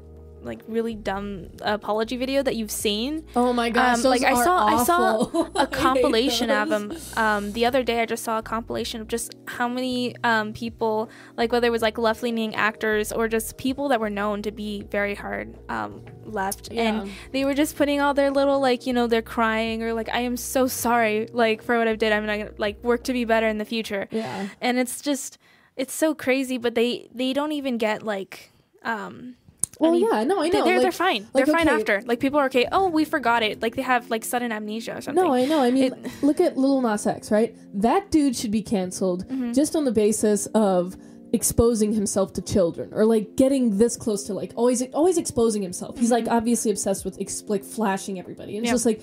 like 0.44 0.60
really 0.68 0.94
dumb 0.94 1.48
apology 1.60 2.16
video 2.16 2.42
that 2.42 2.56
you've 2.56 2.70
seen 2.70 3.24
Oh 3.36 3.52
my 3.52 3.70
gosh, 3.70 3.98
Um, 4.04 4.10
like, 4.10 4.22
I 4.24 4.34
saw- 4.44 4.66
I 4.66 4.84
saw 4.84 5.20
awful. 5.20 5.50
I 5.56 5.62
a 5.62 5.66
hate 5.66 5.72
compilation 5.72 6.50
of 6.50 6.68
them 6.68 6.92
um, 7.16 7.52
the 7.52 7.64
other 7.66 7.82
day 7.82 8.00
i 8.00 8.06
just 8.06 8.24
saw 8.24 8.38
a 8.38 8.42
compilation 8.42 9.00
of 9.00 9.08
just 9.08 9.34
how 9.46 9.68
many 9.68 10.14
um, 10.24 10.52
people 10.52 11.08
like 11.36 11.52
whether 11.52 11.66
it 11.66 11.70
was 11.70 11.82
like 11.82 11.98
left-leaning 11.98 12.54
actors 12.54 13.12
or 13.12 13.28
just 13.28 13.56
people 13.56 13.88
that 13.88 14.00
were 14.00 14.10
known 14.10 14.42
to 14.42 14.50
be 14.50 14.82
very 14.90 15.14
hard 15.14 15.56
um, 15.68 16.02
left 16.24 16.70
Yeah. 16.72 16.82
and 17.02 17.10
they 17.32 17.44
were 17.44 17.54
just 17.54 17.76
putting 17.76 18.00
all 18.00 18.14
their 18.14 18.30
little 18.30 18.60
like 18.60 18.86
you 18.86 18.92
know 18.92 19.06
they're 19.06 19.22
crying 19.22 19.82
or 19.82 19.92
like 19.94 20.08
i 20.10 20.20
am 20.20 20.36
so 20.36 20.66
sorry 20.66 21.28
like 21.32 21.62
for 21.62 21.78
what 21.78 21.86
i've 21.88 21.98
did 21.98 22.12
i'm 22.12 22.26
gonna 22.26 22.50
like 22.58 22.82
work 22.82 23.04
to 23.04 23.12
be 23.12 23.24
better 23.24 23.48
in 23.48 23.58
the 23.58 23.64
future 23.64 24.08
Yeah. 24.10 24.48
and 24.60 24.78
it's 24.78 25.00
just 25.00 25.38
it's 25.76 25.92
so 25.94 26.14
crazy 26.14 26.58
but 26.58 26.74
they 26.74 27.08
they 27.14 27.32
don't 27.32 27.52
even 27.52 27.78
get 27.78 28.02
like 28.02 28.50
um 28.84 29.36
Well, 29.80 29.92
any- 29.92 30.02
yeah, 30.02 30.24
no, 30.24 30.40
I 30.42 30.48
know. 30.48 30.64
they're, 30.64 30.74
like, 30.74 30.82
they're 30.82 30.92
fine. 30.92 31.28
like, 31.32 31.44
they're 31.46 31.54
fine 31.54 31.68
okay. 31.68 31.76
after. 31.76 32.02
Like 32.06 32.20
people 32.20 32.38
are 32.38 32.46
okay. 32.46 32.68
Oh, 32.70 32.88
we 32.88 33.04
forgot 33.04 33.42
it. 33.42 33.62
Like 33.62 33.74
they 33.74 33.82
have 33.82 34.10
like 34.10 34.24
sudden 34.24 34.52
amnesia 34.52 34.96
or 34.96 35.00
something. 35.00 35.24
No, 35.24 35.32
I 35.32 35.44
know. 35.46 35.60
I 35.60 35.70
mean, 35.70 35.84
It- 35.92 36.10
look 36.22 36.40
at 36.40 36.56
Little 36.56 36.80
Nas 36.82 37.06
X, 37.06 37.30
right? 37.30 37.56
That 37.74 38.10
dude 38.10 38.36
should 38.36 38.50
be 38.52 38.62
canceled 38.62 39.26
Mm-hmm. 39.28 39.52
just 39.52 39.74
on 39.74 39.84
the 39.84 39.92
basis 39.92 40.46
of 40.54 40.96
exposing 41.32 41.94
himself 41.94 42.34
to 42.34 42.42
children 42.42 42.90
or 42.92 43.06
like 43.06 43.36
getting 43.36 43.78
this 43.78 43.96
close 43.96 44.24
to 44.24 44.34
like 44.34 44.52
always 44.54 44.82
always 44.92 45.16
exposing 45.16 45.62
himself. 45.62 45.98
He's 45.98 46.10
like 46.10 46.28
obviously 46.28 46.70
obsessed 46.70 47.04
with 47.06 47.18
ex- 47.20 47.42
like 47.48 47.64
flashing 47.64 48.18
everybody. 48.18 48.56
And 48.58 48.66
it's 48.66 48.68
Mm-hmm. 48.70 48.74
Just 48.74 48.86
like 48.86 49.02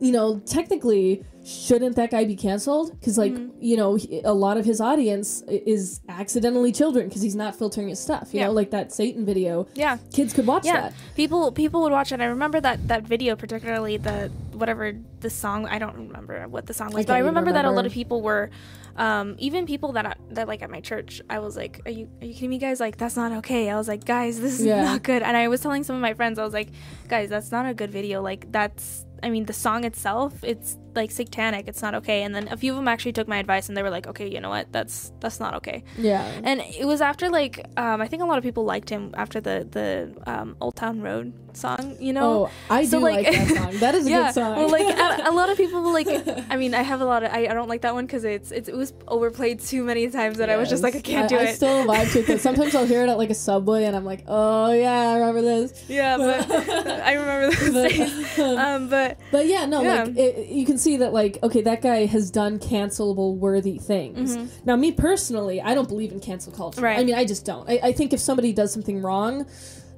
you 0.00 0.12
know, 0.12 0.38
technically 0.46 1.24
shouldn't 1.44 1.96
that 1.96 2.10
guy 2.10 2.24
be 2.24 2.36
canceled? 2.36 2.90
Cuz 3.02 3.16
like, 3.18 3.32
Mm-hmm. 3.32 3.62
you 3.62 3.76
know, 3.76 3.94
he- 3.94 4.20
a 4.24 4.32
lot 4.32 4.56
of 4.58 4.64
his 4.64 4.80
audience 4.80 5.42
is 5.48 6.00
accidentally 6.08 6.70
children 6.72 7.08
because 7.08 7.22
he's 7.22 7.34
not 7.36 7.54
filtering 7.56 7.88
his 7.88 7.98
stuff, 7.98 8.28
you 8.32 8.40
Yeah. 8.40 8.46
know, 8.46 8.52
like 8.52 8.70
that 8.70 8.92
Satan 8.92 9.24
video. 9.24 9.66
yeah, 9.74 9.96
Kids 10.12 10.32
could 10.34 10.46
watch 10.46 10.66
yeah. 10.66 10.80
that. 10.80 10.94
People 11.16 11.52
people 11.52 11.80
would 11.82 11.92
watch 11.92 12.12
it. 12.12 12.20
I 12.20 12.26
remember 12.26 12.60
that 12.60 12.86
that 12.88 13.02
video, 13.04 13.36
particularly 13.36 13.96
the 13.96 14.30
whatever 14.52 14.92
the 15.20 15.30
song. 15.30 15.66
I 15.66 15.78
don't 15.78 15.96
remember 16.08 16.46
what 16.48 16.66
the 16.66 16.74
song 16.74 16.88
was, 16.92 17.04
I 17.04 17.08
but 17.08 17.14
I 17.14 17.18
even 17.20 17.28
remember, 17.28 17.52
that 17.52 17.64
a 17.64 17.70
lot 17.70 17.86
of 17.86 17.92
people 17.92 18.20
were, 18.20 18.50
um, 18.96 19.34
even 19.38 19.64
people 19.64 19.92
that 19.92 20.04
I- 20.06 20.16
that 20.36 20.46
like 20.46 20.60
at 20.62 20.70
my 20.70 20.80
church. 20.80 21.22
I 21.30 21.38
was 21.38 21.56
like, 21.56 21.80
"Are 21.86 21.90
you 21.98 22.08
are 22.20 22.26
you 22.26 22.34
kidding 22.34 22.50
me, 22.50 22.58
guys? 22.58 22.78
Like 22.80 22.96
that's 22.98 23.16
not 23.16 23.32
okay." 23.40 23.70
I 23.70 23.76
was 23.76 23.88
like, 23.88 24.04
"Guys, 24.04 24.38
this 24.44 24.60
is 24.60 24.66
Yeah. 24.66 24.82
not 24.84 25.02
good." 25.02 25.22
And 25.22 25.34
I 25.36 25.48
was 25.48 25.60
telling 25.62 25.82
some 25.84 25.96
of 25.96 26.02
my 26.02 26.12
friends, 26.12 26.38
I 26.38 26.44
was 26.44 26.52
like, 26.52 26.68
"Guys, 27.08 27.30
that's 27.30 27.50
not 27.50 27.64
a 27.66 27.72
good 27.74 27.90
video. 27.90 28.20
Like 28.22 28.52
that's." 28.52 29.06
I 29.22 29.30
mean, 29.30 29.44
the 29.46 29.52
song 29.52 29.84
itself, 29.84 30.42
it's 30.42 30.76
like 30.94 31.10
satanic. 31.10 31.68
It's 31.68 31.82
not 31.82 31.94
okay. 31.96 32.22
And 32.22 32.34
then 32.34 32.48
a 32.50 32.56
few 32.56 32.72
of 32.72 32.76
them 32.76 32.88
actually 32.88 33.12
took 33.12 33.28
my 33.28 33.38
advice, 33.38 33.68
and 33.68 33.76
they 33.76 33.82
were 33.82 33.90
like, 33.90 34.06
"Okay, 34.06 34.28
you 34.28 34.40
know 34.40 34.50
what? 34.50 34.70
That's 34.72 35.12
that's 35.20 35.40
not 35.40 35.54
okay." 35.54 35.84
Yeah. 35.98 36.24
And 36.44 36.60
it 36.60 36.86
was 36.86 37.00
after 37.00 37.28
like 37.30 37.64
um, 37.76 38.00
I 38.00 38.06
think 38.08 38.22
a 38.22 38.26
lot 38.26 38.38
of 38.38 38.44
people 38.44 38.64
liked 38.64 38.88
him 38.90 39.14
after 39.16 39.40
the 39.40 39.66
the 39.70 40.14
um, 40.30 40.56
Old 40.60 40.76
Town 40.76 41.00
Road 41.00 41.32
song. 41.52 41.96
You 42.00 42.12
know. 42.12 42.46
Oh, 42.46 42.50
I 42.70 42.84
So, 42.84 42.98
do 42.98 43.04
like, 43.04 43.26
like- 43.26 43.36
that 43.36 43.48
song. 43.56 43.76
That 43.80 43.94
is 43.94 44.06
a 44.06 44.10
yeah, 44.14 44.22
good 44.26 44.34
song. 44.34 44.56
well, 44.56 44.68
like 44.70 44.86
a, 44.96 45.30
a 45.30 45.32
lot 45.32 45.48
of 45.50 45.56
people 45.56 45.82
will, 45.82 45.92
like. 45.92 46.08
I 46.50 46.56
mean, 46.56 46.74
I 46.74 46.82
have 46.82 47.00
a 47.00 47.04
lot 47.04 47.22
of. 47.22 47.32
I, 47.32 47.46
I 47.46 47.54
don't 47.54 47.68
like 47.68 47.82
that 47.82 47.94
one 47.94 48.06
because 48.06 48.24
it's, 48.24 48.50
it's 48.52 48.68
it 48.68 48.76
was 48.76 48.92
overplayed 49.08 49.60
too 49.60 49.82
many 49.84 50.08
times 50.10 50.38
that 50.38 50.48
I 50.50 50.56
was 50.56 50.68
just 50.68 50.82
like, 50.82 50.94
I 50.94 50.98
Yes. 50.98 51.06
can't 51.06 51.28
do 51.28 51.36
I 51.36 51.42
it. 51.44 51.56
still 51.56 51.84
vibe 51.86 52.12
to 52.12 52.32
it. 52.32 52.40
Sometimes 52.40 52.74
I'll 52.74 52.86
hear 52.86 53.02
it 53.02 53.08
at 53.08 53.18
like 53.18 53.30
a 53.30 53.34
subway, 53.34 53.84
and 53.84 53.96
I'm 53.96 54.04
like, 54.04 54.24
oh 54.28 54.72
yeah, 54.72 55.10
I 55.10 55.18
remember 55.18 55.42
this. 55.42 55.84
yeah, 55.88 56.16
but 56.16 56.50
I 57.10 57.12
remember 57.14 57.54
those 57.54 57.72
days. 57.92 58.38
Um, 58.38 58.88
but 58.88 59.18
But 59.30 59.46
yeah, 59.46 59.66
no, 59.66 59.82
Yeah. 59.82 60.04
like 60.04 60.16
it, 60.16 60.48
you 60.48 60.64
can 60.66 60.78
see 60.80 60.96
that, 60.98 61.12
like, 61.12 61.38
okay, 61.42 61.62
that 61.62 61.82
guy 61.82 62.06
has 62.06 62.30
done 62.30 62.58
cancelable 62.58 63.36
worthy 63.36 63.78
things. 63.78 64.36
Now, 64.64 64.76
me 64.76 64.92
personally, 64.92 65.60
I 65.60 65.74
don't 65.74 65.88
believe 65.88 66.12
in 66.12 66.20
cancel 66.20 66.52
culture. 66.52 66.76
Mm-hmm. 66.76 66.84
Right. 66.84 66.98
I 66.98 67.04
mean, 67.04 67.14
I 67.14 67.24
just 67.24 67.44
don't. 67.44 67.68
I, 67.68 67.80
I 67.82 67.92
think 67.92 68.12
if 68.12 68.20
somebody 68.20 68.52
does 68.52 68.72
something 68.72 69.02
wrong, 69.02 69.46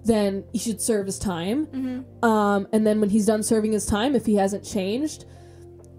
then 0.05 0.45
he 0.53 0.59
should 0.59 0.81
serve 0.81 1.07
his 1.07 1.19
time. 1.19 1.67
Mm-hmm. 1.67 2.25
Um, 2.25 2.69
and 2.73 2.87
then 2.87 3.01
when 3.01 3.11
he's 3.11 3.27
done 3.27 3.43
serving 3.43 3.73
his 3.73 3.87
time, 3.87 4.17
if 4.17 4.27
he 4.27 4.35
hasn't 4.35 4.65
changed, 4.65 5.25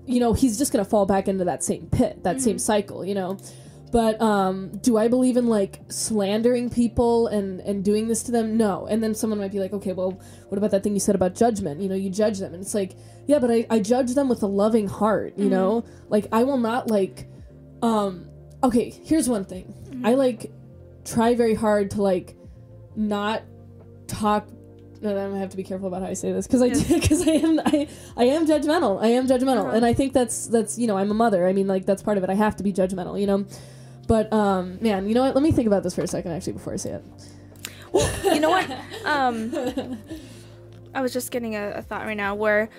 you 0.05 0.19
know, 0.19 0.33
he's 0.33 0.57
just 0.57 0.73
gonna 0.73 0.83
fall 0.83 1.05
back 1.05 1.29
into 1.29 1.45
that 1.45 1.63
same 1.63 1.87
pit, 1.87 2.23
that 2.23 2.35
Mm-hmm. 2.35 2.43
same 2.43 2.59
cycle. 2.59 3.05
You 3.05 3.15
know. 3.15 3.37
But 3.93 4.19
um, 4.19 4.75
do 4.81 4.97
I 4.97 5.07
believe 5.07 5.37
in 5.37 5.45
like 5.45 5.79
slandering 5.89 6.71
people 6.71 7.27
and 7.27 7.61
and 7.61 7.85
doing 7.85 8.07
this 8.07 8.23
to 8.23 8.31
them? 8.31 8.57
No. 8.57 8.87
And 8.87 9.03
then 9.03 9.13
someone 9.13 9.39
might 9.39 9.51
be 9.51 9.59
like, 9.59 9.71
okay, 9.71 9.93
well, 9.93 10.19
what 10.49 10.57
about 10.57 10.71
that 10.71 10.81
thing 10.83 10.95
you 10.95 10.99
said 10.99 11.13
about 11.13 11.35
judgment? 11.35 11.79
You 11.79 11.89
know, 11.89 11.95
you 11.95 12.09
judge 12.09 12.39
them, 12.39 12.53
and 12.55 12.61
it's 12.63 12.73
like, 12.73 12.95
yeah, 13.25 13.39
but 13.39 13.49
I, 13.51 13.65
I 13.69 13.79
judge 13.79 14.13
them 14.15 14.29
with 14.29 14.43
a 14.43 14.47
loving 14.47 14.87
heart. 14.87 15.33
You 15.37 15.49
know, 15.49 15.85
like 16.09 16.27
I 16.31 16.43
will 16.43 16.57
not 16.57 16.89
like, 16.89 17.27
um, 17.81 18.27
okay. 18.63 18.89
Here's 19.03 19.29
one 19.29 19.45
thing. 19.45 19.73
I 20.03 20.15
like 20.15 20.51
try 21.05 21.35
very 21.35 21.53
hard 21.55 21.91
to 21.91 22.01
like 22.01 22.35
not 22.95 23.43
talk. 24.07 24.47
No, 25.01 25.09
I'm 25.09 25.29
gonna 25.31 25.39
have 25.39 25.49
to 25.49 25.57
be 25.57 25.63
careful 25.63 25.87
about 25.89 26.01
how 26.01 26.07
I 26.07 26.13
say 26.13 26.31
this 26.31 26.47
because 26.47 26.61
I 26.61 26.69
because 26.69 27.27
I 27.27 27.31
am 27.31 27.59
I 27.65 27.87
I 28.15 28.23
am 28.25 28.45
judgmental. 28.47 29.01
I 29.03 29.07
am 29.07 29.27
judgmental, 29.27 29.65
Uh-huh. 29.65 29.75
and 29.75 29.85
I 29.85 29.93
think 29.93 30.13
that's 30.13 30.47
that's 30.47 30.77
you 30.79 30.87
know 30.87 30.97
I'm 30.97 31.11
a 31.11 31.13
mother. 31.13 31.45
I 31.47 31.53
mean 31.53 31.67
like 31.67 31.85
that's 31.85 32.01
part 32.01 32.17
of 32.17 32.23
it. 32.23 32.29
I 32.29 32.35
have 32.35 32.55
to 32.57 32.63
be 32.63 32.71
judgmental. 32.73 33.19
You 33.19 33.27
know. 33.27 33.45
But 34.07 34.31
um, 34.33 34.79
man, 34.81 35.07
you 35.07 35.15
know 35.15 35.23
what? 35.23 35.33
Let 35.33 35.43
me 35.43 35.51
think 35.53 35.65
about 35.67 35.81
this 35.83 35.95
for 35.95 36.01
a 36.01 36.07
second, 36.07 36.31
actually, 36.31 36.53
before 36.53 36.73
I 36.73 36.75
say 36.75 36.91
it. 36.91 37.03
you 38.25 38.39
know 38.41 38.49
what? 38.49 38.69
Um, 39.05 39.97
I 40.95 41.01
was 41.01 41.11
just 41.13 41.31
getting 41.31 41.55
a, 41.55 41.71
a 41.71 41.81
thought 41.81 42.05
right 42.05 42.17
now 42.17 42.35
where. 42.35 42.69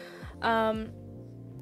Um, 0.44 0.90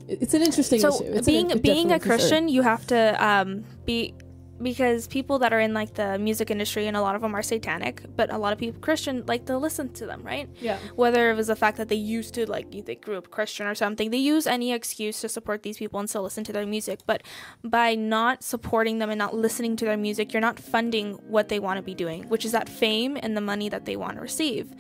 It's 0.09 0.35
an 0.35 0.43
interesting 0.43 0.81
so 0.81 0.89
issue. 0.89 1.13
It's 1.17 1.27
being 1.27 1.53
an, 1.53 1.59
being 1.61 1.93
a 1.93 1.99
definitely 1.99 1.99
concern. 1.99 2.19
Christian, 2.19 2.49
you 2.49 2.63
have 2.63 2.87
to 2.89 3.01
um, 3.25 3.65
be 3.85 4.15
because 4.63 5.09
people 5.09 5.41
that 5.41 5.53
are 5.53 5.59
in 5.59 5.75
like 5.75 5.95
the 5.95 6.19
music 6.19 6.51
industry 6.51 6.87
and 6.87 6.97
a 6.97 7.01
lot 7.01 7.15
of 7.17 7.23
them 7.23 7.35
are 7.35 7.43
satanic, 7.43 8.03
but 8.15 8.33
a 8.33 8.39
lot 8.39 8.53
of 8.53 8.59
people 8.59 8.81
Christian 8.81 9.25
like 9.27 9.45
to 9.47 9.59
listen 9.59 9.93
to 9.95 10.07
them, 10.07 10.23
right? 10.23 10.49
Yeah. 10.61 10.79
Whether 10.95 11.31
it 11.31 11.37
was 11.37 11.49
the 11.49 11.57
fact 11.57 11.77
that 11.79 11.89
they 11.89 11.97
used 11.97 12.35
to 12.35 12.49
like 12.49 12.71
they 12.71 12.95
grew 12.95 13.17
up 13.17 13.31
Christian 13.31 13.67
or 13.67 13.75
something, 13.75 14.11
they 14.11 14.19
use 14.19 14.47
any 14.47 14.73
excuse 14.73 15.21
to 15.23 15.29
support 15.29 15.63
these 15.63 15.79
people 15.79 15.99
and 16.01 16.09
still 16.09 16.23
listen 16.23 16.45
to 16.45 16.53
their 16.53 16.67
music. 16.67 17.01
But 17.07 17.23
by 17.65 17.95
not 17.95 18.43
supporting 18.43 18.99
them 18.99 19.11
and 19.11 19.19
not 19.19 19.35
listening 19.35 19.77
to 19.77 19.85
their 19.85 19.97
music, 19.97 20.33
you're 20.33 20.41
not 20.41 20.59
funding 20.61 21.15
what 21.35 21.49
they 21.49 21.59
want 21.59 21.79
to 21.79 21.83
be 21.83 21.95
doing, 21.95 22.29
which 22.29 22.45
is 22.45 22.53
that 22.53 22.69
fame 22.69 23.19
and 23.23 23.37
the 23.37 23.41
money 23.53 23.69
that 23.69 23.85
they 23.85 23.97
want 23.97 24.15
to 24.17 24.21
receive. 24.21 24.75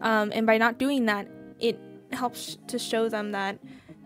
um, 0.00 0.32
and 0.34 0.46
by 0.46 0.58
not 0.58 0.78
doing 0.78 1.06
that, 1.06 1.28
it 1.60 1.78
helps 2.12 2.56
to 2.68 2.78
show 2.78 3.08
them 3.08 3.32
that 3.32 3.58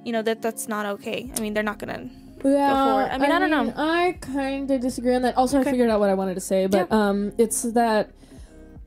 you 0.05 0.13
know 0.13 0.23
that 0.23 0.43
that's 0.43 0.69
not 0.69 0.87
okay. 0.87 1.31
I 1.37 1.41
mean, 1.41 1.55
they're 1.55 1.63
not 1.63 1.79
gonna. 1.79 2.11
Yeah. 2.45 3.09
I 3.13 3.19
mean, 3.19 3.31
I 3.31 3.39
don't 3.39 3.51
know. 3.51 3.73
I 3.77 4.19
kind 4.21 4.69
of 4.71 4.81
disagree 4.81 5.15
on 5.15 5.23
that. 5.23 5.37
Also, 5.37 5.61
Okay. 5.61 5.69
I 5.69 5.73
figured 5.73 5.91
out 5.91 6.01
what 6.01 6.11
I 6.11 6.15
wanted 6.15 6.35
to 6.35 6.41
say, 6.41 6.67
but 6.67 6.91
um, 6.91 7.33
it's 7.39 7.63
that, 7.63 8.11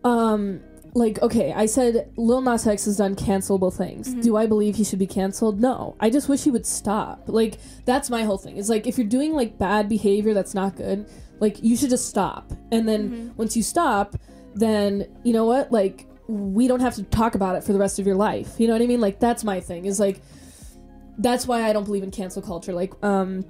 um, 0.04 0.60
like, 0.94 1.22
okay, 1.22 1.54
I 1.54 1.66
said 1.66 2.12
Lil 2.18 2.42
Nas 2.42 2.68
X 2.68 2.84
has 2.86 2.98
done 2.98 3.16
cancelable 3.16 3.74
things. 3.74 4.14
Mhm. 4.14 4.24
Do 4.24 4.36
I 4.36 4.46
believe 4.46 4.76
he 4.76 4.84
should 4.84 5.00
be 5.00 5.08
canceled? 5.08 5.60
No. 5.62 5.96
I 6.02 6.10
just 6.10 6.28
wish 6.30 6.44
he 6.44 6.52
would 6.52 6.66
stop. 6.66 7.24
Like, 7.28 7.58
that's 7.86 8.10
my 8.10 8.24
whole 8.24 8.38
thing. 8.38 8.58
Is 8.58 8.70
like, 8.70 8.88
if 8.88 8.98
you're 8.98 9.08
doing 9.08 9.34
like 9.34 9.58
bad 9.58 9.88
behavior 9.90 10.34
that's 10.34 10.54
not 10.54 10.76
good, 10.76 11.06
like, 11.40 11.62
you 11.64 11.76
should 11.78 11.90
just 11.90 12.08
stop. 12.10 12.52
And 12.72 12.88
then 12.88 13.10
Mhm. 13.10 13.38
once 13.38 13.56
you 13.58 13.64
stop, 13.64 14.16
then 14.54 15.06
you 15.24 15.34
know 15.34 15.46
what? 15.46 15.72
Like, 15.72 16.08
we 16.28 16.68
don't 16.68 16.80
have 16.80 16.96
to 16.96 17.04
talk 17.04 17.36
about 17.36 17.56
it 17.56 17.64
for 17.64 17.74
the 17.74 17.80
rest 17.80 18.00
of 18.00 18.06
your 18.06 18.16
life. 18.16 18.56
You 18.58 18.68
know 18.68 18.74
what 18.74 18.82
I 18.82 18.88
mean? 18.88 19.02
Like, 19.02 19.20
that's 19.20 19.44
my 19.44 19.60
thing. 19.60 19.86
Is 19.86 20.00
like 20.00 20.22
that's 21.18 21.48
why 21.48 21.64
I 21.64 21.74
don't 21.74 21.86
believe 21.86 22.04
in 22.04 22.12
cancel 22.12 22.42
culture. 22.42 22.74
Like, 22.74 22.94
um, 23.04 23.46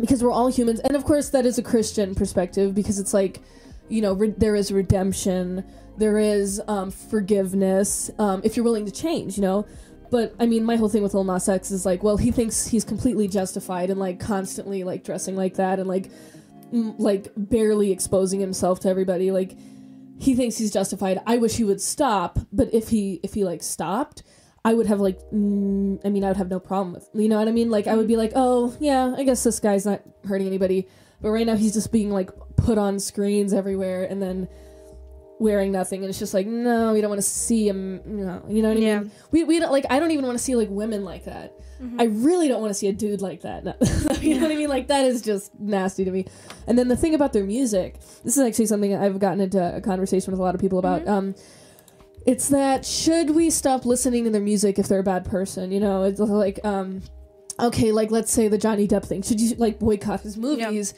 because 0.00 0.22
we're 0.22 0.32
all 0.32 0.48
humans, 0.48 0.80
and 0.80 0.96
of 0.96 1.04
course 1.04 1.30
that 1.30 1.44
is 1.44 1.58
a 1.58 1.62
Christian 1.62 2.14
perspective 2.14 2.74
because 2.74 2.98
it's 2.98 3.12
like, 3.12 3.40
you 3.88 4.00
know, 4.00 4.14
re- 4.14 4.34
there 4.36 4.54
is 4.54 4.72
redemption, 4.72 5.64
there 5.98 6.18
is 6.18 6.62
um, 6.68 6.90
forgiveness 6.90 8.10
um, 8.18 8.40
if 8.44 8.56
you're 8.56 8.64
willing 8.64 8.86
to 8.86 8.92
change, 8.92 9.36
you 9.36 9.42
know. 9.42 9.66
But 10.10 10.34
I 10.38 10.46
mean, 10.46 10.64
my 10.64 10.76
whole 10.76 10.88
thing 10.88 11.02
with 11.02 11.14
Lil 11.14 11.24
Nas 11.24 11.48
X 11.48 11.70
is 11.70 11.86
like, 11.86 12.02
well, 12.02 12.16
he 12.16 12.30
thinks 12.30 12.66
he's 12.66 12.84
completely 12.84 13.28
justified 13.28 13.90
in 13.90 13.98
like 13.98 14.20
constantly 14.20 14.84
like 14.84 15.04
dressing 15.04 15.36
like 15.36 15.54
that 15.54 15.78
and 15.78 15.88
like, 15.88 16.10
mm, 16.72 16.94
like 16.98 17.28
barely 17.36 17.92
exposing 17.92 18.40
himself 18.40 18.80
to 18.80 18.88
everybody. 18.88 19.30
Like, 19.30 19.56
he 20.22 20.34
thinks 20.34 20.56
he's 20.58 20.70
justified. 20.72 21.20
I 21.26 21.36
wish 21.38 21.56
he 21.56 21.64
would 21.64 21.80
stop, 21.80 22.38
but 22.52 22.72
if 22.72 22.88
he 22.88 23.18
if 23.22 23.34
he 23.34 23.44
like 23.44 23.62
stopped, 23.62 24.22
I 24.64 24.72
would 24.74 24.86
have 24.86 25.00
like, 25.00 25.18
mm, 25.32 25.98
I 26.04 26.08
mean, 26.08 26.22
I 26.24 26.28
would 26.28 26.36
have 26.36 26.48
no 26.48 26.60
problem 26.60 26.94
with, 26.94 27.08
you 27.14 27.28
know 27.28 27.38
what 27.38 27.48
I 27.48 27.52
mean? 27.52 27.70
Like, 27.70 27.86
I 27.88 27.96
would 27.96 28.06
be 28.06 28.16
like, 28.16 28.32
oh 28.36 28.74
yeah, 28.80 29.14
I 29.16 29.24
guess 29.24 29.42
this 29.42 29.58
guy's 29.58 29.84
not 29.84 30.00
hurting 30.24 30.46
anybody, 30.46 30.86
but 31.20 31.30
right 31.30 31.46
now 31.46 31.56
he's 31.56 31.72
just 31.74 31.90
being 31.90 32.10
like 32.10 32.30
put 32.56 32.78
on 32.78 33.00
screens 33.00 33.52
everywhere 33.52 34.04
and 34.04 34.22
then 34.22 34.48
wearing 35.40 35.72
nothing, 35.72 36.02
and 36.02 36.08
it's 36.10 36.18
just 36.20 36.34
like, 36.34 36.46
no, 36.46 36.92
we 36.92 37.00
don't 37.00 37.10
want 37.10 37.20
to 37.20 37.26
see 37.28 37.66
him. 37.68 38.00
No, 38.06 38.44
you 38.48 38.62
know 38.62 38.68
what 38.68 38.76
I 38.78 38.80
Yeah. 38.80 39.00
mean? 39.00 39.10
We 39.32 39.42
we 39.44 39.58
don't 39.58 39.72
like. 39.72 39.86
I 39.90 39.98
don't 39.98 40.12
even 40.12 40.24
want 40.24 40.38
to 40.38 40.44
see 40.44 40.54
like 40.54 40.68
women 40.70 41.04
like 41.04 41.24
that. 41.24 41.52
Mhm. 41.82 42.00
I 42.00 42.04
really 42.04 42.48
don't 42.48 42.60
want 42.60 42.70
to 42.70 42.74
see 42.74 42.86
a 42.88 42.92
dude 42.92 43.20
like 43.20 43.40
that. 43.42 43.64
No. 43.64 43.74
you 44.20 44.36
know 44.36 44.42
what 44.42 44.52
I 44.52 44.56
mean? 44.56 44.68
Like 44.68 44.86
that 44.88 45.04
is 45.04 45.20
just 45.22 45.50
nasty 45.58 46.04
to 46.04 46.10
me. 46.10 46.26
And 46.66 46.78
then 46.78 46.88
the 46.88 46.96
thing 46.96 47.14
about 47.14 47.32
their 47.32 47.44
music, 47.44 47.96
this 48.24 48.36
is 48.36 48.38
actually 48.38 48.66
something 48.66 48.94
I've 48.94 49.18
gotten 49.18 49.40
into 49.40 49.76
a 49.76 49.80
conversation 49.80 50.30
with 50.30 50.38
a 50.40 50.42
lot 50.42 50.54
of 50.54 50.60
people 50.60 50.78
about. 50.78 51.02
Mhm. 51.04 51.08
Um, 51.08 51.34
it's 52.24 52.48
that 52.50 52.84
should 52.86 53.30
we 53.30 53.50
stop 53.50 53.84
listening 53.84 54.24
to 54.24 54.30
their 54.30 54.40
music 54.40 54.78
if 54.78 54.86
they're 54.86 55.00
a 55.00 55.04
bad 55.04 55.24
person? 55.24 55.72
You 55.72 55.80
know, 55.80 56.04
it's 56.04 56.20
like, 56.20 56.60
um, 56.64 57.02
okay, 57.58 57.90
like 57.90 58.10
let's 58.12 58.30
say 58.32 58.46
the 58.48 58.58
Johnny 58.58 58.86
Depp 58.86 59.04
thing. 59.04 59.22
Should 59.22 59.40
you 59.40 59.56
like 59.56 59.78
boycott 59.78 60.20
his 60.20 60.36
movies? 60.36 60.94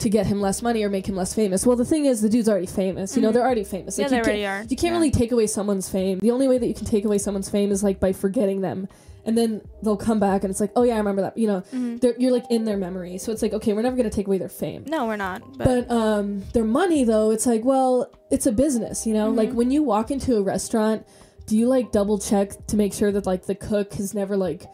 To 0.00 0.10
get 0.10 0.26
him 0.26 0.42
less 0.42 0.60
money 0.60 0.82
or 0.84 0.90
make 0.90 1.08
him 1.08 1.16
less 1.16 1.32
famous. 1.32 1.64
Well, 1.64 1.74
the 1.74 1.84
thing 1.86 2.04
is, 2.04 2.20
the 2.20 2.28
dude's 2.28 2.50
already 2.50 2.66
famous. 2.66 3.16
You 3.16 3.22
know, 3.22 3.30
Mhm. 3.30 3.32
they're 3.32 3.44
already 3.46 3.64
famous. 3.64 3.98
yeah, 3.98 4.08
they 4.08 4.16
you 4.16 4.22
can't- 4.22 4.26
already 4.28 4.44
are. 4.46 4.60
you 4.68 4.76
can't 4.76 4.92
Yeah. 4.92 4.98
really 4.98 5.10
take 5.10 5.32
away 5.32 5.46
someone's 5.46 5.88
fame. 5.88 6.18
The 6.18 6.30
only 6.32 6.48
way 6.48 6.58
that 6.58 6.66
you 6.66 6.74
can 6.74 6.84
take 6.84 7.06
away 7.06 7.16
someone's 7.16 7.48
fame 7.48 7.72
is 7.72 7.82
like 7.82 7.98
by 7.98 8.12
forgetting 8.12 8.60
them, 8.60 8.88
and 9.26 9.36
then 9.36 9.60
they'll 9.82 9.96
come 9.96 10.18
back 10.20 10.44
and 10.44 10.50
it's 10.50 10.60
like, 10.60 10.70
oh 10.76 10.82
yeah, 10.84 10.94
I 10.94 10.98
remember 10.98 11.22
that. 11.22 11.36
You 11.36 11.48
know, 11.48 11.60
Mhm. 11.72 12.00
they're, 12.00 12.14
you're 12.18 12.32
like 12.32 12.44
in 12.50 12.64
their 12.64 12.76
memory, 12.76 13.18
so 13.18 13.32
it's 13.32 13.42
like, 13.42 13.52
okay, 13.52 13.72
we're 13.74 13.82
never 13.82 13.96
gonna 13.96 14.08
take 14.08 14.26
away 14.26 14.38
their 14.38 14.48
fame. 14.48 14.84
No, 14.88 15.06
we're 15.06 15.16
not. 15.16 15.42
But, 15.58 15.88
But 15.88 15.90
um, 15.94 16.42
their 16.54 16.64
money 16.64 17.04
though, 17.04 17.30
it's 17.32 17.44
like, 17.46 17.64
well, 17.64 18.10
it's 18.30 18.46
a 18.46 18.52
business. 18.52 19.06
You 19.06 19.14
know, 19.14 19.28
like 19.30 19.50
Mhm. 19.50 19.54
when 19.54 19.70
you 19.70 19.82
walk 19.82 20.10
into 20.10 20.36
a 20.36 20.42
restaurant, 20.42 21.04
do 21.46 21.56
you 21.56 21.66
like 21.68 21.92
double 21.92 22.18
check 22.18 22.66
to 22.68 22.76
make 22.76 22.92
sure 22.94 23.12
that 23.12 23.26
like 23.26 23.46
the 23.46 23.54
cook 23.54 23.94
has 23.94 24.14
never 24.14 24.36
like 24.36 24.66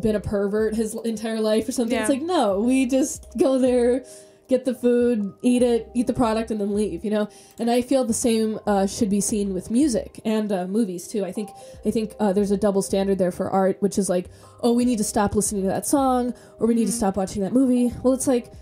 been 0.00 0.16
a 0.16 0.20
pervert 0.20 0.74
his 0.74 0.94
entire 1.04 1.40
life 1.40 1.68
or 1.68 1.72
something? 1.72 1.94
Yeah. 1.94 2.00
It's 2.02 2.10
like 2.10 2.22
no, 2.22 2.60
we 2.60 2.86
just 2.86 3.26
go 3.38 3.58
there. 3.58 4.04
Get 4.48 4.64
the 4.64 4.74
food, 4.74 5.32
eat 5.42 5.62
it, 5.62 5.90
eat 5.94 6.06
the 6.06 6.12
product, 6.12 6.50
and 6.52 6.60
then 6.60 6.72
leave. 6.74 7.04
You 7.04 7.10
know, 7.10 7.28
and 7.58 7.68
I 7.70 7.82
feel 7.82 8.04
the 8.04 8.14
same 8.14 8.60
uh, 8.66 8.86
should 8.86 9.10
be 9.10 9.20
seen 9.20 9.52
with 9.54 9.70
music 9.72 10.20
and 10.24 10.52
uh, 10.52 10.66
movies 10.68 11.08
too. 11.08 11.24
I 11.24 11.32
think 11.32 11.50
I 11.84 11.90
think 11.90 12.14
uh, 12.20 12.32
there's 12.32 12.52
a 12.52 12.56
double 12.56 12.82
standard 12.82 13.18
there 13.18 13.32
for 13.32 13.50
art, 13.50 13.76
which 13.80 13.98
is 13.98 14.08
like, 14.08 14.26
oh, 14.62 14.72
we 14.72 14.84
need 14.84 14.98
to 14.98 15.04
stop 15.04 15.34
listening 15.34 15.62
to 15.62 15.68
that 15.68 15.86
song, 15.86 16.32
or 16.60 16.66
we 16.68 16.74
need 16.74 16.86
to 16.86 16.92
Mhm. 16.92 16.96
stop 16.96 17.16
watching 17.16 17.42
that 17.42 17.52
movie. 17.52 17.92
Well, 18.04 18.12
it's 18.14 18.28
like, 18.28 18.52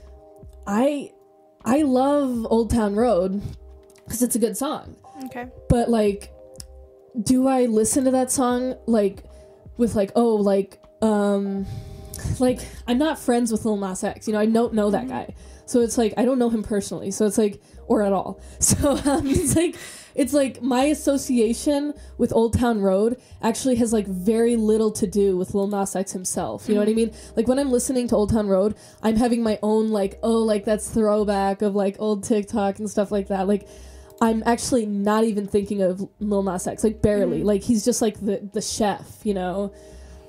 I 0.67 1.11
I 1.65 1.83
love 1.83 2.47
Old 2.51 2.71
Town 2.71 2.95
Road 2.95 3.43
because 4.05 4.23
it's 4.23 4.37
a 4.37 4.39
good 4.39 4.57
song, 4.57 4.97
okay. 5.27 5.49
but 5.69 5.89
like, 5.91 6.31
do 7.23 7.47
I 7.47 7.67
listen 7.67 8.05
to 8.05 8.11
that 8.13 8.31
song 8.31 8.75
like 8.87 9.23
with 9.77 9.95
like 9.95 10.13
oh 10.17 10.35
like 10.37 10.83
um 11.03 11.67
like 12.39 12.61
I'm 12.87 12.99
not 12.99 13.19
friends 13.19 13.53
with 13.53 13.65
Lil 13.65 13.77
Nas 13.77 14.03
X, 14.05 14.27
you 14.27 14.33
know 14.33 14.41
I 14.41 14.47
don't 14.47 14.75
know 14.75 14.91
that 14.91 15.05
Mhm. 15.05 15.09
guy, 15.09 15.35
so 15.67 15.81
it's 15.81 15.97
like 15.99 16.15
I 16.17 16.25
don't 16.25 16.39
know 16.39 16.51
him 16.51 16.63
personally, 16.63 17.11
so 17.11 17.27
it's 17.27 17.39
like 17.39 17.61
or 17.87 18.03
at 18.03 18.13
all, 18.13 18.41
so 18.59 18.97
um, 19.05 19.27
it's 19.27 19.55
like 19.63 19.77
it's 20.15 20.33
like 20.33 20.63
my 20.63 20.85
association 20.85 21.93
with 22.19 22.33
Old 22.33 22.57
Town 22.59 22.81
Road 22.81 23.21
actually 23.43 23.75
has 23.77 23.93
like 23.93 24.07
very 24.07 24.55
little 24.57 24.93
to 24.93 25.07
do 25.07 25.37
with 25.37 25.55
Lil 25.55 25.67
Nas 25.67 25.97
X 25.97 26.13
himself. 26.13 26.69
You 26.69 26.75
know 26.75 26.81
what 26.81 26.89
I 26.89 26.93
Mhm. 26.93 26.97
mean? 26.97 27.11
Like 27.37 27.49
when 27.49 27.59
I'm 27.59 27.73
listening 27.73 28.07
to 28.09 28.17
Old 28.17 28.31
Town 28.31 28.47
Road, 28.49 28.77
I'm 29.03 29.17
having 29.17 29.43
my 29.43 29.59
own 29.63 29.89
like 29.91 30.19
oh 30.23 30.39
like 30.39 30.65
that's 30.65 30.89
throwback 30.89 31.63
of 31.63 31.75
like 31.75 31.97
old 31.99 32.23
TikTok 32.25 32.79
and 32.79 32.89
stuff 32.89 33.11
like 33.11 33.29
that. 33.29 33.49
Like 33.49 33.67
I'm 34.21 34.45
actually 34.47 34.87
not 34.87 35.25
even 35.25 35.49
thinking 35.49 35.83
of 35.83 36.09
Lil 36.21 36.45
Nas 36.45 36.67
X, 36.69 36.85
like 36.85 37.03
barely. 37.03 37.41
Mhm. 37.41 37.45
Like 37.47 37.63
he's 37.65 37.85
just 37.85 38.01
like 38.01 38.21
the 38.21 38.49
the 38.53 38.63
chef, 38.63 39.21
you 39.25 39.35
know. 39.35 39.73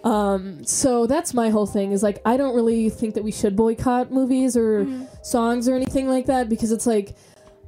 Um, 0.06 0.64
so 0.64 1.08
that's 1.08 1.34
my 1.34 1.50
whole 1.50 1.66
thing 1.66 1.92
is 1.92 2.04
like 2.04 2.22
I 2.26 2.38
don't 2.38 2.56
really 2.56 2.90
think 2.90 3.16
that 3.16 3.24
we 3.24 3.32
should 3.32 3.56
boycott 3.56 4.12
movies 4.12 4.56
or 4.56 4.86
Mhm. 4.86 5.08
songs 5.26 5.68
or 5.68 5.76
anything 5.76 6.08
like 6.08 6.28
that 6.28 6.48
because 6.48 6.72
it's 6.72 6.86
like 6.88 7.16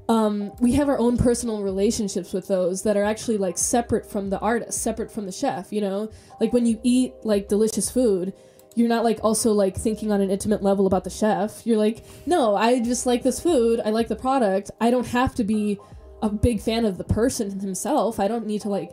um, 0.10 0.54
we 0.62 0.71
have 0.73 0.88
our 0.88 0.97
own 0.97 1.17
personal 1.17 1.62
relationships 1.63 2.32
with 2.32 2.47
those 2.47 2.84
that 2.84 2.95
are 2.95 3.04
actually 3.04 3.38
like 3.38 3.58
separate 3.58 4.06
from 4.06 4.30
the 4.30 4.39
artist, 4.39 4.82
separate 4.82 5.12
from 5.12 5.26
the 5.26 5.34
chef, 5.34 5.73
you 5.73 5.82
know? 5.82 6.08
Like 6.39 6.54
when 6.54 6.65
you 6.65 6.80
eat 6.82 7.13
like 7.23 7.50
delicious 7.50 7.89
food, 7.89 8.32
you're 8.76 8.88
not 8.88 9.04
like 9.04 9.19
also 9.21 9.52
like 9.52 9.76
thinking 9.76 10.10
on 10.13 10.21
an 10.21 10.30
intimate 10.32 10.63
level 10.63 10.88
about 10.88 11.04
the 11.04 11.10
chef. 11.10 11.62
You're 11.65 11.78
like, 11.78 12.06
no, 12.26 12.56
I 12.56 12.80
just 12.80 13.06
like 13.06 13.21
this 13.23 13.41
food. 13.41 13.82
I 13.84 13.89
like 13.89 14.08
the 14.08 14.15
product. 14.15 14.71
I 14.80 14.91
don't 14.91 15.08
have 15.08 15.36
to 15.36 15.43
be 15.43 15.78
a 16.21 16.30
big 16.30 16.62
fan 16.62 16.86
of 16.86 16.97
the 16.97 17.04
person 17.04 17.60
himself. 17.60 18.17
I 18.17 18.30
don't 18.30 18.47
need 18.47 18.62
to 18.62 18.69
like 18.69 18.91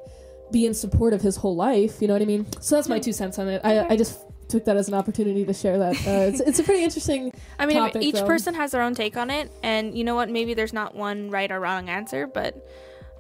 be 0.55 0.65
in 0.65 0.73
support 0.73 1.13
of 1.13 1.21
his 1.21 1.37
whole 1.37 1.57
life. 1.57 2.01
You 2.01 2.09
know 2.09 2.15
what 2.15 2.23
I 2.23 2.27
mean? 2.27 2.47
So 2.61 2.77
that's 2.77 2.89
my 2.89 3.01
two 3.01 3.13
cents 3.13 3.39
on 3.39 3.49
it. 3.49 3.61
I, 3.65 3.89
I 3.89 3.97
just 3.97 4.21
took 4.49 4.65
that 4.67 4.77
as 4.77 4.87
an 4.89 4.95
opportunity 4.95 5.45
to 5.45 5.53
share 5.53 5.79
that. 5.79 5.95
Uh, 6.07 6.31
it's, 6.31 6.41
it's 6.41 6.59
a 6.61 6.63
pretty 6.63 6.85
interesting. 6.85 7.33
I 7.59 7.67
mean, 7.67 7.77
topic, 7.77 8.03
each 8.03 8.15
though. 8.15 8.27
person 8.27 8.55
has 8.55 8.71
their 8.71 8.81
own 8.81 8.95
take 8.95 9.17
on 9.17 9.31
it, 9.31 9.51
and 9.63 9.99
you 9.99 10.05
know 10.05 10.15
what? 10.15 10.31
Maybe 10.31 10.55
there's 10.55 10.73
not 10.73 10.95
one 10.95 11.29
right 11.31 11.51
or 11.51 11.59
wrong 11.59 11.89
answer, 11.89 12.29
but 12.29 12.67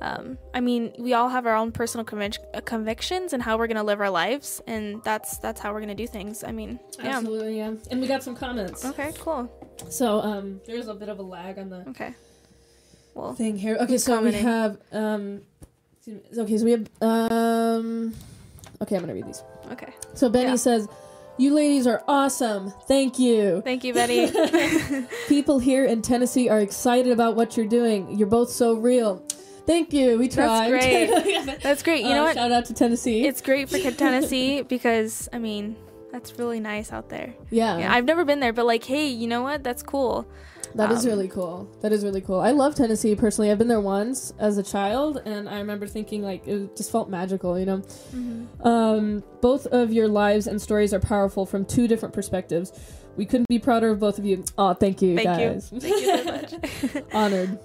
um, 0.00 0.38
I 0.54 0.60
mean, 0.60 0.92
we 0.96 1.12
all 1.14 1.28
have 1.28 1.44
our 1.44 1.56
own 1.56 1.72
personal 1.72 2.06
convic- 2.06 2.38
uh, 2.54 2.60
convictions 2.60 3.32
and 3.32 3.42
how 3.42 3.58
we're 3.58 3.66
gonna 3.66 3.82
live 3.82 4.00
our 4.00 4.10
lives, 4.10 4.62
and 4.68 5.02
that's 5.02 5.38
that's 5.38 5.60
how 5.60 5.72
we're 5.72 5.80
gonna 5.80 5.94
do 5.96 6.06
things. 6.06 6.44
I 6.44 6.52
mean, 6.52 6.78
yeah. 7.00 7.16
Absolutely, 7.16 7.56
yeah. 7.58 7.74
And 7.90 8.00
we 8.00 8.06
got 8.06 8.22
some 8.22 8.36
comments. 8.36 8.84
Okay, 8.84 9.12
cool. 9.18 9.50
So 9.88 10.20
um, 10.20 10.60
there's 10.66 10.86
a 10.86 10.94
bit 10.94 11.08
of 11.08 11.18
a 11.18 11.22
lag 11.22 11.58
on 11.58 11.68
the 11.68 11.88
Okay. 11.88 12.14
Well, 13.14 13.34
thing 13.34 13.56
here. 13.56 13.76
Okay, 13.80 13.98
so 13.98 14.16
commenting? 14.16 14.44
we 14.44 14.50
have 14.50 14.78
um. 14.92 15.42
Okay, 16.38 16.58
so 16.58 16.64
we 16.64 16.70
have 16.72 16.88
um, 17.02 18.14
okay, 18.82 18.96
I'm 18.96 19.02
gonna 19.02 19.14
read 19.14 19.26
these. 19.26 19.42
okay. 19.72 19.92
So 20.14 20.28
Benny 20.28 20.50
Yeah. 20.50 20.56
says, 20.56 20.88
"You 21.38 21.54
ladies 21.54 21.86
are 21.86 22.02
awesome. 22.08 22.70
Thank 22.86 23.18
you. 23.18 23.62
Thank 23.64 23.84
you, 23.84 23.94
Benny. 23.94 24.30
People 25.28 25.58
here 25.58 25.84
in 25.84 26.02
Tennessee 26.02 26.48
are 26.48 26.60
excited 26.60 27.12
about 27.12 27.36
what 27.36 27.56
you're 27.56 27.66
doing. 27.66 28.16
You're 28.18 28.28
both 28.28 28.50
so 28.50 28.74
real. 28.74 29.22
Thank 29.66 29.92
you. 29.94 30.18
We 30.18 30.28
tried. 30.28 30.70
That's 30.70 30.84
great. 30.84 31.60
That's 31.62 31.82
great. 31.82 32.02
You 32.04 32.10
Uh, 32.10 32.14
know 32.16 32.24
what? 32.24 32.34
Shout 32.34 32.52
out 32.52 32.66
to 32.66 32.74
Tennessee. 32.74 33.26
It's 33.26 33.40
great 33.40 33.68
for 33.70 33.78
Tennessee 33.78 34.60
because 34.62 35.28
I 35.32 35.38
mean 35.38 35.76
that's 36.12 36.38
really 36.38 36.60
nice 36.60 36.92
out 36.92 37.08
there. 37.08 37.34
yeah, 37.50 37.78
Yeah, 37.78 37.92
I've 37.92 38.04
never 38.04 38.24
been 38.24 38.38
there, 38.38 38.52
but 38.52 38.66
like, 38.66 38.84
hey, 38.84 39.08
you 39.08 39.26
know 39.26 39.42
what? 39.42 39.64
That's 39.64 39.82
cool. 39.82 40.26
That 40.74 40.90
is 40.92 41.04
um, 41.04 41.10
really 41.10 41.28
cool. 41.28 41.68
That 41.82 41.92
is 41.92 42.04
really 42.04 42.20
cool. 42.20 42.40
I 42.40 42.50
love 42.50 42.74
Tennessee 42.74 43.14
personally. 43.14 43.50
I've 43.50 43.58
been 43.58 43.68
there 43.68 43.80
once 43.80 44.32
as 44.38 44.58
a 44.58 44.62
child, 44.62 45.22
and 45.24 45.48
I 45.48 45.58
remember 45.58 45.86
thinking 45.86 46.22
like 46.22 46.46
it 46.46 46.76
just 46.76 46.90
felt 46.90 47.08
magical. 47.08 47.58
You 47.58 47.66
know. 47.66 47.78
Mm-hmm. 47.78 48.66
Um, 48.66 49.22
both 49.40 49.66
of 49.66 49.92
your 49.92 50.08
lives 50.08 50.46
and 50.46 50.60
stories 50.60 50.92
are 50.94 51.00
powerful 51.00 51.46
from 51.46 51.64
two 51.64 51.86
different 51.88 52.14
perspectives. 52.14 52.72
We 53.16 53.26
couldn't 53.26 53.48
be 53.48 53.58
prouder 53.60 53.90
of 53.90 54.00
both 54.00 54.18
of 54.18 54.24
you. 54.24 54.44
Oh, 54.58 54.74
thank 54.74 55.00
you, 55.00 55.14
Thank 55.16 55.38
you. 55.40 55.48
guys. 55.50 55.70
Thank 55.70 55.84
you 55.84 56.16
so 56.16 56.24
much. 56.94 57.04
Honored. 57.12 57.58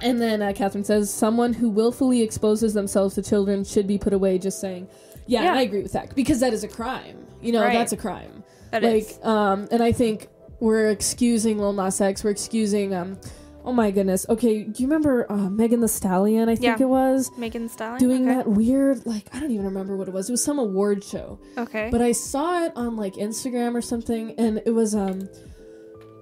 And 0.00 0.20
then 0.20 0.42
uh, 0.42 0.52
Catherine 0.54 0.84
says, 0.84 1.12
someone 1.12 1.52
who 1.52 1.68
willfully 1.68 2.22
exposes 2.22 2.74
themselves 2.74 3.14
to 3.16 3.22
children 3.22 3.62
should 3.64 3.86
be 3.86 3.98
put 3.98 4.12
away. 4.12 4.38
Just 4.38 4.60
saying, 4.60 4.88
yeah, 5.26 5.44
Yeah. 5.44 5.54
I 5.54 5.60
agree 5.62 5.82
with 5.82 5.92
that 5.92 6.14
because 6.16 6.40
that 6.40 6.52
is 6.52 6.64
a 6.64 6.68
crime. 6.68 7.26
You 7.40 7.52
know, 7.52 7.62
Right. 7.62 7.74
that's 7.74 7.92
a 7.92 7.96
crime. 7.96 8.42
That 8.72 8.82
like, 8.82 9.02
is. 9.10 9.18
um, 9.22 9.68
and 9.70 9.82
I 9.82 9.92
think 9.92 10.28
we're 10.62 10.90
excusing 10.90 11.58
Lil 11.58 11.72
Nas 11.72 12.00
X. 12.00 12.22
We're 12.24 12.30
excusing 12.30 12.94
um, 12.94 13.18
Oh 13.64 13.72
my 13.72 13.90
goodness. 13.92 14.26
Okay, 14.28 14.64
do 14.64 14.82
you 14.82 14.88
remember 14.88 15.30
uh, 15.30 15.48
Megan 15.48 15.80
Thee 15.80 15.86
Stallion? 15.88 16.48
I 16.48 16.54
think 16.56 16.64
Yeah. 16.80 16.86
it 16.86 16.88
was 16.88 17.30
Megan 17.36 17.68
Stallion 17.68 17.98
doing 18.00 18.22
okay. 18.28 18.34
that 18.36 18.48
weird 18.48 19.06
like 19.06 19.24
I 19.32 19.38
don't 19.40 19.50
even 19.52 19.64
remember 19.66 19.96
what 19.96 20.08
it 20.08 20.14
was. 20.14 20.28
It 20.28 20.32
was 20.32 20.42
some 20.42 20.58
award 20.58 21.04
show. 21.04 21.38
Okay. 21.56 21.88
But 21.90 22.00
I 22.02 22.12
saw 22.12 22.64
it 22.64 22.72
on 22.76 22.96
like 22.96 23.14
Instagram 23.14 23.74
or 23.74 23.80
something 23.82 24.34
and 24.38 24.60
it 24.66 24.70
was 24.70 24.94
um 24.94 25.28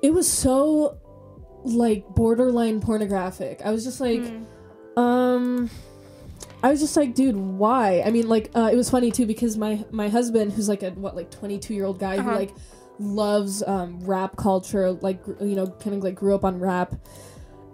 it 0.02 0.12
was 0.12 0.30
so 0.30 0.98
like 1.64 2.06
borderline 2.14 2.80
pornographic. 2.80 3.60
I 3.64 3.70
was 3.70 3.84
just 3.84 4.00
like 4.00 4.22
Hmm. 4.26 4.98
um 4.98 5.70
I 6.62 6.70
was 6.70 6.80
just 6.80 6.94
like, 6.94 7.14
dude, 7.14 7.36
why? 7.36 8.02
I 8.04 8.10
mean, 8.10 8.28
like, 8.28 8.50
uh, 8.54 8.68
it 8.70 8.76
was 8.76 8.90
funny 8.90 9.10
too 9.10 9.24
because 9.24 9.56
my 9.56 9.82
my 9.90 10.08
husband, 10.10 10.52
who's 10.52 10.68
like 10.68 10.82
a 10.82 10.90
what, 10.90 11.16
like 11.16 11.30
twenty 11.30 11.58
two 11.58 11.72
year 11.72 11.86
old 11.86 11.98
guy 11.98 12.16
who 12.16 12.28
Uh-huh. 12.28 12.38
like 12.38 12.52
loves 13.00 13.62
um, 13.62 13.98
rap 14.00 14.36
culture, 14.36 14.92
like 14.92 15.20
you 15.40 15.56
know, 15.56 15.66
kind 15.66 15.96
of 15.96 16.04
like 16.04 16.14
grew 16.14 16.34
up 16.34 16.44
on 16.44 16.60
rap. 16.60 16.94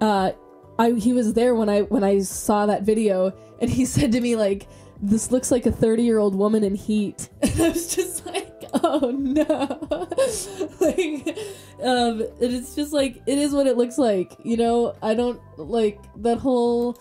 Uh, 0.00 0.32
I 0.78 0.92
he 0.92 1.12
was 1.12 1.34
there 1.34 1.54
when 1.54 1.68
I 1.68 1.82
when 1.82 2.04
I 2.04 2.20
saw 2.20 2.66
that 2.66 2.82
video, 2.82 3.32
and 3.60 3.70
he 3.70 3.84
said 3.86 4.12
to 4.12 4.20
me 4.20 4.36
like, 4.36 4.68
"This 5.02 5.30
looks 5.30 5.50
like 5.50 5.66
a 5.66 5.72
thirty 5.72 6.04
year 6.04 6.18
old 6.18 6.34
woman 6.34 6.64
in 6.64 6.74
heat," 6.74 7.28
and 7.42 7.60
I 7.60 7.68
was 7.70 7.94
just 7.94 8.24
like, 8.24 8.64
"Oh 8.74 9.10
no!" 9.10 9.44
like, 10.80 11.38
um, 11.82 12.20
and 12.20 12.54
it's 12.54 12.74
just 12.74 12.92
like 12.92 13.22
it 13.26 13.38
is 13.38 13.52
what 13.52 13.66
it 13.66 13.76
looks 13.76 13.98
like, 13.98 14.36
you 14.44 14.56
know. 14.56 14.94
I 15.02 15.14
don't 15.14 15.40
like 15.58 16.00
that 16.22 16.38
whole 16.38 16.98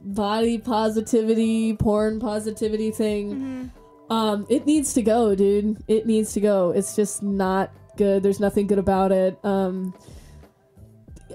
body 0.00 0.58
positivity, 0.58 1.74
porn 1.74 2.20
positivity 2.20 2.90
thing. 2.90 3.70
Um, 4.10 4.46
it 4.48 4.66
needs 4.66 4.94
to 4.94 5.02
go, 5.02 5.34
dude. 5.34 5.82
It 5.86 6.06
needs 6.06 6.32
to 6.32 6.40
go. 6.40 6.70
It's 6.70 6.96
just 6.96 7.22
not 7.22 7.70
good. 7.96 8.22
There's 8.22 8.40
nothing 8.40 8.66
good 8.66 8.78
about 8.78 9.12
it. 9.12 9.38
Um, 9.44 9.94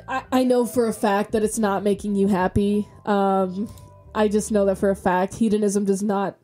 I, 0.07 0.23
I 0.31 0.43
know 0.43 0.65
for 0.65 0.87
a 0.87 0.93
fact 0.93 1.33
that 1.33 1.43
it's 1.43 1.59
not 1.59 1.83
making 1.83 2.15
you 2.15 2.27
happy. 2.27 2.87
Um, 3.05 3.69
I 4.15 4.27
just 4.27 4.51
know 4.51 4.65
that 4.65 4.77
for 4.77 4.89
a 4.89 4.95
fact. 4.95 5.35
Hedonism 5.35 5.85
does 5.85 6.01
not 6.03 6.37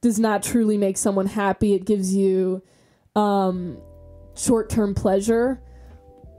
does 0.00 0.18
not 0.18 0.42
truly 0.42 0.76
make 0.76 0.96
someone 0.96 1.26
happy. 1.26 1.74
It 1.74 1.84
gives 1.84 2.14
you 2.14 2.62
um, 3.14 3.78
short 4.34 4.70
term 4.70 4.94
pleasure. 4.94 5.60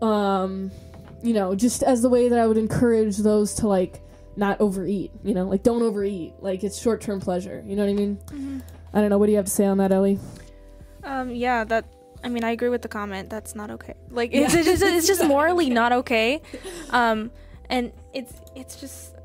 Um, 0.01 0.71
you 1.21 1.33
know, 1.33 1.55
just 1.55 1.83
as 1.83 2.01
the 2.01 2.09
way 2.09 2.27
that 2.29 2.39
I 2.39 2.45
would 2.47 2.57
encourage 2.57 3.17
those 3.17 3.53
to 3.55 3.67
like 3.67 4.01
not 4.35 4.59
overeat. 4.59 5.11
You 5.23 5.33
know, 5.33 5.47
like 5.47 5.63
don't 5.63 5.81
overeat. 5.81 6.33
Like 6.39 6.63
it's 6.63 6.81
short 6.81 7.01
term 7.01 7.19
pleasure. 7.19 7.63
You 7.65 7.75
know 7.75 7.83
what 7.85 7.91
I 7.91 7.93
mean? 7.93 8.17
Mhm. 8.27 8.61
I 8.93 9.01
don't 9.01 9.09
know. 9.09 9.17
What 9.17 9.25
do 9.27 9.31
you 9.31 9.37
have 9.37 9.45
to 9.45 9.51
say 9.51 9.65
on 9.65 9.77
that, 9.79 9.91
Ellie? 9.91 10.19
Um, 11.03 11.29
yeah, 11.31 11.63
that. 11.65 11.85
I 12.23 12.29
mean, 12.29 12.43
I 12.45 12.51
agree 12.51 12.69
with 12.69 12.81
the 12.81 12.87
comment. 12.87 13.29
That's 13.29 13.53
not 13.53 13.69
okay. 13.71 13.95
Like, 14.09 14.31
Yeah. 14.33 14.41
it's, 14.45 14.53
it's 14.53 14.65
just, 14.65 14.83
it's 14.83 15.07
just 15.07 15.25
morally 15.35 15.69
not 15.69 15.91
okay. 15.91 16.41
Um, 16.91 17.31
and 17.69 17.91
it's 18.13 18.33
it's 18.55 18.79
just 18.79 19.15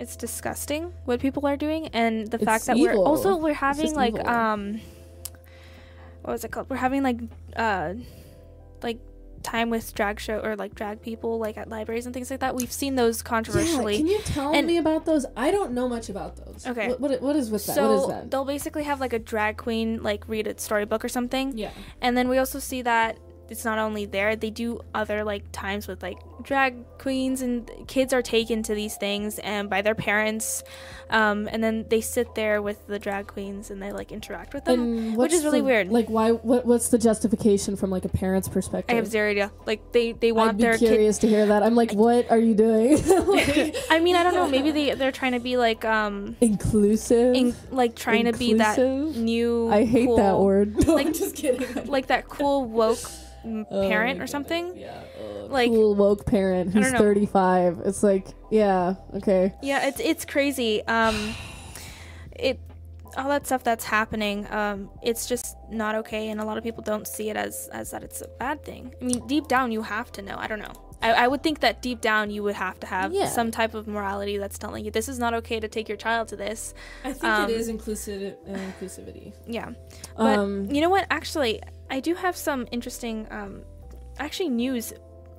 it's 0.00 0.16
disgusting 0.16 0.92
what 1.04 1.20
people 1.20 1.46
are 1.46 1.56
doing, 1.56 1.88
and 1.88 2.26
the 2.28 2.36
It's 2.38 2.44
fact 2.44 2.66
that 2.66 2.76
evil. 2.76 3.02
we're 3.02 3.06
also 3.08 3.36
we're 3.36 3.54
having 3.54 3.94
like 3.94 4.14
evil. 4.14 4.28
um, 4.28 4.80
what 6.22 6.32
was 6.32 6.44
it 6.44 6.50
called? 6.50 6.68
We're 6.70 6.76
having 6.76 7.02
like 7.02 7.20
uh, 7.56 7.94
like 8.82 8.98
time 9.44 9.70
with 9.70 9.94
drag 9.94 10.18
show 10.18 10.40
or 10.40 10.56
like 10.56 10.74
drag 10.74 11.00
people 11.02 11.38
like 11.38 11.56
at 11.56 11.68
libraries 11.68 12.06
and 12.06 12.12
things 12.14 12.30
like 12.30 12.40
that. 12.40 12.56
We've 12.56 12.72
seen 12.72 12.96
those 12.96 13.22
controversially. 13.22 13.94
Yeah, 13.94 13.98
can 13.98 14.06
you 14.08 14.18
tell 14.24 14.54
And- 14.54 14.66
me 14.66 14.78
about 14.78 15.04
those? 15.04 15.24
I 15.36 15.52
don't 15.52 15.72
know 15.72 15.88
much 15.88 16.08
about 16.08 16.36
those. 16.36 16.66
Okay. 16.66 16.88
What, 16.88 17.00
what, 17.00 17.22
what 17.22 17.36
is 17.36 17.50
with 17.50 17.64
that? 17.66 17.74
so 17.76 17.88
what 17.88 18.00
is 18.02 18.08
that? 18.08 18.30
they'll 18.30 18.44
basically 18.44 18.82
have 18.84 19.00
like 19.00 19.12
a 19.12 19.18
drag 19.18 19.56
queen 19.56 20.02
like 20.02 20.26
read 20.28 20.46
a 20.48 20.58
storybook 20.58 21.04
or 21.04 21.08
something, 21.08 21.56
Yeah. 21.56 21.70
And 22.00 22.16
then 22.16 22.28
we 22.28 22.38
also 22.38 22.58
see 22.58 22.82
that 22.82 23.18
it's 23.50 23.64
not 23.64 23.78
only 23.78 24.06
there, 24.06 24.36
they 24.36 24.50
do 24.50 24.80
other 24.94 25.24
like 25.24 25.44
times 25.52 25.86
with 25.86 26.02
like 26.02 26.18
drag 26.42 26.76
queens 26.98 27.42
and 27.42 27.70
kids 27.86 28.12
are 28.12 28.22
taken 28.22 28.62
to 28.64 28.74
these 28.74 28.96
things 28.96 29.38
and 29.40 29.68
by 29.70 29.82
their 29.82 29.94
parents. 29.94 30.62
Um, 31.10 31.48
and 31.52 31.62
then 31.62 31.84
they 31.88 32.00
sit 32.00 32.34
there 32.34 32.62
with 32.62 32.86
the 32.86 32.98
drag 32.98 33.26
queens 33.26 33.70
and 33.70 33.80
they 33.82 33.92
like 33.92 34.10
interact 34.12 34.54
with 34.54 34.64
them. 34.64 35.14
Which 35.14 35.32
is 35.32 35.44
really 35.44 35.60
the- 35.60 35.64
weird. 35.66 35.88
Like, 35.90 36.08
why? 36.08 36.32
What, 36.32 36.64
what's 36.66 36.88
the 36.88 36.98
justification 36.98 37.76
from 37.76 37.90
like 37.90 38.04
a 38.04 38.08
parent's 38.08 38.48
perspective? 38.48 38.92
I 38.94 38.96
have 38.96 39.06
zero 39.06 39.30
idea. 39.30 39.52
Like 39.66 39.92
they, 39.92 40.12
they 40.12 40.32
want 40.32 40.50
I'd 40.50 40.56
be 40.56 40.62
their 40.62 40.78
kid 40.78 40.88
curious 40.88 41.18
to 41.18 41.28
hear 41.28 41.46
that. 41.46 41.62
I'm 41.62 41.74
like, 41.74 41.92
what 41.92 42.30
are 42.30 42.38
you 42.38 42.54
doing? 42.54 42.98
Like, 43.34 43.76
I 43.90 44.00
mean, 44.00 44.16
I 44.16 44.22
don't 44.22 44.34
know, 44.34 44.48
maybe 44.48 44.70
they 44.70 44.94
they're 44.94 45.12
trying 45.12 45.32
to 45.32 45.40
be 45.40 45.56
like 45.56 45.84
um 45.84 46.36
inclusive. 46.40 47.34
in, 47.34 47.54
like 47.70 47.96
trying 47.96 48.26
to 48.26 48.32
be 48.32 48.54
that 48.54 48.78
new 48.78 49.68
I 49.70 49.84
hate 49.84 50.08
that 50.16 50.38
word. 50.38 50.74
No, 50.86 50.94
like- 50.94 51.06
I'm 51.08 51.12
just 51.14 51.36
kidding. 51.36 51.86
Like 51.86 52.06
that 52.08 52.28
cool 52.28 52.64
woke 52.64 52.98
mm, 53.44 53.66
Oh 53.70 53.88
parent 53.88 54.20
or 54.22 54.26
something. 54.26 54.76
Yeah. 54.76 55.00
ugh. 55.20 55.50
Like- 55.50 55.70
cool 55.70 55.94
woke 55.94 56.24
parent 56.26 56.70
I 56.74 56.80
who's 56.80 56.90
35. 56.92 57.80
It's 57.84 58.02
like, 58.02 58.28
yeah, 58.50 58.94
okay. 59.16 59.52
Yeah, 59.62 59.86
it's 59.88 60.00
it's 60.00 60.24
crazy. 60.24 60.82
Um, 60.86 61.34
it 62.36 62.58
all 63.16 63.28
that 63.28 63.46
stuff 63.46 63.62
that's 63.62 63.84
happening. 63.84 64.46
Um, 64.50 64.90
it's 65.02 65.26
just 65.28 65.56
not 65.70 65.94
okay, 65.96 66.30
and 66.30 66.40
a 66.40 66.44
lot 66.44 66.58
of 66.58 66.64
people 66.64 66.82
don't 66.82 67.06
see 67.06 67.30
it 67.30 67.36
as 67.36 67.68
as 67.72 67.90
that 67.92 68.02
it's 68.02 68.20
a 68.22 68.28
bad 68.40 68.64
thing. 68.64 68.92
I 69.00 69.04
mean, 69.04 69.26
deep 69.26 69.46
down, 69.48 69.70
you 69.72 69.82
have 69.82 70.10
to 70.12 70.22
know. 70.22 70.36
I 70.36 70.46
don't 70.48 70.58
know. 70.58 70.72
I, 71.02 71.12
I 71.12 71.28
would 71.28 71.42
think 71.42 71.60
that 71.60 71.82
deep 71.82 72.00
down, 72.00 72.30
you 72.30 72.42
would 72.44 72.54
have 72.54 72.80
to 72.80 72.86
have 72.86 73.12
Yeah. 73.12 73.26
some 73.28 73.50
type 73.50 73.74
of 73.74 73.86
morality 73.86 74.38
that's 74.38 74.56
telling 74.58 74.84
you 74.86 74.90
this 74.90 75.06
is 75.08 75.18
not 75.18 75.34
okay 75.34 75.60
to 75.60 75.68
take 75.68 75.86
your 75.86 75.98
child 75.98 76.28
to 76.28 76.36
this. 76.36 76.72
I 77.04 77.12
think 77.12 77.24
Um, 77.24 77.50
it 77.50 77.56
is 77.56 77.68
inclusive 77.68 78.36
uh, 78.48 78.52
inclusivity. 78.56 79.32
Yeah, 79.46 79.70
but 80.16 80.38
Um, 80.38 80.66
you 80.70 80.80
know 80.80 80.88
what? 80.90 81.06
Actually, 81.10 81.60
I 81.90 82.00
do 82.00 82.14
have 82.14 82.36
some 82.36 82.66
interesting, 82.70 83.26
um, 83.30 83.62
actually 84.18 84.48
news 84.48 84.92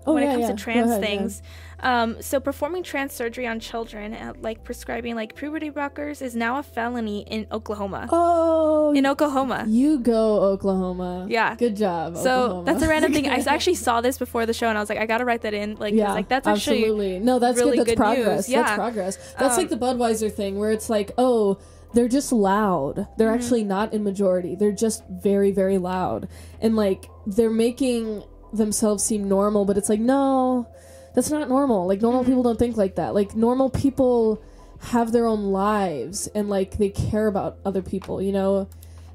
oh, 0.05 0.13
when 0.13 0.23
yeah, 0.23 0.29
it 0.29 0.33
comes 0.33 0.41
yeah. 0.43 0.51
to 0.51 0.55
trans 0.55 0.91
ahead, 0.91 1.01
yeah. 1.01 1.07
things. 1.07 1.41
Um, 1.81 2.21
so 2.21 2.39
performing 2.39 2.83
trans 2.83 3.13
surgery 3.13 3.45
on 3.47 3.59
children, 3.59 4.13
uh, 4.13 4.33
like 4.39 4.63
prescribing 4.63 5.15
like 5.15 5.35
puberty 5.35 5.69
blockers, 5.69 6.21
is 6.21 6.35
now 6.35 6.57
a 6.59 6.63
felony 6.63 7.21
in 7.21 7.47
Oklahoma. 7.51 8.07
Oh, 8.11 8.93
In 8.95 9.05
Oklahoma. 9.05 9.65
you 9.67 9.99
go 9.99 10.41
Oklahoma. 10.41 11.25
Yeah. 11.29 11.55
Good 11.55 11.75
job. 11.75 12.17
So 12.17 12.43
Oklahoma. 12.43 12.65
that's 12.65 12.83
a 12.83 12.87
random 12.87 13.13
thing. 13.13 13.27
I 13.27 13.35
actually 13.47 13.75
saw 13.75 14.01
this 14.01 14.17
before 14.17 14.45
the 14.45 14.53
show, 14.53 14.67
and 14.69 14.77
I 14.77 14.81
was 14.81 14.89
like, 14.89 14.99
I 14.99 15.05
gotta 15.05 15.25
write 15.25 15.41
that 15.41 15.53
in. 15.53 15.75
Like, 15.75 15.93
yeah, 15.93 16.13
like 16.13 16.29
that's 16.29 16.47
actually 16.47 16.83
absolutely 16.83 17.19
no. 17.19 17.39
That's 17.39 17.59
really 17.59 17.77
good. 17.77 17.87
That's 17.87 17.89
good 17.91 17.97
progress. 17.97 18.47
news, 18.47 18.49
yeah. 18.49 18.61
That's 18.63 18.75
progress. 18.75 19.33
That's 19.37 19.57
like 19.57 19.69
the 19.69 19.75
Um, 19.75 19.97
Budweiser 19.99 20.31
thing, 20.31 20.57
where 20.57 20.71
it's 20.71 20.89
like, 20.89 21.11
oh, 21.17 21.59
they're 21.95 22.07
just 22.07 22.31
loud. 22.31 23.07
They're 23.17 23.31
Mhm. 23.31 23.35
actually 23.35 23.63
not 23.63 23.93
in 23.93 24.03
majority. 24.03 24.53
They're 24.55 24.71
just 24.71 25.03
very, 25.09 25.51
very 25.51 25.77
loud, 25.79 26.27
and 26.61 26.75
like 26.75 27.09
they're 27.25 27.49
making 27.49 28.23
themselves 28.53 29.03
seem 29.03 29.27
normal, 29.27 29.65
but 29.65 29.77
it's 29.77 29.89
like 29.89 29.99
no, 29.99 30.67
that's 31.15 31.31
not 31.31 31.49
normal. 31.49 31.87
Like 31.87 32.01
normal 32.01 32.23
Mhm. 32.23 32.27
people 32.27 32.43
don't 32.43 32.59
think 32.59 32.77
like 32.77 32.95
that. 32.95 33.15
Like 33.15 33.35
normal 33.35 33.69
people 33.69 34.39
have 34.79 35.11
their 35.11 35.25
own 35.25 35.45
lives 35.51 36.27
and 36.35 36.49
like 36.49 36.77
they 36.77 36.89
care 36.89 37.27
about 37.27 37.57
other 37.65 37.81
people, 37.81 38.21
you 38.21 38.31
know, 38.31 38.67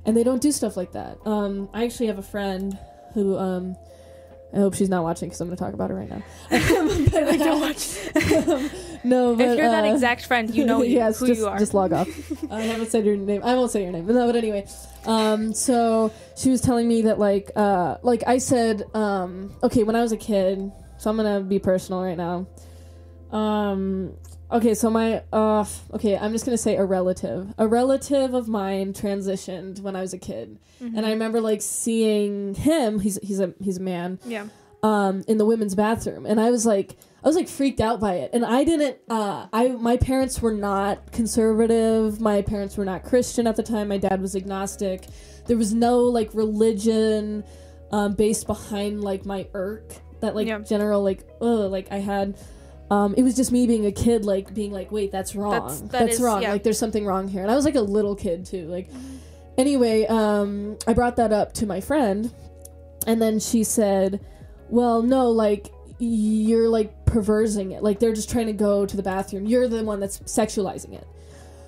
and 0.04 0.16
they 0.16 0.24
don't 0.24 0.42
do 0.42 0.50
stuff 0.50 0.76
like 0.76 0.92
that. 0.92 1.18
Um, 1.26 1.68
I 1.72 1.84
actually 1.84 2.06
have 2.08 2.18
a 2.18 2.22
friend 2.22 2.76
who 3.14 3.36
um. 3.38 3.76
I 4.52 4.58
hope 4.58 4.74
she's 4.74 4.88
not 4.88 5.04
watching 5.04 5.28
because 5.28 5.40
I'm 5.40 5.48
going 5.48 5.56
to 5.56 5.64
talk 5.64 5.74
about 5.74 5.90
her 5.90 5.96
right 5.96 6.10
now. 6.10 6.22
but, 6.50 7.38
Don't 7.38 7.60
watch. 7.60 7.96
no, 9.04 9.36
but 9.36 9.46
if 9.46 9.58
you're 9.58 9.68
that 9.68 9.84
uh, 9.84 9.94
exact 9.94 10.26
friend, 10.26 10.52
you 10.52 10.64
know 10.64 10.82
yes, 10.82 11.20
who 11.20 11.28
just, 11.28 11.40
you 11.40 11.46
are. 11.46 11.58
Just 11.58 11.72
log 11.72 11.92
off. 11.92 12.08
I 12.50 12.62
haven't 12.62 12.90
said 12.90 13.04
your 13.04 13.16
name. 13.16 13.42
I 13.44 13.54
won't 13.54 13.70
say 13.70 13.82
your 13.82 13.92
name. 13.92 14.06
But 14.06 14.16
no, 14.16 14.26
but 14.26 14.36
anyway. 14.36 14.66
Um, 15.06 15.54
so 15.54 16.12
she 16.36 16.50
was 16.50 16.60
telling 16.60 16.88
me 16.88 17.02
that 17.02 17.18
like 17.18 17.52
uh 17.56 17.98
like 18.02 18.22
I 18.26 18.38
said 18.38 18.84
um 18.92 19.54
okay 19.62 19.84
when 19.84 19.96
I 19.96 20.02
was 20.02 20.12
a 20.12 20.16
kid. 20.16 20.70
So 20.98 21.10
I'm 21.10 21.16
gonna 21.16 21.40
be 21.40 21.58
personal 21.58 22.02
right 22.02 22.16
now. 22.16 22.46
Um. 23.30 24.16
Okay, 24.52 24.74
so 24.74 24.90
my 24.90 25.22
uh 25.32 25.64
okay, 25.94 26.16
I'm 26.18 26.32
just 26.32 26.44
gonna 26.44 26.58
say 26.58 26.76
a 26.76 26.84
relative. 26.84 27.54
A 27.58 27.68
relative 27.68 28.34
of 28.34 28.48
mine 28.48 28.92
transitioned 28.92 29.80
when 29.80 29.94
I 29.94 30.00
was 30.00 30.12
a 30.12 30.18
kid, 30.18 30.58
Mhm. 30.82 30.96
and 30.96 31.06
I 31.06 31.10
remember 31.10 31.40
like 31.40 31.62
seeing 31.62 32.54
him. 32.54 32.98
He's 33.00 33.18
he's 33.22 33.38
a 33.40 33.54
he's 33.62 33.76
a 33.76 33.82
man 33.82 34.18
yeah. 34.26 34.46
um 34.82 35.22
in 35.28 35.38
the 35.38 35.44
women's 35.44 35.74
bathroom 35.74 36.24
and 36.26 36.40
i 36.40 36.50
was 36.50 36.64
like 36.64 36.96
i 37.22 37.28
was 37.28 37.36
like 37.36 37.48
freaked 37.48 37.80
out 37.80 38.00
by 38.00 38.14
it 38.14 38.30
and 38.32 38.46
i 38.46 38.64
didn't 38.64 38.96
uh 39.10 39.46
i 39.52 39.68
my 39.68 39.98
parents 39.98 40.40
were 40.40 40.54
not 40.54 41.12
conservative 41.12 42.18
my 42.18 42.40
parents 42.40 42.78
were 42.78 42.84
not 42.86 43.04
christian 43.04 43.46
at 43.46 43.56
the 43.56 43.62
time 43.62 43.88
my 43.88 43.98
dad 43.98 44.22
was 44.22 44.34
agnostic 44.34 45.04
there 45.46 45.56
was 45.58 45.74
no 45.74 45.98
like 46.00 46.30
religion 46.34 47.44
um 47.92 48.14
based 48.14 48.46
behind 48.46 49.02
like 49.04 49.26
my 49.26 49.46
irk 49.52 49.84
that 50.20 50.34
like 50.34 50.46
Yeah. 50.48 50.60
general 50.60 51.02
like 51.02 51.26
ugh 51.42 51.70
like 51.70 51.88
i 51.92 51.98
had 51.98 52.36
um 52.90 53.14
it 53.16 53.22
was 53.22 53.34
just 53.36 53.52
me 53.52 53.66
being 53.66 53.86
a 53.86 53.92
kid 53.92 54.24
like 54.24 54.52
being 54.54 54.72
like 54.72 54.90
wait 54.90 55.12
that's 55.12 55.34
wrong. 55.34 55.52
That's- 55.52 55.80
that 55.80 55.90
that's 55.92 56.14
is- 56.14 56.20
wrong. 56.20 56.42
yeah. 56.42 56.52
like 56.52 56.62
there's 56.64 56.78
something 56.78 57.06
wrong 57.06 57.28
here. 57.28 57.42
And 57.42 57.50
i 57.50 57.54
was 57.54 57.64
like 57.64 57.76
a 57.76 57.80
little 57.80 58.14
kid 58.16 58.44
too. 58.46 58.66
Like 58.66 58.88
anyway 59.58 60.06
um 60.06 60.76
i 60.86 60.92
brought 60.92 61.16
that 61.16 61.32
up 61.32 61.52
to 61.54 61.66
my 61.66 61.80
friend 61.80 62.32
and 63.06 63.20
then 63.20 63.38
she 63.40 63.62
said 63.64 64.20
well 64.68 65.02
no 65.02 65.30
like 65.30 65.68
you're 65.98 66.68
like 66.68 67.04
perversing 67.04 67.72
it. 67.72 67.82
Like 67.82 67.98
they're 67.98 68.14
just 68.14 68.30
trying 68.30 68.46
to 68.46 68.52
go 68.54 68.86
to 68.86 68.96
the 68.96 69.02
bathroom. 69.02 69.44
You're 69.44 69.68
the 69.68 69.84
one 69.84 70.00
that's 70.00 70.18
sexualizing 70.20 70.94
it. 70.94 71.06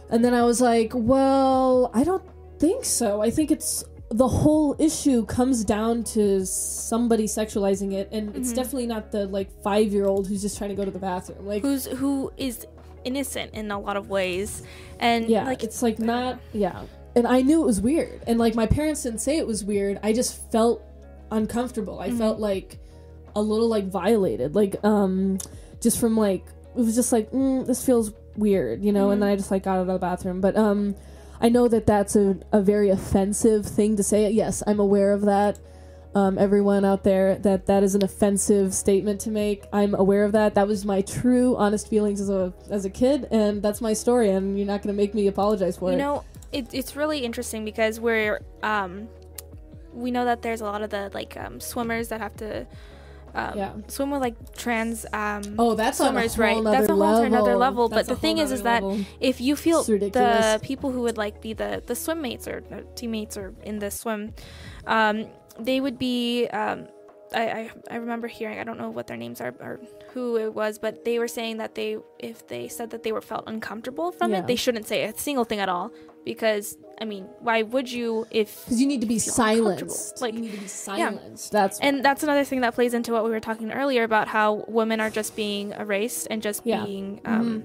And 0.09 0.25
then 0.25 0.35
i 0.35 0.43
was 0.43 0.61
like 0.61 0.93
well 0.95 1.91
i 1.95 2.03
don't 2.05 2.23
think 2.59 2.85
so. 2.85 3.20
I 3.20 3.31
think 3.31 3.51
it's 3.51 3.85
the 4.12 4.28
whole 4.28 4.76
issue 4.78 5.24
comes 5.26 5.64
down 5.64 6.04
to 6.04 6.44
somebody 6.46 7.24
sexualizing 7.24 7.92
it 7.92 8.08
and 8.12 8.36
it's 8.36 8.52
Mhm. 8.52 8.56
definitely 8.56 8.86
not 8.86 9.10
the 9.10 9.26
like 9.26 9.50
5-year-old 9.62 10.26
who's 10.26 10.42
just 10.42 10.58
trying 10.58 10.70
to 10.70 10.76
go 10.76 10.84
to 10.84 10.90
the 10.90 10.98
bathroom. 10.98 11.46
Like 11.46 11.62
who's 11.62 11.86
who 11.86 12.30
is 12.36 12.66
innocent 13.04 13.54
in 13.54 13.70
a 13.70 13.78
lot 13.80 13.96
of 13.96 14.08
ways, 14.10 14.62
and 15.00 15.28
yeah, 15.28 15.44
like 15.44 15.64
it's 15.64 15.82
like 15.82 15.98
not 15.98 16.38
yeah. 16.52 16.82
And 17.16 17.26
I 17.26 17.42
knew 17.42 17.62
it 17.62 17.66
was 17.66 17.80
weird. 17.80 18.22
And 18.26 18.38
like 18.38 18.54
my 18.54 18.66
parents 18.66 19.02
didn't 19.02 19.20
say 19.20 19.36
it 19.38 19.46
was 19.46 19.64
weird. 19.64 19.98
I 20.02 20.12
just 20.12 20.50
felt 20.52 20.82
uncomfortable. 21.30 21.98
I 21.98 22.10
Mhm. 22.10 22.18
felt 22.18 22.38
like 22.38 22.78
a 23.34 23.42
little 23.42 23.68
like 23.68 23.88
violated. 23.88 24.54
Like 24.54 24.76
um 24.84 25.38
just 25.80 25.98
from 25.98 26.16
like 26.16 26.44
it 26.76 26.80
was 26.80 26.94
just 26.94 27.12
like 27.12 27.30
mm, 27.32 27.66
this 27.66 27.84
feels 27.84 28.12
weird, 28.36 28.82
you 28.84 28.92
know, 28.92 29.08
Mhm. 29.08 29.12
and 29.14 29.22
then 29.22 29.28
I 29.30 29.36
just 29.36 29.50
like 29.50 29.64
got 29.64 29.76
out 29.76 29.80
of 29.82 29.86
the 29.88 29.98
bathroom. 29.98 30.40
But 30.40 30.56
um 30.56 30.94
I 31.43 31.49
know 31.49 31.68
that 31.68 31.86
that's 31.86 32.16
a, 32.16 32.38
a 32.53 32.62
very 32.62 32.88
offensive 32.88 33.66
thing 33.66 33.97
to 33.97 34.03
say. 34.03 34.30
Yes, 34.30 34.62
I'm 34.66 34.80
aware 34.80 35.12
of 35.12 35.22
that. 35.22 35.59
Um, 36.14 36.38
everyone 36.38 36.84
out 36.84 37.05
there, 37.05 37.36
that 37.38 37.66
that 37.66 37.82
is 37.82 37.95
an 37.95 38.05
offensive 38.05 38.74
statement 38.74 39.20
to 39.22 39.30
make. 39.30 39.64
I'm 39.72 39.95
aware 39.95 40.24
of 40.24 40.32
that. 40.32 40.55
That 40.55 40.68
was 40.68 40.84
my 40.84 41.01
true, 41.01 41.57
honest 41.57 41.88
feelings 41.88 42.20
as 42.20 42.30
a 42.30 42.53
as 42.70 42.84
a 42.84 42.90
kid, 42.90 43.26
and 43.30 43.62
that's 43.62 43.80
my 43.80 43.93
story. 43.95 44.30
And 44.30 44.57
you're 44.57 44.66
not 44.66 44.82
going 44.82 44.95
to 44.95 44.97
make 44.97 45.14
me 45.14 45.26
apologize 45.26 45.78
for 45.78 45.86
you 45.86 45.97
it. 45.97 45.99
You 45.99 46.05
know 46.05 46.24
it, 46.53 46.68
it's 46.72 46.95
really 46.97 47.20
interesting 47.20 47.64
because 47.64 47.99
we're 47.99 48.40
um 48.62 49.09
we 49.93 50.11
know 50.11 50.24
that 50.24 50.43
there's 50.43 50.61
a 50.61 50.64
lot 50.64 50.82
of 50.82 50.90
the 50.90 51.11
like 51.12 51.36
um, 51.36 51.61
swimmers 51.61 52.09
that 52.09 52.20
have 52.20 52.36
to 52.36 52.66
um, 53.35 53.57
Yeah. 53.59 53.72
swim 53.89 54.11
with 54.11 54.20
like 54.20 54.37
trans 54.57 55.07
um 55.12 55.43
Oh, 55.59 55.74
that's 55.74 55.99
swimmers, 55.99 56.39
on 56.39 56.45
a 56.45 56.53
whole 56.53 56.62
right? 56.64 56.72
That's 56.78 56.89
a 56.89 56.95
whole 56.95 57.22
another 57.22 57.57
level. 57.57 57.89
That's 57.89 58.09
but 58.09 58.14
the 58.14 58.20
thing 58.20 58.39
is, 58.39 58.53
is 58.53 58.62
that 58.62 58.83
level. 58.83 59.05
if 59.20 59.41
you 59.41 59.57
feel 59.57 59.83
the 59.85 60.59
people 60.62 60.91
who 60.93 61.01
would 61.03 61.16
like 61.18 61.41
be 61.41 61.53
the 61.53 61.83
the 61.87 61.95
swim 61.95 62.20
mates 62.22 62.47
or 62.49 62.62
the 62.68 62.85
teammates 62.95 63.37
or 63.37 63.55
in 63.64 63.78
the 63.78 63.91
swim, 63.91 64.35
um, 64.87 65.26
they 65.59 65.80
would 65.80 65.99
be. 65.99 66.47
Um, 66.49 66.89
I, 67.35 67.45
I 67.51 67.70
I 67.91 67.97
remember 67.97 68.28
hearing 68.28 68.59
I 68.59 68.64
don't 68.64 68.76
know 68.76 68.91
what 68.91 69.07
their 69.07 69.16
names 69.16 69.41
are 69.41 69.55
or 69.61 69.80
who 70.12 70.37
it 70.37 70.53
was, 70.53 70.78
but 70.78 71.05
they 71.07 71.18
were 71.18 71.28
saying 71.28 71.57
that 71.57 71.74
they 71.74 71.97
if 72.18 72.47
they 72.47 72.68
said 72.68 72.91
that 72.91 73.03
they 73.05 73.12
were 73.12 73.22
felt 73.22 73.45
uncomfortable 73.47 74.12
from 74.12 74.33
Yeah. 74.33 74.41
it, 74.41 74.47
they 74.47 74.57
shouldn't 74.57 74.87
say 74.87 75.05
a 75.05 75.16
single 75.16 75.45
thing 75.47 75.59
at 75.59 75.70
all 75.70 75.91
because 76.25 76.77
I 77.01 77.05
mean, 77.05 77.25
why 77.41 77.62
would 77.62 77.91
you 77.91 78.27
if 78.31 78.64
because 78.64 78.81
you 78.81 78.87
need 78.87 79.01
to 79.01 79.07
be 79.09 79.18
silenced. 79.18 80.20
Like, 80.20 80.35
you 80.35 80.41
need 80.41 80.53
to 80.53 80.61
be 80.61 80.68
silenced. 80.68 81.51
That's 81.51 81.81
and 81.81 82.05
that's 82.05 82.23
another 82.23 82.45
thing 82.45 82.61
that 82.61 82.75
plays 82.75 82.95
into 82.95 83.12
what 83.12 83.25
we 83.25 83.31
were 83.31 83.41
talking 83.41 83.73
earlier 83.73 84.05
about 84.05 84.29
how 84.29 84.64
women 84.68 85.01
are 85.01 85.11
just 85.11 85.35
being 85.35 85.73
erased 85.73 86.29
and 86.31 86.41
just 86.43 86.62
Yeah. 86.64 86.85
being 86.85 87.20
um, 87.25 87.64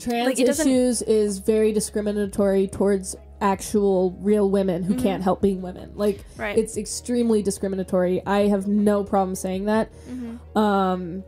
trans 0.00 0.26
like, 0.26 0.40
issues 0.40 1.02
is 1.02 1.38
very 1.38 1.72
discriminatory 1.72 2.66
towards 2.68 3.14
actual 3.42 4.16
real 4.20 4.48
women 4.48 4.84
who 4.84 4.94
Mhm. 4.94 5.02
can't 5.02 5.22
help 5.22 5.42
being 5.42 5.60
women. 5.62 5.90
Like 5.94 6.24
right. 6.38 6.56
it's 6.56 6.76
extremely 6.76 7.42
discriminatory. 7.42 8.22
I 8.24 8.46
have 8.48 8.68
no 8.68 9.04
problem 9.04 9.34
saying 9.34 9.64
that. 9.66 9.90
Mhm. 10.08 10.56
Um, 10.56 11.24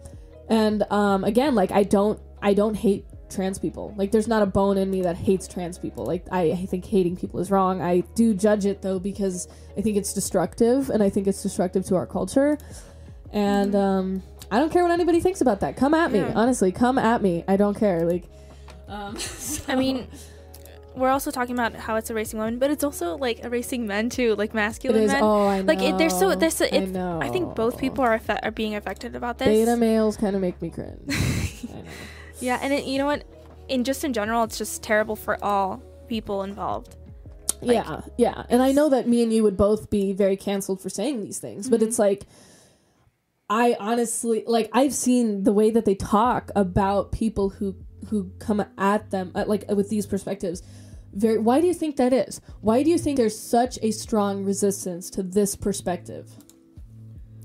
and 0.48 0.84
um, 0.90 1.24
again, 1.24 1.54
like 1.54 1.72
I 1.72 1.82
don't, 1.82 2.20
I 2.40 2.54
don't 2.54 2.74
hate 2.76 3.04
trans 3.34 3.58
people. 3.58 3.94
Like 3.96 4.12
there's 4.12 4.28
not 4.28 4.42
a 4.42 4.46
bone 4.46 4.78
in 4.78 4.90
me 4.90 5.02
that 5.02 5.16
hates 5.16 5.46
trans 5.48 5.78
people. 5.78 6.04
Like 6.06 6.24
I, 6.30 6.52
I 6.52 6.66
think 6.66 6.84
hating 6.84 7.16
people 7.16 7.40
is 7.40 7.50
wrong. 7.50 7.82
I 7.82 8.00
do 8.14 8.34
judge 8.34 8.64
it 8.66 8.82
though 8.82 8.98
because 8.98 9.48
I 9.76 9.80
think 9.80 9.96
it's 9.96 10.12
destructive, 10.12 10.90
and 10.90 11.02
I 11.02 11.10
think 11.10 11.26
it's 11.26 11.42
destructive 11.42 11.84
to 11.86 11.96
our 11.96 12.06
culture. 12.06 12.58
And 13.32 13.74
um, 13.74 14.22
I 14.50 14.58
don't 14.60 14.70
care 14.72 14.82
what 14.82 14.92
anybody 14.92 15.20
thinks 15.20 15.40
about 15.40 15.60
that. 15.60 15.76
Come 15.76 15.94
at 15.94 16.12
me, 16.12 16.20
Yeah. 16.20 16.32
honestly. 16.36 16.70
Come 16.70 16.98
at 16.98 17.20
me. 17.22 17.42
I 17.48 17.56
don't 17.56 17.76
care. 17.76 18.06
Like, 18.08 18.24
um, 18.86 19.16
I 19.68 19.74
mean, 19.74 20.06
we're 20.94 21.10
also 21.10 21.32
talking 21.32 21.54
about 21.56 21.74
how 21.74 21.96
it's 21.96 22.08
erasing 22.10 22.38
women, 22.38 22.60
but 22.60 22.70
it's 22.70 22.84
also 22.84 23.16
like 23.16 23.42
erasing 23.44 23.88
men 23.88 24.08
too, 24.10 24.36
like 24.36 24.54
masculine 24.54 25.02
is. 25.02 25.12
men. 25.12 25.22
Oh, 25.24 25.48
I 25.48 25.62
know. 25.62 25.64
like 25.72 25.82
it, 25.82 25.98
there's 25.98 26.16
so 26.16 26.36
there's 26.36 26.54
so, 26.54 26.66
I 26.70 26.78
know. 26.84 27.20
I 27.20 27.28
think 27.30 27.56
both 27.56 27.78
people 27.78 28.04
are 28.04 28.16
affe- 28.16 28.38
are 28.44 28.52
being 28.52 28.76
affected 28.76 29.16
about 29.16 29.38
this. 29.38 29.48
Beta 29.48 29.76
males 29.76 30.16
kind 30.16 30.36
of 30.36 30.40
make 30.42 30.62
me 30.62 30.70
cringe. 30.70 31.00
Yeah, 32.44 32.58
and 32.62 32.72
it, 32.72 32.84
you 32.84 32.98
know 32.98 33.06
what? 33.06 33.24
In 33.68 33.84
just 33.84 34.04
in 34.04 34.12
general, 34.12 34.44
it's 34.44 34.58
just 34.58 34.82
terrible 34.82 35.16
for 35.16 35.42
all 35.42 35.82
people 36.08 36.42
involved. 36.42 36.96
Like- 37.62 37.76
yeah, 37.86 38.00
yeah. 38.18 38.44
And 38.50 38.62
I 38.62 38.72
know 38.72 38.90
that 38.90 39.08
me 39.08 39.22
and 39.22 39.32
you 39.32 39.42
would 39.42 39.56
both 39.56 39.88
be 39.88 40.12
very 40.12 40.36
canceled 40.36 40.82
for 40.82 40.90
saying 40.90 41.22
these 41.22 41.38
things, 41.38 41.68
but 41.70 41.80
Mhm. 41.80 41.84
it's 41.86 41.98
like 41.98 42.26
I 43.48 43.76
honestly 43.78 44.42
like 44.46 44.68
I've 44.72 44.92
seen 44.94 45.44
the 45.44 45.52
way 45.52 45.70
that 45.70 45.84
they 45.84 45.94
talk 45.94 46.50
about 46.56 47.12
people 47.12 47.50
who 47.50 47.74
who 48.08 48.30
come 48.38 48.64
at 48.76 49.10
them 49.10 49.32
like 49.34 49.64
with 49.70 49.88
these 49.88 50.06
perspectives. 50.06 50.62
Very 51.14 51.38
why 51.38 51.60
do 51.60 51.66
you 51.66 51.74
think 51.74 51.96
that 51.96 52.12
is? 52.12 52.40
Why 52.60 52.82
do 52.82 52.90
you 52.90 52.98
think 52.98 53.16
there's 53.16 53.38
such 53.38 53.78
a 53.82 53.90
strong 53.92 54.44
resistance 54.44 55.08
to 55.10 55.22
this 55.22 55.56
perspective? 55.56 56.32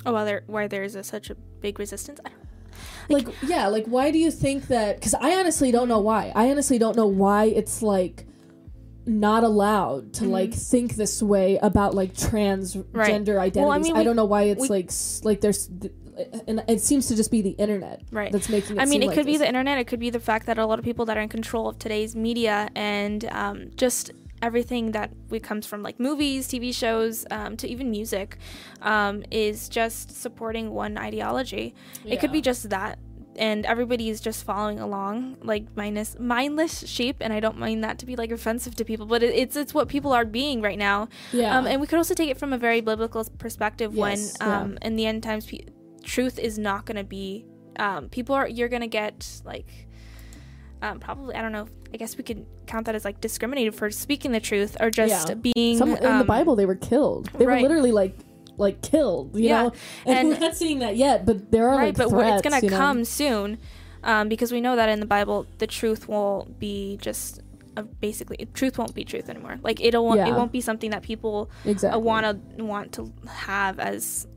Oh, 0.06 0.14
well, 0.14 0.26
there 0.26 0.44
why 0.48 0.68
there 0.68 0.84
is 0.84 0.96
a, 0.96 1.04
such 1.04 1.30
a 1.30 1.36
big 1.36 1.80
resistance. 1.80 2.20
I 2.26 2.30
don't, 2.30 2.39
Like 3.10 3.28
yeah, 3.46 3.68
like 3.68 3.86
why 3.86 4.12
do 4.12 4.18
you 4.20 4.32
think 4.32 4.68
that 4.68 5.02
cuz 5.02 5.14
I 5.14 5.36
honestly 5.36 5.72
don't 5.72 5.88
know 5.88 6.00
why. 6.00 6.32
I 6.36 6.50
honestly 6.52 6.78
don't 6.78 6.96
know 6.96 7.08
why 7.08 7.46
it's 7.46 7.82
like 7.82 8.26
not 9.06 9.44
allowed 9.44 10.14
to 10.14 10.26
Mhm. 10.26 10.30
like 10.32 10.54
think 10.54 10.96
this 10.96 11.22
way 11.24 11.58
about 11.62 11.96
like 11.96 12.14
transgender 12.14 13.40
identities. 13.40 13.84
mean, 13.88 13.96
I 13.96 14.00
we- 14.00 14.04
don't 14.06 14.16
know 14.16 14.26
why 14.26 14.44
it's 14.44 14.64
we- 14.64 14.68
like 14.70 14.92
like 15.24 15.42
there's 15.42 15.70
and 16.48 16.62
it 16.68 16.82
seems 16.82 17.08
to 17.08 17.16
just 17.16 17.32
be 17.32 17.42
the 17.42 17.52
internet 17.52 18.02
right. 18.12 18.30
that's 18.32 18.50
making 18.50 18.76
it 18.76 18.82
I 18.82 18.86
mean, 18.86 19.02
it 19.02 19.08
like 19.08 19.16
could 19.16 19.26
be 19.26 19.38
the 19.38 19.48
internet. 19.48 19.78
It 19.80 19.86
could 19.88 20.02
be 20.02 20.10
the 20.10 20.20
fact 20.20 20.48
that 20.48 20.58
a 20.60 20.66
lot 20.66 20.78
of 20.78 20.84
people 20.86 21.06
that 21.06 21.18
are 21.18 21.22
in 21.22 21.30
control 21.30 21.70
of 21.70 21.80
today's 21.80 22.14
media 22.16 22.68
and 22.76 23.24
um, 23.32 23.72
just 23.78 24.12
everything 24.42 24.92
that 24.92 25.12
we 25.30 25.40
comes 25.40 25.66
from 25.66 25.84
like 25.84 26.00
movies, 26.00 26.48
TV 26.48 26.74
shows, 26.74 27.26
um, 27.32 27.58
to 27.58 27.68
even 27.68 27.90
music, 27.92 28.38
um, 28.82 29.24
is 29.32 29.70
just 29.70 30.20
supporting 30.22 30.72
one 30.72 30.98
ideology. 30.98 31.74
It 32.06 32.20
could 32.20 32.32
be 32.32 32.42
just 32.42 32.70
that. 32.70 33.00
And 33.36 33.66
everybody 33.66 34.10
is 34.10 34.20
just 34.20 34.44
following 34.44 34.82
along, 34.82 35.38
like 35.42 35.64
minus 35.78 36.20
mindless 36.20 36.86
sheep, 36.86 37.18
and 37.22 37.32
I 37.32 37.40
don't 37.40 37.58
mind 37.58 37.86
that 37.86 37.98
to 38.00 38.06
be 38.06 38.18
like 38.18 38.32
offensive 38.32 38.76
to 38.76 38.84
people, 38.84 39.06
but 39.06 39.24
it, 39.24 39.34
it's 39.34 39.56
it's 39.56 39.74
what 39.74 39.88
people 39.88 40.12
are 40.12 40.26
being 40.26 40.62
right 40.62 40.78
now. 40.78 41.08
yeah. 41.32 41.58
Um, 41.58 41.66
and 41.66 41.80
we 41.80 41.88
could 41.88 41.96
also 41.98 42.14
take 42.14 42.30
it 42.30 42.38
from 42.38 42.52
a 42.52 42.58
very 42.58 42.82
biblical 42.82 43.24
perspective 43.38 43.94
Yes, 43.96 44.36
when, 44.42 44.50
yeah. 44.50 44.60
um, 44.62 44.78
in 44.82 44.98
the 44.98 45.06
end 45.06 45.24
times, 45.24 45.46
pe- 45.46 45.68
truth 46.04 46.38
is 46.38 46.60
not 46.60 46.86
going 46.86 46.98
to 46.98 47.04
be. 47.06 47.46
Um, 47.78 48.10
people 48.10 48.36
are 48.36 48.46
you're 48.46 48.68
going 48.68 48.82
to 48.82 48.88
get 48.88 49.26
like, 49.46 49.88
um, 50.82 51.00
probably 51.00 51.36
I 51.36 51.42
don't 51.42 51.52
know. 51.52 51.68
I 51.94 51.98
guess 51.98 52.18
we 52.18 52.24
could 52.24 52.46
count 52.68 52.86
that 52.86 52.96
as 52.96 53.04
like 53.06 53.20
discriminated 53.22 53.76
for 53.76 53.90
speaking 53.92 54.32
the 54.32 54.40
truth 54.40 54.78
or 54.80 54.90
just 54.90 55.30
Yeah. 55.30 55.36
being. 55.36 55.78
Some, 55.78 55.90
in 55.96 56.02
the 56.04 56.12
um, 56.22 56.28
Bible 56.28 56.56
they 56.56 56.66
were 56.66 56.76
killed. 56.76 57.30
They 57.38 57.46
right. 57.46 57.62
were 57.62 57.68
literally 57.70 57.92
like 57.92 58.16
like 58.58 58.82
killed, 58.82 59.36
you 59.36 59.50
Yeah, 59.50 59.64
know. 59.64 59.74
And, 60.06 60.18
and- 60.20 60.30
we're 60.30 60.40
not 60.40 60.56
seeing 60.56 60.80
that 60.80 60.96
yet, 60.98 61.26
but 61.26 61.52
there 61.52 61.70
are 61.70 61.78
right, 61.78 61.86
like 61.88 61.98
but 61.98 62.10
threats, 62.10 62.42
it's 62.42 62.50
going 62.50 62.62
you 62.64 62.70
to 62.70 62.76
know? 62.76 62.78
come 62.80 63.06
soon, 63.06 63.58
um, 64.04 64.28
because 64.30 64.52
we 64.52 64.60
know 64.62 64.76
that 64.76 64.90
in 64.90 65.00
the 65.00 65.06
Bible 65.06 65.48
the 65.60 65.68
truth 65.68 66.08
will 66.08 66.48
be 66.60 66.98
just. 67.02 67.42
Uh, 67.78 67.84
basically, 68.02 68.36
truth 68.56 68.80
won't 68.80 68.96
be 68.96 69.06
truth 69.06 69.30
anymore. 69.30 69.60
Like 69.62 69.80
it'll, 69.80 70.16
Yeah. 70.16 70.28
it 70.28 70.32
won't 70.34 70.52
be 70.52 70.60
something 70.60 70.90
that 70.90 71.04
people 71.04 71.52
exactly. 71.66 71.96
uh, 71.98 72.00
want 72.04 72.58
to 72.58 72.64
want 72.66 72.92
to 72.94 73.14
have 73.28 73.80
as 73.80 74.28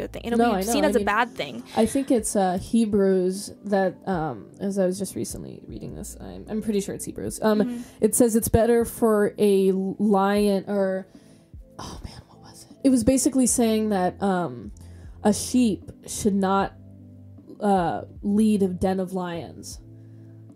good 0.00 0.12
thing. 0.12 0.22
It'll 0.24 0.38
No, 0.38 0.56
be 0.56 0.62
seen 0.62 0.84
I 0.84 0.88
as 0.88 0.96
a 0.96 1.00
bad 1.04 1.30
thing. 1.34 1.62
I 1.76 1.86
think 1.86 2.10
it's 2.10 2.34
uh, 2.36 2.58
Hebrews 2.58 3.52
that, 3.64 3.96
um, 4.08 4.50
as 4.60 4.78
I 4.78 4.86
was 4.86 4.98
just 4.98 5.14
recently 5.14 5.62
reading 5.66 5.94
this, 5.94 6.16
I'm, 6.20 6.46
I'm 6.48 6.62
pretty 6.62 6.80
sure 6.80 6.94
it's 6.94 7.04
Hebrews. 7.04 7.40
Um, 7.42 7.60
Mhm. 7.60 7.82
It 8.00 8.14
says 8.14 8.36
it's 8.36 8.48
better 8.48 8.84
for 8.84 9.34
a 9.38 9.72
lion 9.72 10.64
or, 10.68 11.06
oh 11.78 12.00
man, 12.04 12.20
what 12.28 12.40
was 12.42 12.66
it? 12.70 12.76
It 12.84 12.90
was 12.90 13.04
basically 13.04 13.46
saying 13.46 13.90
that 13.90 14.20
um, 14.22 14.72
a 15.22 15.32
sheep 15.32 15.90
should 16.06 16.34
not 16.34 16.72
uh, 17.60 18.02
lead 18.22 18.62
a 18.62 18.68
den 18.68 19.00
of 19.00 19.12
lions. 19.12 19.80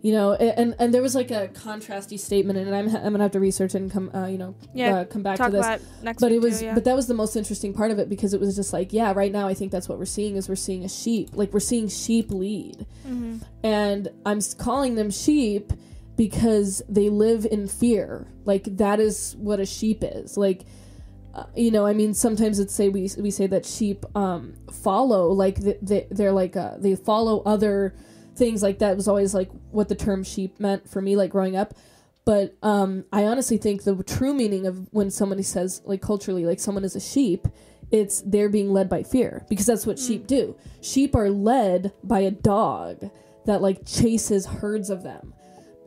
You 0.05 0.11
know, 0.11 0.33
and 0.33 0.75
and 0.77 0.93
there 0.93 1.01
was 1.01 1.15
like 1.15 1.31
a 1.31 1.47
contrasty 1.47 2.19
statement, 2.19 2.59
and 2.59 2.75
I'm 2.75 2.87
I'm 2.95 3.13
gonna 3.13 3.23
have 3.23 3.31
to 3.31 3.39
research 3.39 3.73
it 3.73 3.81
and 3.81 3.89
come, 3.91 4.11
uh, 4.13 4.27
you 4.27 4.37
know, 4.37 4.53
Yeah, 4.71 4.97
uh, 4.97 5.05
come 5.05 5.23
back 5.23 5.37
to 5.37 5.49
this 5.49 5.65
next 6.03 6.21
but 6.21 6.31
it 6.31 6.39
was 6.39 6.59
too, 6.59 6.65
yeah. 6.65 6.75
but 6.75 6.83
that 6.83 6.95
was 6.95 7.07
the 7.07 7.15
most 7.15 7.35
interesting 7.35 7.73
part 7.73 7.89
of 7.89 7.97
it 7.97 8.07
because 8.07 8.31
it 8.35 8.39
was 8.39 8.55
just 8.55 8.71
like 8.71 8.93
yeah 8.93 9.13
right 9.15 9.31
now 9.31 9.47
i 9.47 9.55
think 9.55 9.71
that's 9.71 9.89
what 9.89 9.97
we're 9.97 10.05
seeing 10.05 10.35
is 10.35 10.47
we're 10.47 10.55
seeing 10.55 10.83
a 10.85 10.89
sheep 10.89 11.29
like 11.33 11.51
we're 11.53 11.59
seeing 11.71 11.87
sheep 11.87 12.29
lead 12.29 12.85
Mhm. 13.07 13.41
and 13.63 14.09
i'm 14.27 14.39
calling 14.59 14.93
them 14.93 15.09
sheep 15.09 15.73
because 16.17 16.83
they 16.87 17.09
live 17.09 17.47
in 17.49 17.67
fear 17.67 18.27
like 18.45 18.65
that 18.77 18.99
is 18.99 19.35
what 19.39 19.59
a 19.59 19.65
sheep 19.65 20.03
is 20.03 20.37
like 20.37 20.65
uh, 21.33 21.45
you 21.55 21.71
know 21.71 21.83
i 21.87 21.93
mean 21.93 22.13
sometimes 22.13 22.59
it's 22.59 22.75
say 22.75 22.89
we, 22.89 23.09
we 23.17 23.31
say 23.31 23.47
that 23.47 23.65
sheep 23.65 24.05
um 24.15 24.53
follow 24.71 25.31
like 25.31 25.55
they, 25.61 25.77
they, 25.81 26.07
they're 26.11 26.31
like 26.43 26.55
uh, 26.55 26.75
they 26.77 26.95
follow 26.95 27.41
other 27.45 27.95
things 28.35 28.61
like 28.61 28.79
that 28.79 28.95
was 28.95 29.07
always 29.07 29.33
like 29.33 29.49
what 29.71 29.89
the 29.89 29.95
term 29.95 30.23
sheep 30.23 30.59
meant 30.59 30.89
for 30.89 31.01
me 31.01 31.15
like 31.15 31.31
growing 31.31 31.55
up. 31.55 31.73
But 32.25 32.55
um 32.63 33.05
i 33.13 33.23
honestly 33.25 33.57
think 33.57 33.83
the 33.83 34.01
true 34.03 34.33
meaning 34.33 34.65
of 34.65 34.91
when 34.91 35.11
somebody 35.11 35.43
says 35.43 35.81
like 35.85 36.01
culturally 36.01 36.43
like 36.45 36.59
someone 36.59 36.83
is 36.83 36.95
a 36.95 36.99
sheep 36.99 37.47
it's 37.91 38.21
they're 38.21 38.49
being 38.49 38.71
led 38.71 38.89
by 38.89 39.03
fear 39.03 39.45
because 39.49 39.65
that's 39.65 39.85
what 39.85 39.99
sheep 39.99 40.27
do. 40.27 40.55
Sheep 40.81 41.15
are 41.15 41.29
led 41.29 41.93
by 42.03 42.19
a 42.19 42.31
dog 42.31 43.09
that 43.45 43.61
like 43.61 43.85
chases 43.85 44.45
herds 44.45 44.89
of 44.89 45.03
them. 45.03 45.33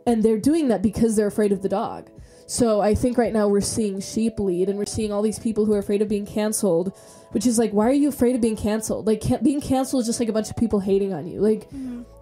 And 0.06 0.22
they're 0.22 0.38
doing 0.38 0.68
that 0.68 0.80
because 0.80 1.16
they're 1.16 1.26
afraid 1.26 1.52
of 1.52 1.62
the 1.62 1.68
dog 1.68 2.10
So 2.50 2.80
I 2.80 2.94
think 2.94 3.18
right 3.18 3.32
now 3.32 3.46
we're 3.46 3.60
seeing 3.60 4.00
sheep 4.00 4.40
lead, 4.40 4.70
and 4.70 4.78
we're 4.78 4.86
seeing 4.86 5.12
all 5.12 5.20
these 5.20 5.38
people 5.38 5.66
who 5.66 5.74
are 5.74 5.78
afraid 5.78 6.00
of 6.00 6.08
being 6.08 6.24
canceled, 6.24 6.96
which 7.32 7.44
is 7.46 7.58
like, 7.58 7.72
why 7.72 7.86
are 7.88 7.92
you 7.92 8.08
afraid 8.08 8.34
of 8.34 8.40
being 8.40 8.56
canceled? 8.56 9.06
Like, 9.06 9.20
can- 9.20 9.42
being 9.44 9.60
canceled 9.60 10.00
is 10.00 10.06
just 10.06 10.18
like 10.18 10.30
a 10.30 10.32
bunch 10.32 10.48
of 10.48 10.56
people 10.56 10.80
hating 10.80 11.12
on 11.12 11.26
you. 11.26 11.40
Like, 11.42 11.68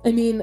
I 0.05 0.11
mean, 0.11 0.43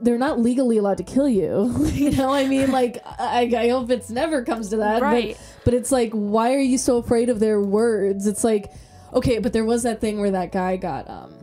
they're 0.00 0.16
not 0.16 0.40
legally 0.40 0.78
allowed 0.78 0.96
to 0.96 1.02
kill 1.04 1.28
you. 1.28 1.74
you 1.92 2.10
know, 2.12 2.32
I 2.32 2.46
mean, 2.46 2.70
like, 2.70 3.02
I, 3.04 3.52
I 3.54 3.68
hope 3.68 3.90
it's 3.90 4.08
never 4.08 4.44
comes 4.44 4.70
to 4.70 4.78
that. 4.78 5.00
but- 5.00 5.06
Right. 5.06 5.36
But, 5.64 5.74
it's 5.74 5.92
like, 5.92 6.10
why 6.12 6.54
are 6.54 6.58
you 6.60 6.78
so 6.78 6.96
afraid 6.96 7.28
of 7.28 7.38
their 7.38 7.60
words? 7.60 8.26
It's 8.26 8.42
like, 8.44 8.72
okay, 9.12 9.40
but 9.40 9.52
there 9.52 9.66
was 9.66 9.82
that 9.82 10.00
thing 10.00 10.20
where 10.20 10.30
that 10.30 10.52
guy 10.52 10.76
got 10.78 11.06
um, 11.10 11.34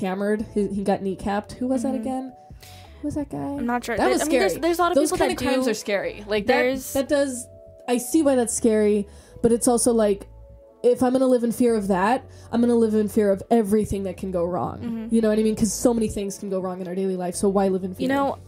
hammered. 0.00 0.44
He, 0.54 0.66
he 0.66 0.82
got 0.82 1.02
kneecapped. 1.02 1.52
Who 1.52 1.68
was 1.68 1.84
that 1.84 1.94
again? 1.94 2.32
Who 3.00 3.08
was 3.08 3.14
that 3.14 3.30
guy? 3.30 3.38
I'm 3.38 3.66
not 3.66 3.84
sure. 3.84 3.96
That 3.96 4.04
There- 4.04 4.12
was 4.12 4.22
I 4.22 4.24
mean, 4.24 4.38
there's, 4.38 4.52
scary. 4.52 4.60
there's 4.62 4.78
a 4.78 4.82
lot 4.82 4.92
of 4.92 4.94
Those 4.96 5.10
people 5.12 5.18
kind 5.18 5.30
that 5.38 5.42
of 5.42 5.48
crimes 5.48 5.64
do. 5.66 5.70
are 5.70 5.74
scary. 5.74 6.24
Like 6.26 6.46
There's- 6.46 6.92
that. 6.92 7.08
That 7.08 7.14
does. 7.14 7.46
I 7.86 7.96
see 7.98 8.22
why 8.22 8.34
that's 8.34 8.52
scary, 8.54 9.06
but 9.42 9.52
it's 9.52 9.68
also 9.68 9.92
like, 9.92 10.26
if 10.82 11.02
I'm 11.02 11.12
gonna 11.12 11.26
live 11.26 11.42
in 11.44 11.52
fear 11.52 11.74
of 11.74 11.88
that, 11.88 12.24
I'm 12.52 12.60
gonna 12.60 12.74
live 12.74 12.94
in 12.94 13.08
fear 13.08 13.30
of 13.30 13.42
everything 13.50 14.02
that 14.04 14.16
can 14.16 14.30
go 14.30 14.44
wrong. 14.44 14.78
Mm-hmm. 14.80 15.14
You 15.14 15.20
know 15.22 15.28
what 15.28 15.38
I 15.38 15.42
mean? 15.42 15.54
Because 15.54 15.72
so 15.72 15.92
many 15.94 16.08
things 16.08 16.38
can 16.38 16.50
go 16.50 16.60
wrong 16.60 16.80
in 16.80 16.86
our 16.88 16.94
daily 16.94 17.16
life. 17.16 17.34
So 17.34 17.48
why 17.48 17.68
live 17.68 17.82
in 17.84 17.94
fear? 17.94 18.02
You 18.02 18.08
know, 18.08 18.38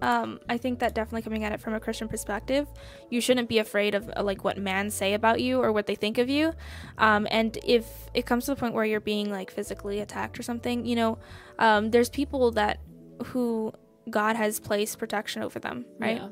um, 0.00 0.40
I 0.48 0.58
think 0.58 0.78
that 0.80 0.94
definitely 0.94 1.22
coming 1.22 1.42
at 1.44 1.52
it 1.52 1.60
from 1.60 1.74
a 1.74 1.80
Christian 1.80 2.06
perspective, 2.08 2.68
you 3.08 3.20
shouldn't 3.20 3.48
be 3.48 3.58
afraid 3.58 3.94
of 3.94 4.10
uh, 4.16 4.22
like 4.22 4.44
what 4.44 4.58
man 4.58 4.90
say 4.90 5.14
about 5.14 5.40
you 5.40 5.60
or 5.60 5.72
what 5.72 5.86
they 5.86 5.94
think 5.94 6.18
of 6.18 6.28
you. 6.28 6.52
Um, 6.98 7.26
and 7.30 7.56
if 7.64 7.86
it 8.14 8.26
comes 8.26 8.44
to 8.46 8.50
the 8.54 8.56
point 8.60 8.74
where 8.74 8.84
you're 8.84 9.00
being 9.00 9.30
like 9.30 9.50
physically 9.50 10.00
attacked 10.00 10.38
or 10.38 10.42
something, 10.42 10.84
you 10.86 10.96
know, 10.96 11.18
um, 11.58 11.90
there's 11.92 12.10
people 12.10 12.50
that 12.52 12.78
who 13.26 13.72
God 14.10 14.36
has 14.36 14.58
placed 14.60 14.98
protection 14.98 15.42
over 15.42 15.58
them, 15.58 15.84
right? 15.98 16.16
Yeah. 16.18 16.28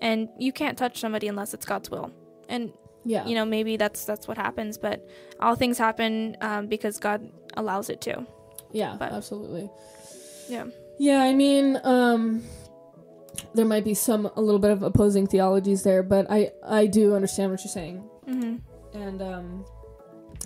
And 0.00 0.28
you 0.38 0.52
can't 0.52 0.78
touch 0.78 0.98
somebody 1.00 1.26
unless 1.28 1.52
it's 1.54 1.66
God's 1.66 1.90
will. 1.90 2.12
And 2.48 2.72
Yeah. 3.04 3.26
you 3.26 3.34
know, 3.34 3.44
maybe 3.44 3.76
that's 3.76 4.04
that's 4.04 4.28
what 4.28 4.36
happens, 4.38 4.78
but 4.78 5.06
all 5.40 5.54
things 5.56 5.78
happen 5.78 6.36
um, 6.40 6.66
because 6.68 6.98
God 6.98 7.28
allows 7.56 7.90
it 7.90 8.00
to. 8.02 8.24
Yeah. 8.72 8.96
but- 8.98 9.12
absolutely. 9.12 9.68
Yeah. 10.48 10.66
Yeah. 10.98 11.20
I 11.22 11.34
mean, 11.34 11.80
um, 11.84 12.44
there 13.54 13.64
might 13.66 13.84
be 13.84 13.94
some 13.94 14.30
a 14.36 14.40
little 14.40 14.58
bit 14.60 14.70
of 14.70 14.82
opposing 14.82 15.26
theologies 15.26 15.82
there, 15.82 16.02
but 16.02 16.26
I 16.30 16.52
I 16.64 16.86
do 16.86 17.14
understand 17.14 17.50
what 17.52 17.60
you're 17.64 17.70
saying. 17.72 17.98
hmm 18.26 18.56
and 18.94 19.20
um 19.20 19.64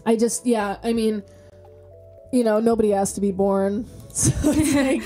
i 0.04 0.16
just 0.16 0.44
yeah 0.46 0.76
i 0.82 0.92
mean 0.92 1.22
you 2.32 2.42
know 2.42 2.58
nobody 2.58 2.90
has 2.90 3.12
to 3.12 3.20
be 3.20 3.30
born 3.30 3.86
so 4.12 4.32
like 4.74 5.00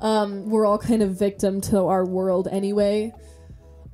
um 0.00 0.48
we're 0.50 0.66
all 0.66 0.78
kind 0.78 1.02
of 1.02 1.18
victim 1.18 1.60
to 1.62 1.78
our 1.86 2.04
world 2.04 2.48
anyway. 2.50 3.12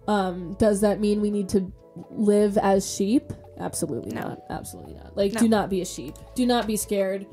Um 0.08 0.54
does 0.58 0.80
that 0.80 1.00
mean 1.00 1.20
we 1.20 1.30
need 1.30 1.48
to 1.50 1.72
live 2.10 2.58
as 2.58 2.92
sheep? 2.92 3.32
Absolutely 3.58 4.12
No. 4.12 4.20
not. 4.22 4.42
Absolutely 4.50 4.94
not. 4.94 5.16
Like 5.16 5.32
No. 5.34 5.40
do 5.40 5.48
not 5.48 5.70
be 5.70 5.80
a 5.82 5.84
sheep. 5.86 6.14
Do 6.34 6.46
not 6.46 6.66
be 6.66 6.76
scared. 6.76 7.26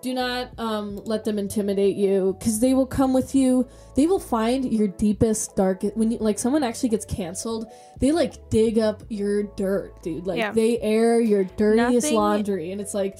Do 0.00 0.14
not 0.14 0.50
um, 0.58 1.00
let 1.06 1.24
them 1.24 1.40
intimidate 1.40 1.96
you 1.96 2.36
because 2.38 2.60
they 2.60 2.72
will 2.72 2.86
come 2.86 3.12
with 3.12 3.34
you. 3.34 3.66
They 3.96 4.06
will 4.06 4.20
find 4.20 4.72
your 4.72 4.86
deepest 4.86 5.56
darkest 5.56 5.96
when 5.96 6.12
you 6.12 6.18
like 6.18 6.38
someone 6.38 6.62
actually 6.62 6.90
gets 6.90 7.04
canceled 7.04 7.66
they 7.98 8.12
like 8.12 8.48
dig 8.48 8.78
up 8.78 9.02
your 9.08 9.42
dirt 9.42 10.00
dude. 10.02 10.24
Like 10.26 10.38
Yeah. 10.38 10.52
they 10.52 10.78
air 10.80 11.20
your 11.20 11.42
dirtiest 11.44 12.06
Nothing- 12.06 12.14
laundry 12.16 12.70
and 12.72 12.80
it's 12.80 12.94
like 12.94 13.18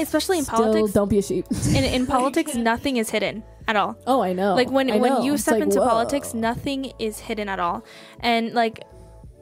Especially 0.00 0.38
in 0.38 0.44
still 0.44 0.58
politics, 0.58 0.92
don't 0.92 1.08
be 1.08 1.18
a 1.18 1.22
sheep 1.22 1.46
in, 1.68 1.84
in 1.84 2.06
politics, 2.06 2.54
nothing 2.70 2.96
is 2.96 3.10
hidden 3.10 3.42
at 3.68 3.76
all. 3.76 3.96
oh 4.06 4.20
i 4.20 4.32
know 4.32 4.54
like 4.54 4.70
when 4.70 4.90
I 4.90 4.96
when 4.96 5.12
know. 5.12 5.22
you 5.22 5.38
step 5.38 5.54
like, 5.54 5.62
into 5.64 5.78
whoa. 5.80 5.88
politics 5.88 6.34
nothing 6.34 6.92
is 6.98 7.20
hidden 7.20 7.48
at 7.48 7.60
all 7.60 7.84
and 8.18 8.52
like 8.52 8.82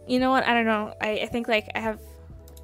you 0.06 0.18
know 0.18 0.30
what 0.30 0.44
i 0.46 0.52
don't 0.52 0.66
know 0.66 0.92
i, 1.00 1.10
I 1.24 1.26
think 1.26 1.48
like 1.48 1.66
i 1.74 1.78
have 1.78 1.98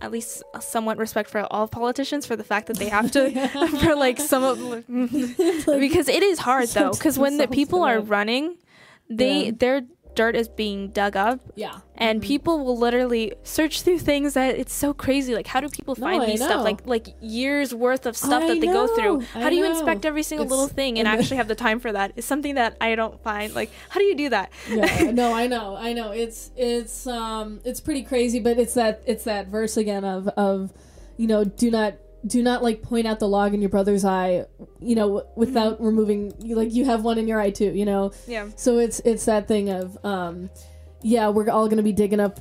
at 0.03 0.11
least 0.11 0.43
a 0.53 0.61
somewhat 0.61 0.99
respect 0.99 1.31
for 1.31 1.41
all 1.51 1.67
politicians 1.67 2.27
for 2.27 2.37
the 2.37 2.45
fact 2.45 2.67
that 2.67 2.77
they 2.77 2.91
have 2.91 3.11
to 3.13 3.23
for 3.83 3.95
like 3.97 4.21
some 4.21 4.43
of 4.45 4.59
because 5.81 6.09
it 6.09 6.23
is 6.23 6.39
hard 6.41 6.69
though 6.69 6.91
because 6.93 7.19
when 7.19 7.39
the 7.39 7.49
people 7.49 7.83
are 7.83 8.01
running 8.01 8.57
they 9.09 9.47
Yeah. 9.47 9.51
their 9.57 9.81
dirt 10.15 10.37
is 10.37 10.49
being 10.49 10.89
dug 10.89 11.17
up. 11.17 11.41
Yeah. 11.55 11.81
And 11.97 12.21
people 12.23 12.65
will 12.65 12.77
literally 12.77 13.35
search 13.43 13.83
through 13.83 14.01
things 14.01 14.35
that 14.35 14.57
it's 14.57 14.73
so 14.73 14.93
crazy. 14.93 15.35
Like 15.35 15.47
how 15.47 15.61
do 15.61 15.69
people 15.69 15.95
find 15.95 16.23
I 16.23 16.27
these 16.27 16.41
know. 16.41 16.47
stuff 16.47 16.65
like 16.65 16.87
like 16.87 17.09
years 17.21 17.75
worth 17.75 18.07
of 18.07 18.17
stuff 18.17 18.43
I 18.43 18.49
that 18.49 18.61
they 18.61 18.67
go 18.67 18.87
through. 18.95 19.19
know, 19.19 19.27
I 19.35 19.41
how 19.43 19.51
do 19.51 19.57
you 19.57 19.65
know. 19.65 19.71
inspect 19.71 20.05
every 20.05 20.23
single 20.23 20.47
little 20.47 20.69
thing 20.69 20.99
and 20.99 21.07
and 21.07 21.21
actually 21.21 21.37
have 21.43 21.49
the 21.49 21.55
time 21.55 21.81
for 21.81 21.93
that? 21.93 22.13
Is 22.17 22.25
something 22.25 22.55
that 22.57 22.77
i 22.81 22.95
don't 22.95 23.23
find. 23.23 23.55
Like 23.55 23.71
how 23.89 24.01
do 24.01 24.07
you 24.07 24.17
do 24.17 24.29
that? 24.31 24.51
Yeah 24.69 25.11
no 25.13 25.33
i 25.33 25.47
know 25.47 25.77
i 25.77 25.93
know. 25.93 26.11
It's 26.13 26.51
it's 26.57 27.07
um 27.07 27.61
it's 27.65 27.81
pretty 27.81 28.03
crazy 28.03 28.41
but 28.41 28.59
it's 28.59 28.75
that 28.75 29.03
it's 29.07 29.25
that 29.25 29.49
verse 29.49 29.77
again 29.77 30.05
of 30.05 30.29
of 30.29 30.73
you 31.17 31.27
know 31.27 31.45
do 31.45 31.71
not 31.71 31.95
do 32.27 32.43
not 32.43 32.63
like 32.63 32.83
point 32.83 33.07
out 33.07 33.19
the 33.21 33.29
log 33.29 33.53
in 33.55 33.61
your 33.61 33.69
brother's 33.69 34.05
eye 34.05 34.45
you 34.81 34.95
know 34.95 35.09
w- 35.19 35.27
without 35.37 35.81
removing 35.81 36.33
like 36.55 36.73
you 36.73 36.85
have 36.85 37.03
one 37.05 37.19
in 37.19 37.29
your 37.29 37.39
eye 37.41 37.51
too 37.51 37.71
you 37.75 37.85
know? 37.85 38.13
Yeah. 38.27 38.49
So 38.57 38.79
it's 38.79 39.01
it's 39.01 39.25
that 39.27 39.47
thing 39.49 39.69
of 39.71 39.99
um 40.05 40.49
yeah 41.03 41.29
we're 41.29 41.51
all 41.51 41.69
gonna 41.69 41.83
be 41.83 41.93
digging 41.93 42.21
up 42.21 42.41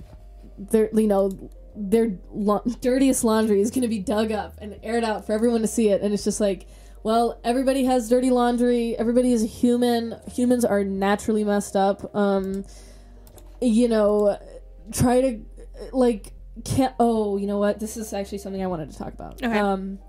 their 0.57 0.89
you 0.93 1.07
know 1.07 1.31
their 1.75 2.17
la- 2.31 2.61
dirtiest 2.81 3.23
laundry 3.23 3.59
is 3.59 3.71
gonna 3.71 3.87
be 3.87 3.99
dug 3.99 4.31
up 4.31 4.55
and 4.61 4.79
aired 4.83 5.03
out 5.03 5.25
for 5.25 5.33
everyone 5.33 5.61
to 5.61 5.67
see 5.67 5.89
it. 5.89 6.01
And 6.01 6.13
it's 6.13 6.23
just 6.23 6.39
like 6.39 6.67
well 7.03 7.39
everybody 7.43 7.83
has 7.85 8.07
dirty 8.07 8.29
laundry. 8.29 8.95
Everybody 8.97 9.33
is 9.33 9.43
a 9.43 9.47
human. 9.47 10.15
Humans 10.31 10.63
are 10.63 10.83
naturally 10.83 11.43
messed 11.43 11.75
up. 11.75 12.15
Um 12.15 12.63
you 13.61 13.87
know 13.89 14.37
try 14.91 15.19
to 15.21 15.39
like 15.91 16.33
can't 16.63 16.93
oh 16.99 17.37
you 17.37 17.47
know 17.47 17.57
what 17.57 17.79
this 17.79 17.97
is 17.97 18.13
actually 18.13 18.37
something 18.37 18.61
i 18.63 18.67
wanted 18.67 18.91
to 18.91 18.97
talk 18.97 19.13
about 19.13 19.41
Okay. 19.41 19.57
um 19.59 19.99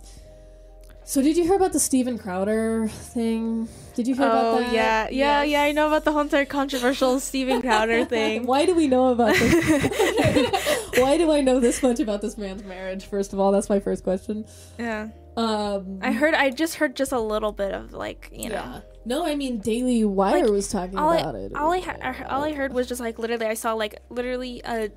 so 1.06 1.20
did 1.20 1.36
you 1.36 1.44
hear 1.44 1.56
about 1.56 1.74
the 1.74 1.78
Steven 1.80 2.16
Crowder 2.16 2.88
thing? 2.88 3.68
Did 3.94 4.08
you 4.08 4.14
hear 4.14 4.24
about 4.24 4.44
oh 4.54 4.60
that? 4.60 4.72
yeah 4.72 5.08
yeah 5.10 5.42
Yes. 5.42 5.50
yeah 5.50 5.62
i 5.64 5.72
know 5.72 5.86
about 5.88 6.04
the 6.04 6.12
whole 6.12 6.22
entire 6.22 6.46
controversial 6.46 7.20
steven 7.28 7.60
crowder 7.60 8.06
thing 8.06 8.46
Why 8.46 8.64
do 8.64 8.74
we 8.74 8.88
know 8.88 9.08
about 9.12 9.34
this? 9.34 10.90
Why 10.98 11.18
do 11.18 11.30
I 11.30 11.40
know 11.42 11.60
this 11.60 11.82
much 11.82 11.98
about 12.00 12.22
this 12.22 12.38
man's 12.38 12.62
marriage? 12.64 13.04
First 13.06 13.32
of 13.34 13.40
all, 13.40 13.52
that's 13.52 13.68
my 13.68 13.80
first 13.80 14.02
question. 14.04 14.46
yeah 14.78 15.08
Um, 15.36 15.98
i 16.00 16.12
heard 16.12 16.32
i 16.34 16.48
just 16.50 16.76
heard 16.76 16.94
just 16.96 17.12
a 17.12 17.20
little 17.20 17.52
bit 17.52 17.72
of 17.72 17.92
like 17.92 18.30
you 18.32 18.48
know 18.48 18.54
yeah. 18.54 18.80
No, 19.06 19.26
I 19.26 19.34
mean 19.34 19.58
Daily 19.58 20.02
Wire 20.06 20.44
Like, 20.44 20.50
was 20.50 20.68
talking 20.70 20.94
about 20.96 21.34
I, 21.34 21.38
it. 21.38 21.54
all 21.54 21.70
I 21.72 21.80
ha- 21.80 21.98
I- 22.00 22.24
all 22.24 22.42
I 22.44 22.52
heard 22.54 22.72
was 22.72 22.86
just 22.86 23.02
like 23.02 23.18
literally 23.18 23.44
I 23.44 23.52
saw 23.52 23.74
like 23.74 24.00
literally 24.08 24.62
a, 24.64 24.88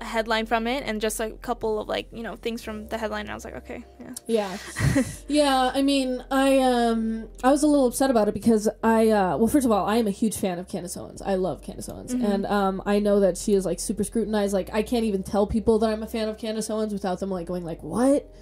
a 0.00 0.04
headline 0.04 0.46
from 0.46 0.66
it 0.66 0.82
and 0.86 1.00
just 1.00 1.20
a 1.20 1.30
couple 1.42 1.78
of 1.80 1.88
like 1.88 2.08
you 2.12 2.22
know 2.22 2.36
things 2.36 2.62
from 2.62 2.88
the 2.88 2.96
headline 2.98 3.22
and 3.22 3.30
I 3.30 3.34
was 3.34 3.44
like 3.44 3.56
okay 3.56 3.84
yeah 4.00 4.14
Yeah. 4.26 4.58
yeah, 5.28 5.70
I 5.74 5.82
mean, 5.82 6.24
I 6.30 6.58
um 6.58 7.28
I 7.44 7.50
was 7.50 7.62
a 7.62 7.66
little 7.66 7.86
upset 7.86 8.10
about 8.10 8.28
it 8.28 8.34
because 8.34 8.68
I 8.82 9.08
uh 9.10 9.36
well 9.36 9.48
first 9.48 9.66
of 9.66 9.72
all, 9.72 9.86
I 9.86 9.96
am 9.96 10.06
a 10.06 10.10
huge 10.12 10.36
fan 10.36 10.58
of 10.58 10.68
Candace 10.68 10.96
Owens. 10.96 11.20
I 11.22 11.34
love 11.34 11.62
Candace 11.62 11.88
Owens. 11.88 12.14
Mm-hmm. 12.14 12.24
And 12.24 12.46
um 12.46 12.82
I 12.86 12.98
know 12.98 13.20
that 13.20 13.36
she 13.36 13.54
is 13.54 13.64
like 13.64 13.78
super 13.80 14.04
scrutinized. 14.04 14.54
Like 14.54 14.70
I 14.72 14.82
can't 14.82 15.04
even 15.04 15.22
tell 15.22 15.46
people 15.46 15.78
that 15.80 15.90
I'm 15.90 16.02
a 16.02 16.06
fan 16.06 16.28
of 16.28 16.38
Candace 16.38 16.70
Owens 16.70 16.92
without 16.92 17.20
them 17.20 17.30
like 17.30 17.46
going 17.46 17.64
like, 17.64 17.82
"What? 17.82 18.32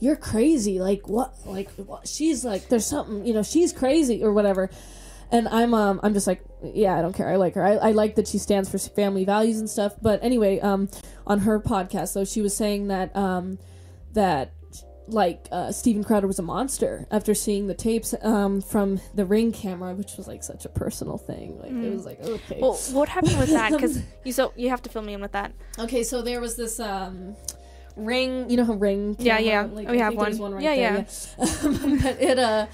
You're 0.00 0.16
crazy." 0.16 0.78
Like 0.80 1.08
what? 1.08 1.34
Like 1.44 1.70
what? 1.72 2.06
she's 2.06 2.44
like 2.44 2.68
there's 2.68 2.86
something, 2.86 3.26
you 3.26 3.34
know, 3.34 3.42
she's 3.42 3.72
crazy 3.72 4.22
or 4.22 4.32
whatever. 4.32 4.70
And 5.30 5.46
I'm 5.48 5.74
um 5.74 6.00
I'm 6.02 6.14
just 6.14 6.26
like 6.26 6.42
yeah 6.62 6.98
I 6.98 7.02
don't 7.02 7.14
care 7.14 7.28
I 7.28 7.36
like 7.36 7.54
her 7.54 7.64
I, 7.64 7.74
I 7.74 7.90
like 7.92 8.14
that 8.16 8.26
she 8.26 8.38
stands 8.38 8.68
for 8.68 8.78
family 8.78 9.24
values 9.24 9.58
and 9.58 9.68
stuff 9.68 9.94
but 10.00 10.22
anyway 10.22 10.58
um 10.60 10.88
on 11.26 11.40
her 11.40 11.60
podcast 11.60 12.14
though 12.14 12.24
she 12.24 12.40
was 12.40 12.56
saying 12.56 12.88
that 12.88 13.14
um 13.14 13.58
that 14.14 14.52
like 15.10 15.48
uh, 15.50 15.72
Steven 15.72 16.04
Crowder 16.04 16.26
was 16.26 16.38
a 16.38 16.42
monster 16.42 17.06
after 17.10 17.34
seeing 17.34 17.66
the 17.66 17.74
tapes 17.74 18.14
um, 18.20 18.60
from 18.60 19.00
the 19.14 19.24
ring 19.24 19.52
camera, 19.52 19.94
which 19.94 20.16
was 20.18 20.28
like 20.28 20.42
such 20.42 20.66
a 20.66 20.68
personal 20.68 21.16
thing. 21.16 21.58
Like 21.58 21.72
it 21.72 21.90
was 21.90 22.04
like 22.04 22.20
okay, 22.20 22.58
well 22.60 22.74
what 22.92 23.08
happened 23.08 23.38
with 23.38 23.48
that 23.48 23.72
because 23.72 24.02
you 24.24 24.32
so 24.32 24.52
you 24.54 24.68
have 24.68 24.82
to 24.82 24.90
fill 24.90 25.00
me 25.02 25.14
in 25.14 25.22
with 25.22 25.32
that 25.32 25.52
okay. 25.78 26.02
So 26.02 26.20
there 26.20 26.40
was 26.40 26.56
this 26.56 26.78
um, 26.78 27.36
ring, 27.96 28.50
you 28.50 28.56
know 28.56 28.64
how 28.64 28.74
ring? 28.74 29.16
Yeah, 29.18 29.38
camera, 29.38 29.50
yeah. 29.50 29.62
Like, 29.62 29.88
We 29.88 30.00
I 30.00 30.04
have 30.04 30.16
there's 30.18 30.38
one. 30.38 30.54
right 30.54 30.62
Yeah, 30.62 30.74
there, 30.74 31.06
yeah. 31.38 31.98
but 32.02 32.20
it 32.20 32.38
uh, 32.38 32.66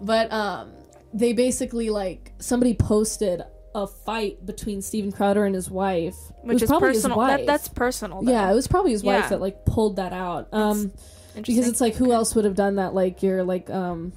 but 0.00 0.32
um, 0.32 0.72
they 1.14 1.32
basically 1.32 1.90
like 1.90 2.32
somebody 2.38 2.74
posted 2.74 3.42
a 3.74 3.86
fight 3.86 4.44
between 4.46 4.80
Steven 4.82 5.12
Crowder 5.12 5.44
and 5.44 5.54
his 5.54 5.70
wife, 5.70 6.16
which 6.42 6.62
is 6.62 6.68
probably 6.68 6.88
his 6.90 6.98
personal 7.02 7.20
that, 7.26 7.46
that's 7.46 7.68
personal 7.68 8.22
though. 8.22 8.32
yeah, 8.32 8.50
it 8.50 8.54
was 8.54 8.66
probably 8.66 8.92
his 8.92 9.04
wife 9.04 9.28
that 9.28 9.40
like 9.40 9.64
pulled 9.66 9.96
that 9.96 10.12
out. 10.12 10.48
Um. 10.52 10.92
because 11.34 11.68
it's 11.68 11.80
like 11.80 11.94
who 11.94 12.12
else 12.12 12.34
would 12.34 12.46
have 12.46 12.54
done 12.54 12.76
that 12.76 12.94
like 12.94 13.22
your 13.22 13.44
like 13.44 13.68
um 13.68 14.12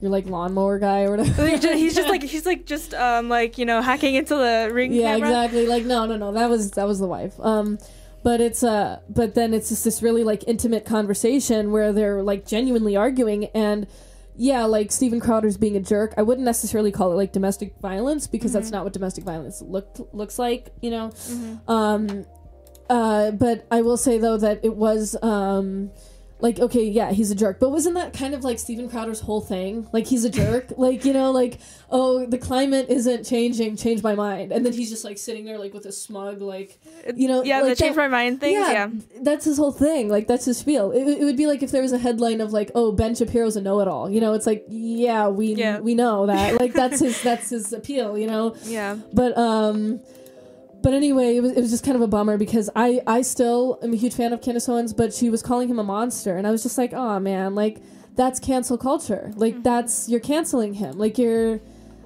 your 0.00 0.10
like 0.12 0.26
lawnmower 0.26 0.78
guy 0.78 1.02
or 1.02 1.10
whatever 1.16 1.46
He's 1.48 1.60
just- 1.60 1.74
he's 1.78 1.94
just 1.96 2.08
like 2.14 2.22
he's 2.22 2.46
like 2.46 2.66
just 2.66 2.94
um 2.94 3.28
like 3.28 3.58
you 3.58 3.64
know 3.64 3.80
hacking 3.82 4.14
into 4.14 4.36
the 4.36 4.70
ring 4.72 4.92
yeah 4.92 5.14
camera. 5.14 5.28
exactly 5.28 5.66
like 5.66 5.84
no 5.84 6.06
no 6.06 6.16
no 6.16 6.30
that 6.32 6.48
was 6.48 6.70
that 6.72 6.86
was 6.86 7.00
the 7.00 7.06
wife 7.08 7.34
um 7.40 7.78
but 8.22 8.40
it's 8.40 8.62
uh 8.62 9.00
but 9.08 9.34
then 9.34 9.52
it's 9.54 9.70
just 9.70 9.82
this 9.82 10.00
really 10.02 10.22
like 10.22 10.44
intimate 10.46 10.84
conversation 10.84 11.72
where 11.72 11.92
they're 11.92 12.22
like 12.22 12.46
genuinely 12.46 12.94
arguing 12.96 13.46
and 13.46 13.86
yeah 14.36 14.64
like 14.64 14.90
Steven 14.92 15.20
Crowder's 15.20 15.56
being 15.56 15.76
a 15.76 15.80
jerk 15.80 16.12
I 16.16 16.22
wouldn't 16.22 16.44
necessarily 16.44 16.90
call 16.92 17.12
it 17.12 17.16
like 17.16 17.32
domestic 17.32 17.74
violence 17.80 18.26
because 18.26 18.52
that's 18.52 18.66
Mm-hmm. 18.68 18.74
not 18.76 18.84
what 18.84 18.92
domestic 18.92 19.24
violence 19.24 19.62
looked 19.62 20.00
looks 20.14 20.38
like 20.38 20.70
you 20.82 20.90
know 20.90 21.08
Mm-hmm. 21.08 21.70
um 21.70 22.26
uh, 22.90 23.30
but 23.30 23.66
I 23.70 23.80
will 23.80 23.96
say 23.96 24.18
though 24.18 24.36
that 24.36 24.60
it 24.62 24.76
was 24.76 25.16
um, 25.22 25.90
like 26.44 26.60
okay, 26.60 26.84
yeah, 26.84 27.10
he's 27.10 27.30
a 27.30 27.34
jerk. 27.34 27.58
But 27.58 27.70
wasn't 27.70 27.94
that 27.94 28.12
kind 28.12 28.34
of 28.34 28.44
like 28.44 28.58
Steven 28.58 28.86
Crowder's 28.86 29.20
whole 29.20 29.40
thing? 29.40 29.88
Like 29.94 30.06
he's 30.06 30.24
a 30.26 30.30
jerk. 30.30 30.66
like 30.76 31.06
you 31.06 31.14
know, 31.14 31.30
like 31.32 31.58
oh, 31.90 32.26
the 32.26 32.36
climate 32.36 32.86
isn't 32.90 33.24
changing. 33.24 33.76
Change 33.76 34.02
my 34.02 34.14
mind. 34.14 34.52
And 34.52 34.64
then 34.64 34.74
he's 34.74 34.90
just 34.90 35.04
like 35.04 35.16
sitting 35.16 35.46
there 35.46 35.58
like 35.58 35.72
with 35.72 35.86
a 35.86 35.92
smug 35.92 36.42
like 36.42 36.78
you 37.16 37.28
know 37.28 37.42
yeah, 37.42 37.62
like 37.62 37.70
the 37.70 37.82
change 37.82 37.96
that- 37.96 38.02
my 38.02 38.08
mind 38.08 38.40
things. 38.42 38.58
Yeah, 38.58 38.90
that's 39.22 39.46
his 39.46 39.56
whole 39.56 39.72
thing. 39.72 40.10
Like 40.10 40.28
that's 40.28 40.44
his 40.44 40.58
spiel. 40.58 40.92
It, 40.92 41.08
it 41.20 41.24
would 41.24 41.38
be 41.38 41.46
like 41.46 41.62
if 41.62 41.70
there 41.70 41.80
was 41.82 41.92
a 41.92 41.98
headline 41.98 42.42
of 42.42 42.52
like, 42.52 42.70
"Oh, 42.74 42.92
Ben 42.92 43.14
Shapiro's 43.14 43.56
a 43.56 43.62
know-it-all." 43.62 44.10
You 44.10 44.20
know, 44.20 44.34
it's 44.34 44.46
like, 44.46 44.66
yeah, 44.68 45.28
we 45.28 45.54
Yeah. 45.54 45.80
we 45.80 45.94
know 45.94 46.26
that. 46.26 46.60
Like 46.60 46.74
that's 46.74 47.00
his 47.00 47.22
that's 47.28 47.48
his 47.48 47.72
appeal. 47.72 48.18
You 48.18 48.26
know, 48.26 48.54
yeah. 48.64 48.98
but 49.14 49.36
um, 49.38 50.00
but 50.84 50.92
anyway, 50.92 51.34
it 51.36 51.40
was, 51.40 51.52
it 51.52 51.60
was 51.62 51.70
just 51.70 51.82
kind 51.82 51.96
of 51.96 52.02
a 52.02 52.06
bummer 52.06 52.36
because 52.36 52.68
I 52.76 53.00
I 53.06 53.22
still 53.22 53.78
am 53.82 53.94
a 53.94 53.96
huge 53.96 54.14
fan 54.14 54.34
of 54.34 54.42
Candace 54.42 54.68
Owens, 54.68 54.92
but 54.92 55.14
she 55.14 55.30
was 55.30 55.42
calling 55.42 55.66
him 55.66 55.78
a 55.78 55.82
monster, 55.82 56.36
and 56.36 56.46
I 56.46 56.50
was 56.50 56.62
just 56.62 56.76
like, 56.76 56.92
oh 56.92 57.18
man, 57.18 57.54
like 57.54 57.78
that's 58.16 58.38
cancel 58.38 58.76
culture. 58.76 59.32
Like 59.34 59.62
that's 59.62 60.10
you're 60.10 60.20
canceling 60.20 60.74
him. 60.74 60.98
Like 60.98 61.16
you're 61.16 61.60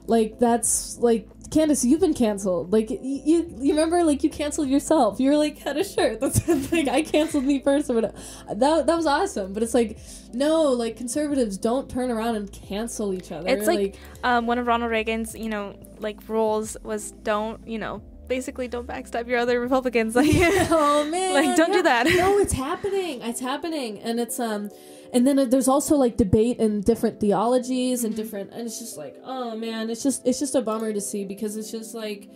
like 0.06 0.38
that's 0.38 0.96
like. 0.98 1.28
Candace, 1.50 1.82
you've 1.82 2.00
been 2.00 2.12
canceled. 2.12 2.74
Like 2.74 2.90
y- 2.90 2.98
you, 3.00 3.50
you 3.58 3.70
remember, 3.70 4.04
like 4.04 4.22
you 4.22 4.28
canceled 4.28 4.68
yourself. 4.68 5.18
You 5.18 5.30
were 5.30 5.38
like 5.38 5.56
had 5.56 5.78
a 5.78 5.82
shirt. 5.82 6.20
That's 6.20 6.46
like 6.72 6.88
I 6.88 7.00
canceled 7.00 7.44
me 7.44 7.62
first 7.62 7.88
or 7.88 7.94
whatever. 7.94 8.14
That 8.54 8.86
that 8.86 8.94
was 8.94 9.06
awesome. 9.06 9.54
But 9.54 9.62
it's 9.62 9.72
like 9.72 9.98
no, 10.34 10.64
like 10.64 10.98
conservatives 10.98 11.56
don't 11.56 11.88
turn 11.88 12.10
around 12.10 12.36
and 12.36 12.52
cancel 12.52 13.14
each 13.14 13.32
other. 13.32 13.48
It's 13.48 13.66
like, 13.66 13.96
um, 14.22 14.46
one 14.46 14.58
of 14.58 14.66
Ronald 14.66 14.90
Reagan's, 14.90 15.34
you 15.34 15.48
know, 15.48 15.74
like 15.98 16.28
rules 16.28 16.76
was 16.82 17.12
don't, 17.12 17.66
you 17.66 17.78
know, 17.78 18.02
basically 18.28 18.68
don't 18.68 18.86
backstab 18.86 19.26
your 19.26 19.38
other 19.38 19.60
Republicans. 19.60 20.14
Like, 20.18 20.26
oh 20.70 21.04
man. 21.10 21.34
Like, 21.34 21.56
don't 21.56 21.72
do 21.72 21.82
that. 21.82 22.06
no 22.06 22.38
it's 22.38 22.52
happening. 22.66 23.22
It's 23.22 23.40
happening. 23.40 23.98
And 24.00 24.20
it's 24.20 24.38
um 24.38 24.70
and 25.12 25.26
then 25.26 25.38
uh, 25.38 25.44
there's 25.46 25.68
also 25.68 25.96
like 25.96 26.16
debate 26.16 26.58
and 26.60 26.84
different 26.84 27.18
theologies 27.20 28.04
and 28.04 28.14
different 28.14 28.52
and 28.52 28.62
it's 28.66 28.78
just 28.78 28.98
like 28.98 29.16
oh 29.24 29.56
man 29.56 29.88
it's 29.88 30.02
just 30.02 30.26
it's 30.26 30.38
just 30.38 30.54
a 30.54 30.60
bummer 30.60 30.92
to 30.92 31.00
see 31.00 31.24
because 31.24 31.56
it's 31.56 31.70
just 31.70 31.94
like 31.94 32.28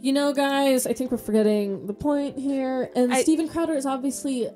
you 0.00 0.12
know 0.12 0.32
guys 0.32 0.84
i 0.84 0.92
think 0.92 1.12
we're 1.12 1.16
forgetting 1.18 1.86
the 1.86 1.94
point 1.94 2.36
here. 2.38 2.90
And 2.96 3.12
I- 3.14 3.22
Steven 3.22 3.48
crowder 3.48 3.74
is 3.74 3.86
obviously 3.86 4.48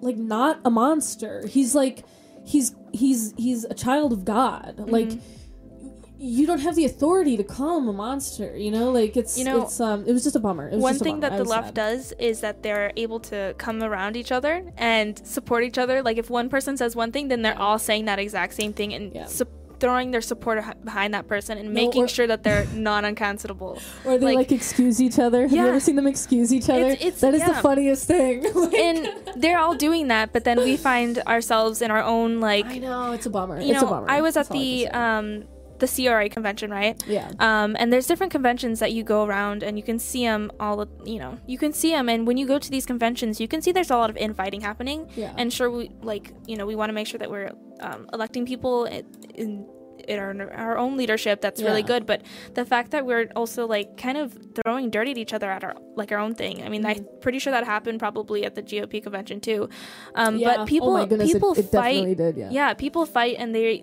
like 0.00 0.16
not 0.16 0.60
a 0.64 0.70
monster. 0.70 1.46
He's 1.46 1.74
like 1.74 2.04
he's 2.44 2.74
he's 2.92 3.32
he's 3.38 3.64
a 3.64 3.74
child 3.74 4.12
of 4.12 4.24
god. 4.24 4.74
Like 4.78 5.12
you 6.16 6.46
don't 6.46 6.60
have 6.60 6.76
the 6.76 6.84
authority 6.84 7.36
to 7.36 7.42
call 7.44 7.78
him 7.78 7.88
a 7.88 7.92
monster 7.92 8.56
you 8.56 8.70
know 8.70 8.90
like 8.92 9.16
it's 9.16 9.36
You 9.36 9.44
know, 9.44 9.62
it's 9.62 9.80
um 9.80 10.04
it 10.06 10.12
was 10.12 10.22
just 10.22 10.36
a 10.36 10.40
bummer 10.40 10.68
It 10.68 10.74
was 10.74 10.82
one 10.82 10.92
just 10.92 11.00
a 11.02 11.04
thing 11.04 11.20
that 11.20 11.36
the 11.36 11.44
left 11.44 11.68
sad. 11.68 11.74
does 11.74 12.12
is 12.18 12.40
that 12.40 12.62
they're 12.62 12.92
able 12.96 13.18
to 13.30 13.54
come 13.58 13.82
around 13.82 14.16
each 14.16 14.30
other 14.32 14.54
and 14.76 15.18
support 15.26 15.64
each 15.64 15.76
other. 15.78 16.02
Like 16.02 16.16
if 16.18 16.30
one 16.30 16.48
person 16.48 16.76
says 16.76 16.94
one 16.94 17.10
thing, 17.12 17.28
then 17.28 17.42
they're 17.42 17.58
all 17.58 17.78
saying 17.80 18.04
that 18.04 18.18
exact 18.20 18.54
same 18.54 18.72
thing 18.72 18.94
and 18.94 19.12
Yeah. 19.14 19.26
sup- 19.26 19.48
throwing 19.80 20.12
their 20.12 20.20
support 20.20 20.62
behind 20.84 21.12
that 21.14 21.26
person 21.26 21.58
and 21.58 21.68
No, 21.68 21.74
making 21.74 22.04
or- 22.04 22.08
sure 22.08 22.26
that 22.28 22.44
they're 22.44 22.64
not 22.74 23.02
uncancelable. 23.04 23.82
Or 24.06 24.16
they 24.16 24.24
like, 24.24 24.36
Like- 24.36 24.52
excuse 24.52 25.02
each 25.02 25.18
other. 25.18 25.42
Have 25.42 25.52
you 25.52 25.66
ever 25.66 25.80
seen 25.80 25.96
them 25.96 26.06
excuse 26.06 26.54
each 26.54 26.70
other? 26.70 26.90
It's- 26.94 27.04
it's- 27.08 27.20
that 27.22 27.34
is 27.34 27.42
the 27.44 27.54
funniest 27.54 28.06
thing. 28.06 28.44
Like- 28.54 28.72
and 28.74 29.10
they're 29.36 29.58
all 29.58 29.74
doing 29.74 30.08
that, 30.08 30.32
but 30.32 30.44
then 30.44 30.58
we 30.58 30.76
find 30.76 31.18
ourselves 31.26 31.82
in 31.82 31.90
our 31.90 32.02
own 32.02 32.38
like 32.40 32.66
I 32.66 32.78
know 32.78 33.12
it's 33.12 33.26
a 33.26 33.30
bummer. 33.30 33.60
you 33.60 33.72
it's 33.72 33.82
know, 33.82 33.88
a 33.88 33.90
bummer. 33.90 34.08
I 34.08 34.20
was 34.22 34.36
at 34.36 34.48
That's 34.48 34.56
I 34.56 34.58
the 34.58 34.88
um 34.88 35.44
the 35.78 35.88
CRA 35.88 36.28
convention, 36.28 36.70
right? 36.70 37.02
yeah. 37.06 37.30
Um, 37.38 37.76
and 37.78 37.92
there's 37.92 38.06
different 38.06 38.30
conventions 38.32 38.78
that 38.80 38.92
you 38.92 39.02
go 39.02 39.24
around 39.24 39.62
and 39.62 39.76
you 39.76 39.82
can 39.82 39.98
see 39.98 40.24
them 40.24 40.50
all, 40.60 40.86
you 41.04 41.18
know, 41.18 41.38
you 41.46 41.58
can 41.58 41.72
see 41.72 41.90
them. 41.90 42.08
And 42.08 42.26
when 42.26 42.36
you 42.36 42.46
go 42.46 42.58
to 42.58 42.70
these 42.70 42.86
conventions, 42.86 43.40
you 43.40 43.48
can 43.48 43.60
see 43.60 43.72
there's 43.72 43.90
a 43.90 43.96
lot 43.96 44.10
of 44.10 44.16
infighting 44.16 44.60
happening. 44.60 45.08
Yeah. 45.16 45.32
And 45.36 45.52
sure, 45.52 45.70
we 45.70 45.90
like, 46.02 46.32
you 46.46 46.56
know, 46.56 46.66
we 46.66 46.76
want 46.76 46.90
to 46.90 46.94
make 46.94 47.06
sure 47.06 47.18
that 47.18 47.30
we're 47.30 47.50
um, 47.80 48.08
electing 48.12 48.46
people 48.46 48.84
in, 48.84 49.04
in, 49.34 49.66
in 50.06 50.18
our, 50.18 50.52
our 50.52 50.78
own 50.78 50.96
leadership. 50.96 51.40
That's 51.40 51.62
really 51.62 51.82
good. 51.82 52.04
But 52.06 52.22
the 52.54 52.64
fact 52.64 52.90
that 52.92 53.04
we're 53.06 53.30
also 53.34 53.66
like 53.66 53.96
kind 53.96 54.18
of 54.18 54.36
throwing 54.62 54.90
dirt 54.90 55.08
at 55.08 55.16
each 55.18 55.32
other 55.32 55.50
at 55.50 55.64
our 55.64 55.74
like 55.96 56.12
our 56.12 56.18
own 56.18 56.34
thing. 56.34 56.62
I 56.62 56.68
mean, 56.68 56.82
Mm-hmm. 56.82 57.00
I'm 57.00 57.20
pretty 57.22 57.38
sure 57.38 57.50
that 57.52 57.64
happened 57.64 57.98
probably 57.98 58.44
at 58.44 58.54
the 58.54 58.62
GOP 58.62 59.02
convention 59.02 59.40
too. 59.40 59.68
Um, 60.14 60.36
Yeah. 60.36 60.58
But 60.58 60.66
people, 60.68 60.96
oh 60.96 61.06
goodness, 61.06 61.32
people 61.32 61.52
it, 61.52 61.58
it 61.60 61.62
fight 61.72 61.94
definitely 62.04 62.14
did. 62.14 62.36
Yeah. 62.36 62.48
yeah 62.52 62.74
people 62.74 63.06
fight 63.06 63.36
and 63.38 63.54
they're 63.54 63.78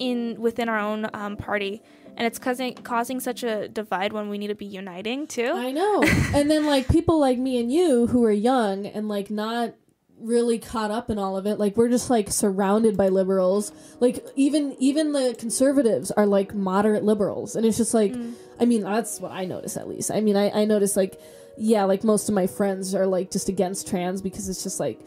in 0.00 0.40
within 0.40 0.68
our 0.68 0.78
own 0.78 1.08
um, 1.14 1.36
party. 1.36 1.82
And 2.16 2.26
it's 2.26 2.38
causing 2.38 2.74
causing 2.74 3.20
such 3.20 3.44
a 3.44 3.68
divide 3.68 4.12
when 4.12 4.28
we 4.28 4.38
need 4.38 4.48
to 4.48 4.56
be 4.56 4.66
uniting 4.66 5.28
too. 5.28 5.52
I 5.54 5.70
know. 5.70 6.02
and 6.34 6.50
then 6.50 6.66
like 6.66 6.88
people 6.88 7.20
like 7.20 7.38
me 7.38 7.60
and 7.60 7.72
you 7.72 8.08
who 8.08 8.24
are 8.24 8.32
young 8.32 8.86
and 8.86 9.08
like 9.08 9.30
not 9.30 9.74
really 10.18 10.58
caught 10.58 10.90
up 10.90 11.08
in 11.08 11.18
all 11.18 11.34
of 11.38 11.46
it 11.46 11.58
like 11.58 11.78
we're 11.78 11.88
just 11.88 12.10
like 12.10 12.30
surrounded 12.30 12.96
by 12.96 13.08
liberals. 13.08 13.72
Like 14.00 14.26
even 14.34 14.74
even 14.78 15.12
the 15.12 15.36
conservatives 15.38 16.10
are 16.10 16.26
like 16.26 16.52
moderate 16.54 17.04
liberals. 17.04 17.54
And 17.54 17.64
it's 17.64 17.76
just 17.76 17.94
like 17.94 18.14
i 18.58 18.64
mean 18.64 18.82
that's 18.82 19.20
what 19.20 19.30
i 19.30 19.44
notice 19.44 19.76
at 19.76 19.88
least. 19.88 20.10
I 20.10 20.20
mean 20.20 20.36
i, 20.36 20.50
I 20.50 20.64
notice 20.64 20.96
like 20.96 21.20
yeah 21.56 21.84
like 21.84 22.04
most 22.04 22.28
of 22.28 22.34
my 22.34 22.46
friends 22.46 22.94
are 22.94 23.06
like 23.06 23.30
just 23.30 23.48
against 23.48 23.86
trans 23.86 24.20
because 24.20 24.48
it's 24.48 24.62
just 24.62 24.80
like 24.80 25.00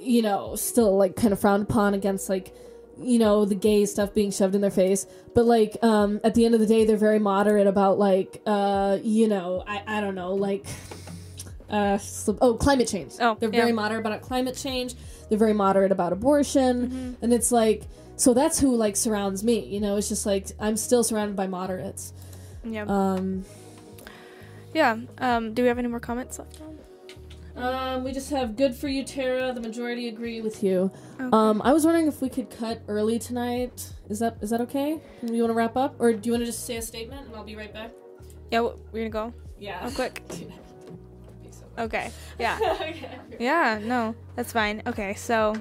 you 0.00 0.22
know 0.22 0.56
still 0.56 0.96
like 0.96 1.16
kind 1.16 1.32
of 1.32 1.40
frowned 1.40 1.62
upon 1.62 1.94
against 1.94 2.28
like 2.28 2.54
you 3.02 3.18
know 3.18 3.44
the 3.44 3.54
gay 3.54 3.86
stuff 3.86 4.14
being 4.14 4.30
shoved 4.30 4.54
in 4.54 4.60
their 4.60 4.70
face. 4.70 5.06
But 5.34 5.46
like 5.46 5.76
um 5.82 6.20
at 6.24 6.34
the 6.34 6.44
end 6.44 6.54
of 6.54 6.60
the 6.60 6.66
day 6.66 6.84
they're 6.84 6.96
very 6.96 7.18
moderate 7.18 7.66
about 7.66 7.98
like 7.98 8.42
uh 8.46 8.98
you 9.02 9.28
know 9.28 9.64
i 9.66 9.82
i 9.86 10.00
don't 10.00 10.14
know 10.14 10.34
like 10.34 10.66
uh 11.70 11.98
oh 12.40 12.54
climate 12.54 12.88
change. 12.88 13.12
Oh, 13.20 13.36
they're 13.38 13.50
yeah. 13.50 13.60
very 13.60 13.72
moderate 13.72 14.04
about 14.04 14.20
climate 14.22 14.56
change. 14.56 14.94
They're 15.28 15.38
very 15.38 15.52
moderate 15.54 15.92
about 15.92 16.12
abortion. 16.12 17.16
And 17.22 17.32
it's 17.32 17.52
like 17.52 17.84
so 18.16 18.34
that's 18.34 18.58
who 18.58 18.76
like 18.76 18.96
surrounds 18.96 19.42
me 19.44 19.64
you 19.66 19.80
know? 19.80 19.96
It's 19.96 20.08
just 20.08 20.26
like 20.26 20.48
i'm 20.58 20.76
still 20.76 21.04
surrounded 21.04 21.36
by 21.36 21.46
moderates. 21.46 22.12
Yeah. 22.64 22.84
Um 22.84 23.44
yeah 24.74 24.96
um 25.18 25.54
do 25.54 25.62
we 25.62 25.68
have 25.68 25.78
any 25.78 25.88
more 25.88 26.00
comments? 26.00 26.38
left? 26.38 26.60
Um, 27.62 28.04
we 28.04 28.12
just 28.12 28.30
have 28.30 28.56
good 28.56 28.74
for 28.74 28.88
you, 28.88 29.04
Tara. 29.04 29.52
The 29.52 29.60
majority 29.60 30.08
agree 30.08 30.40
with 30.40 30.62
you. 30.62 30.90
Okay. 31.20 31.28
Um, 31.32 31.60
I 31.62 31.72
was 31.72 31.84
wondering 31.84 32.06
if 32.08 32.20
we 32.22 32.28
could 32.28 32.50
cut 32.50 32.80
early 32.88 33.18
tonight. 33.18 33.92
Is 34.08 34.18
that 34.20 34.36
is 34.40 34.50
that 34.50 34.60
okay? 34.62 35.00
Do 35.24 35.34
you 35.34 35.42
want 35.42 35.50
to 35.50 35.54
wrap 35.56 35.76
up, 35.76 35.94
or 35.98 36.12
do 36.12 36.26
you 36.28 36.32
want 36.32 36.42
to 36.42 36.46
just 36.46 36.64
say 36.66 36.76
a 36.76 36.82
statement 36.82 37.26
and 37.26 37.36
I'll 37.36 37.44
be 37.44 37.56
right 37.56 37.72
back? 37.72 37.90
yeah 38.52 38.62
we're 38.62 39.08
gonna 39.08 39.10
go 39.10 39.32
Yeah. 39.60 39.78
oh 39.84 39.92
quick 39.94 40.22
okay. 40.32 40.46
okay 41.78 42.10
yeah 42.40 42.58
yeah 43.38 43.78
no 43.80 44.12
that's 44.34 44.52
fine 44.52 44.82
okay 44.88 45.14
so 45.14 45.54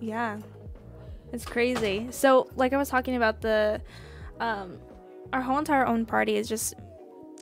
yeah 0.00 0.40
it's 1.32 1.44
crazy 1.44 2.08
so 2.10 2.48
like 2.56 2.72
i 2.72 2.76
was 2.76 2.88
talking 2.88 3.14
about 3.14 3.40
the 3.40 3.80
um 4.40 4.76
our 5.32 5.40
whole 5.40 5.58
entire 5.58 5.86
own 5.86 6.04
party 6.04 6.34
is 6.34 6.48
just 6.48 6.74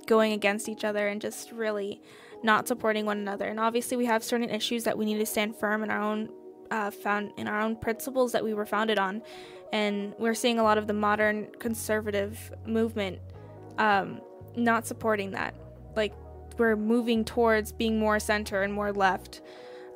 going 0.07 0.32
against 0.32 0.68
each 0.68 0.84
other 0.84 1.09
and 1.09 1.22
just 1.22 1.51
really 1.51 2.03
not 2.47 2.66
supporting 2.66 3.05
one 3.05 3.18
another 3.18 3.47
and 3.47 3.61
obviously 3.61 3.97
we 3.97 4.07
have 4.07 4.24
certain 4.24 4.49
issues 4.49 4.84
that 4.84 4.97
we 4.97 5.05
need 5.05 5.18
to 5.18 5.26
stand 5.26 5.55
firm 5.55 5.82
in 5.82 5.90
our 5.90 6.01
own 6.01 6.28
uh, 6.70 6.90
found 6.90 7.30
in 7.36 7.47
our 7.47 7.61
own 7.61 7.76
principles 7.76 8.32
that 8.32 8.42
we 8.42 8.55
were 8.55 8.66
founded 8.66 8.99
on 8.99 9.22
and 9.72 10.14
we're 10.18 10.34
seeing 10.34 10.59
a 10.59 10.62
lot 10.62 10.78
of 10.78 10.86
the 10.86 10.92
modern 10.92 11.49
conservative 11.59 12.53
movement 12.66 13.18
um, 13.78 14.20
not 14.57 14.86
supporting 14.86 15.32
that 15.32 15.55
like 15.94 16.14
we're 16.57 16.76
moving 16.76 17.24
towards 17.24 17.72
being 17.72 17.99
more 17.99 18.18
center 18.18 18.62
and 18.62 18.72
more 18.72 18.92
left 18.92 19.42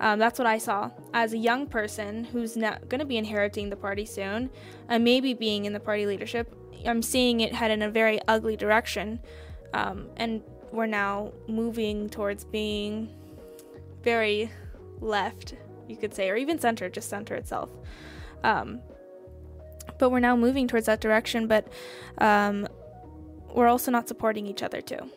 um, 0.00 0.18
that's 0.18 0.38
what 0.38 0.46
I 0.46 0.56
saw 0.56 0.90
as 1.12 1.34
a 1.34 1.38
young 1.38 1.66
person 1.66 2.24
who's 2.24 2.56
not 2.56 2.88
going 2.88 3.00
to 3.00 3.04
be 3.04 3.18
inheriting 3.18 3.68
the 3.68 3.76
party 3.76 4.06
soon 4.06 4.50
and 4.88 5.04
maybe 5.04 5.34
being 5.34 5.66
in 5.66 5.74
the 5.74 5.80
party 5.80 6.06
leadership. 6.06 6.56
I'm 6.86 7.02
seeing 7.02 7.40
it 7.40 7.54
head 7.54 7.70
in 7.70 7.82
a 7.82 7.90
very 7.90 8.18
ugly 8.26 8.56
direction. 8.56 9.20
Um, 9.74 10.08
and 10.16 10.42
we're 10.72 10.86
now 10.86 11.32
moving 11.46 12.08
towards 12.08 12.44
being 12.44 13.08
very 14.02 14.50
left, 15.00 15.54
you 15.88 15.96
could 15.96 16.14
say, 16.14 16.30
or 16.30 16.36
even 16.36 16.58
center, 16.58 16.88
just 16.88 17.08
center 17.08 17.34
itself. 17.34 17.70
Um, 18.42 18.80
but 19.98 20.10
we're 20.10 20.20
now 20.20 20.36
moving 20.36 20.68
towards 20.68 20.86
that 20.86 21.00
direction, 21.00 21.46
but 21.46 21.68
um, 22.18 22.66
we're 23.54 23.68
also 23.68 23.90
not 23.90 24.08
supporting 24.08 24.46
each 24.46 24.62
other 24.62 24.80
too. 24.80 25.10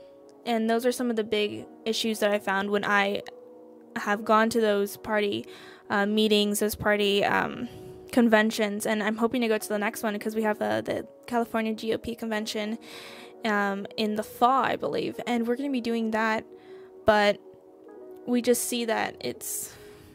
And 0.46 0.70
those 0.70 0.86
are 0.86 0.92
some 0.92 1.10
of 1.10 1.16
the 1.16 1.24
big 1.24 1.66
issues 1.86 2.20
that 2.20 2.32
I 2.32 2.40
found 2.40 2.70
when 2.70 2.84
I 2.84 3.22
have 3.96 4.26
gone 4.26 4.50
to 4.50 4.62
those 4.62 4.98
party 4.98 5.46
uh, 5.90 6.06
meetings, 6.06 6.60
those 6.60 6.76
party 6.76 7.24
um, 7.24 7.70
conventions, 8.12 8.86
and 8.86 9.02
I'm 9.02 9.18
hoping 9.18 9.42
to 9.42 9.48
go 9.48 9.58
to 9.58 9.70
the 9.70 9.78
next 9.78 10.04
one 10.04 10.14
because 10.14 10.36
we 10.36 10.44
have 10.44 10.60
the, 10.60 10.82
the 10.84 11.08
California 11.28 11.74
GOP 11.74 12.18
convention 12.18 12.78
um, 13.46 13.86
in 13.98 14.16
the 14.16 14.24
fall, 14.24 14.64
I 14.64 14.76
believe, 14.76 15.20
and 15.28 15.48
we're 15.48 15.56
going 15.56 15.70
to 15.70 15.74
be 15.74 15.82
doing 15.82 16.12
that. 16.12 16.46
But 17.06 17.40
we 18.26 18.42
just 18.42 18.64
see 18.66 18.86
that 18.86 19.18
it's 19.20 19.74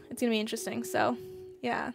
it's 0.09 0.21
going 0.21 0.31
to 0.31 0.35
be 0.35 0.39
interesting. 0.39 0.83
So, 0.83 1.17
yeah. 1.61 1.91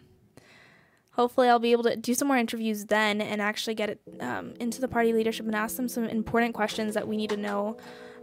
Hopefully, 1.11 1.47
I'll 1.47 1.59
be 1.59 1.71
able 1.71 1.83
to 1.83 1.95
do 1.95 2.13
some 2.13 2.27
more 2.27 2.37
interviews 2.37 2.85
then 2.85 3.21
and 3.21 3.41
actually 3.41 3.75
get 3.75 3.89
it 3.89 4.01
um, 4.19 4.53
into 4.59 4.81
the 4.81 4.87
party 4.89 5.13
leadership 5.13 5.45
and 5.45 5.55
ask 5.55 5.77
them 5.77 5.87
some 5.87 6.05
important 6.05 6.53
questions 6.53 6.93
that 6.93 7.07
we 7.07 7.15
need 7.15 7.29
to 7.29 7.37
know 7.37 7.77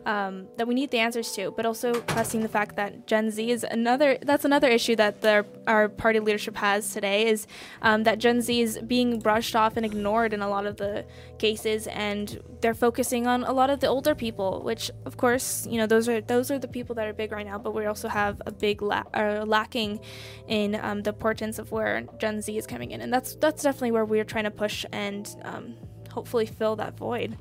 um, 0.06 0.48
that 0.56 0.66
we 0.66 0.74
need 0.74 0.90
the 0.90 0.98
answers 0.98 1.32
to, 1.32 1.50
but 1.52 1.66
also 1.66 2.00
pressing 2.02 2.40
the 2.40 2.48
fact 2.48 2.76
that 2.76 3.06
Gen 3.06 3.30
Z 3.30 3.50
is 3.50 3.64
another. 3.64 4.18
That's 4.22 4.44
another 4.44 4.68
issue 4.68 4.96
that 4.96 5.20
the, 5.20 5.46
our 5.66 5.88
party 5.88 6.20
leadership 6.20 6.56
has 6.56 6.92
today 6.92 7.26
is 7.26 7.46
um, 7.82 8.04
that 8.04 8.18
Gen 8.18 8.40
Z 8.40 8.60
is 8.60 8.78
being 8.86 9.18
brushed 9.18 9.54
off 9.54 9.76
and 9.76 9.86
ignored 9.86 10.32
in 10.32 10.42
a 10.42 10.48
lot 10.48 10.66
of 10.66 10.76
the 10.76 11.04
cases, 11.38 11.86
and 11.88 12.40
they're 12.60 12.74
focusing 12.74 13.26
on 13.26 13.44
a 13.44 13.52
lot 13.52 13.70
of 13.70 13.80
the 13.80 13.86
older 13.86 14.14
people, 14.14 14.62
which 14.62 14.90
of 15.04 15.16
course 15.16 15.66
you 15.68 15.78
know 15.78 15.86
those 15.86 16.08
are 16.08 16.20
those 16.20 16.50
are 16.50 16.58
the 16.58 16.68
people 16.68 16.94
that 16.94 17.06
are 17.06 17.12
big 17.12 17.32
right 17.32 17.46
now. 17.46 17.58
But 17.58 17.74
we 17.74 17.86
also 17.86 18.08
have 18.08 18.40
a 18.46 18.52
big 18.52 18.82
la- 18.82 19.04
uh, 19.14 19.44
lacking 19.46 20.00
in 20.48 20.74
um, 20.76 21.02
the 21.02 21.10
importance 21.10 21.58
of 21.58 21.72
where 21.72 22.02
Gen 22.18 22.42
Z 22.42 22.56
is 22.56 22.66
coming 22.66 22.90
in, 22.90 23.00
and 23.00 23.12
that's 23.12 23.36
that's 23.36 23.62
definitely 23.62 23.92
where 23.92 24.04
we're 24.04 24.24
trying 24.24 24.44
to 24.44 24.50
push 24.50 24.84
and 24.92 25.28
um, 25.42 25.74
hopefully 26.10 26.46
fill 26.46 26.76
that 26.76 26.96
void. 26.96 27.36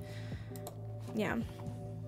Yeah. 1.16 1.38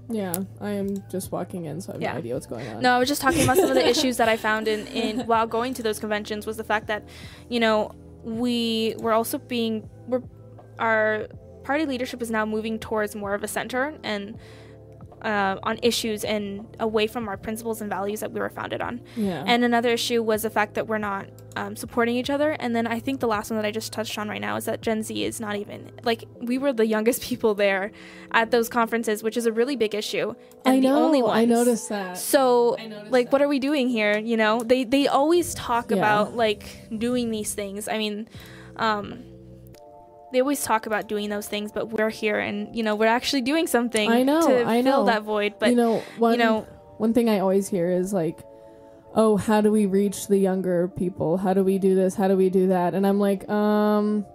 Yeah, 0.10 0.34
I 0.60 0.72
am 0.72 1.04
just 1.10 1.32
walking 1.32 1.66
in, 1.66 1.80
so 1.82 1.92
I 1.92 1.96
have 1.96 2.02
Yeah. 2.02 2.12
no 2.14 2.18
idea 2.20 2.34
what's 2.34 2.46
going 2.46 2.68
on. 2.68 2.82
No, 2.82 2.92
I 2.92 3.00
was 3.00 3.08
just 3.08 3.22
talking 3.22 3.44
about 3.44 3.58
some 3.58 3.70
of 3.70 3.76
the 3.76 3.88
issues 3.88 4.18
that 4.18 4.28
I 4.30 4.38
found 4.38 4.68
in, 4.68 4.86
in 4.88 5.20
while 5.28 5.48
going 5.48 5.74
to 5.76 5.84
those 5.84 6.00
conventions 6.00 6.46
was 6.46 6.58
the 6.58 6.64
fact 6.64 6.88
that, 6.88 7.04
you 7.50 7.60
know, 7.60 7.92
we 8.24 8.96
were 9.00 9.14
also 9.14 9.38
being 9.38 9.90
we're 10.08 10.22
our 10.80 11.28
party 11.64 11.86
leadership 11.86 12.22
is 12.22 12.30
now 12.32 12.46
moving 12.46 12.80
towards 12.80 13.16
more 13.16 13.34
of 13.34 13.44
a 13.44 13.48
center 13.48 13.94
and 14.04 14.38
uh, 15.24 15.58
on 15.64 15.80
issues 15.82 16.24
and 16.24 16.66
away 16.80 17.08
from 17.08 17.28
our 17.30 17.38
principles 17.38 17.82
and 17.82 17.90
values 17.90 18.20
that 18.20 18.32
we 18.32 18.40
were 18.40 18.50
founded 18.50 18.82
on. 18.82 19.02
Yeah. 19.16 19.44
And 19.48 19.64
another 19.64 19.90
issue 19.90 20.22
was 20.22 20.42
the 20.44 20.50
fact 20.50 20.74
that 20.76 20.88
we're 20.88 20.98
not 20.98 21.28
um, 21.56 21.76
supporting 21.76 22.16
each 22.16 22.30
other. 22.30 22.52
And 22.60 22.76
then 22.76 22.88
I 22.88 23.00
think 23.00 23.20
the 23.20 23.28
last 23.28 23.50
one 23.50 23.58
that 23.62 23.66
I 23.66 23.72
just 23.72 23.94
touched 23.94 24.18
on 24.18 24.28
right 24.28 24.42
now 24.42 24.56
is 24.58 24.66
that 24.66 24.82
Gen 24.82 25.02
Z 25.04 25.24
is 25.24 25.40
not 25.40 25.56
even 25.56 25.92
like 26.04 26.26
we 26.42 26.58
were 26.58 26.74
the 26.74 26.86
youngest 26.86 27.22
people 27.30 27.56
there 27.56 27.92
at 28.32 28.52
those 28.52 28.68
conferences, 28.70 29.24
which 29.24 29.38
is 29.38 29.46
a 29.46 29.52
really 29.52 29.76
big 29.76 29.96
issue. 29.96 30.34
And 30.66 30.76
I 30.76 30.80
know. 30.80 30.94
the 30.96 31.00
only 31.02 31.22
ones. 31.24 31.38
I 31.40 31.46
noticed 31.46 31.90
that. 31.90 32.18
So, 32.18 32.76
noticed 32.80 33.12
like, 33.12 33.28
that. 33.28 33.32
what 33.34 33.42
are 33.42 33.48
we 33.48 33.60
doing 33.60 33.88
here? 33.90 34.18
You 34.18 34.38
know, 34.38 34.60
they 34.60 34.84
they 34.84 35.08
always 35.08 35.54
talk 35.54 35.92
Yeah. 35.92 35.98
about 35.98 36.36
like 36.36 36.90
doing 36.98 37.32
these 37.32 37.54
things. 37.54 37.88
I 37.88 37.98
mean, 37.98 38.28
um, 38.78 39.24
they 40.34 40.42
always 40.42 40.64
talk 40.64 40.86
about 40.86 41.08
doing 41.08 41.30
those 41.30 41.48
things, 41.48 41.72
but 41.72 41.90
we're 41.90 42.10
here 42.10 42.40
and 42.40 42.76
you 42.76 42.84
know 42.84 42.96
we're 42.96 43.08
actually 43.08 43.42
doing 43.42 43.68
something 43.68 44.12
I 44.12 44.24
know, 44.24 44.46
to 44.46 44.68
I 44.68 44.82
fill 44.82 45.02
know. 45.02 45.06
that 45.06 45.24
void. 45.24 45.54
But 45.60 45.70
you 45.70 45.76
know, 45.76 46.00
one 46.18 46.34
you 46.34 46.40
know, 46.40 46.68
one 46.98 47.14
thing 47.14 47.30
I 47.30 47.40
always 47.40 47.70
hear 47.70 47.90
is 47.90 48.12
like, 48.12 48.40
"Oh, 49.16 49.38
how 49.38 49.62
do 49.62 49.72
we 49.72 49.86
reach 49.86 50.28
the 50.28 50.38
younger 50.38 50.88
people? 50.90 51.38
How 51.38 51.54
do 51.54 51.64
we 51.64 51.78
do 51.78 51.96
this? 51.96 52.16
How 52.16 52.28
do 52.28 52.36
we 52.36 52.50
do 52.50 52.68
that?" 52.68 52.94
And 52.96 53.08
I'm 53.08 53.20
like, 53.20 53.48
um, 53.48 54.26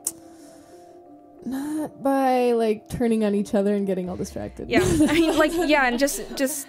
not 1.45 2.03
by 2.03 2.53
like 2.53 2.89
turning 2.89 3.25
on 3.25 3.35
each 3.35 3.55
other 3.55 3.75
and 3.75 3.87
getting 3.87 4.09
all 4.09 4.17
distracted. 4.17 4.71
yeah, 4.71 4.81
I 4.83 5.13
mean, 5.13 5.37
like, 5.37 5.53
yeah, 5.67 5.87
and 5.87 5.99
just 5.99 6.23
just 6.37 6.67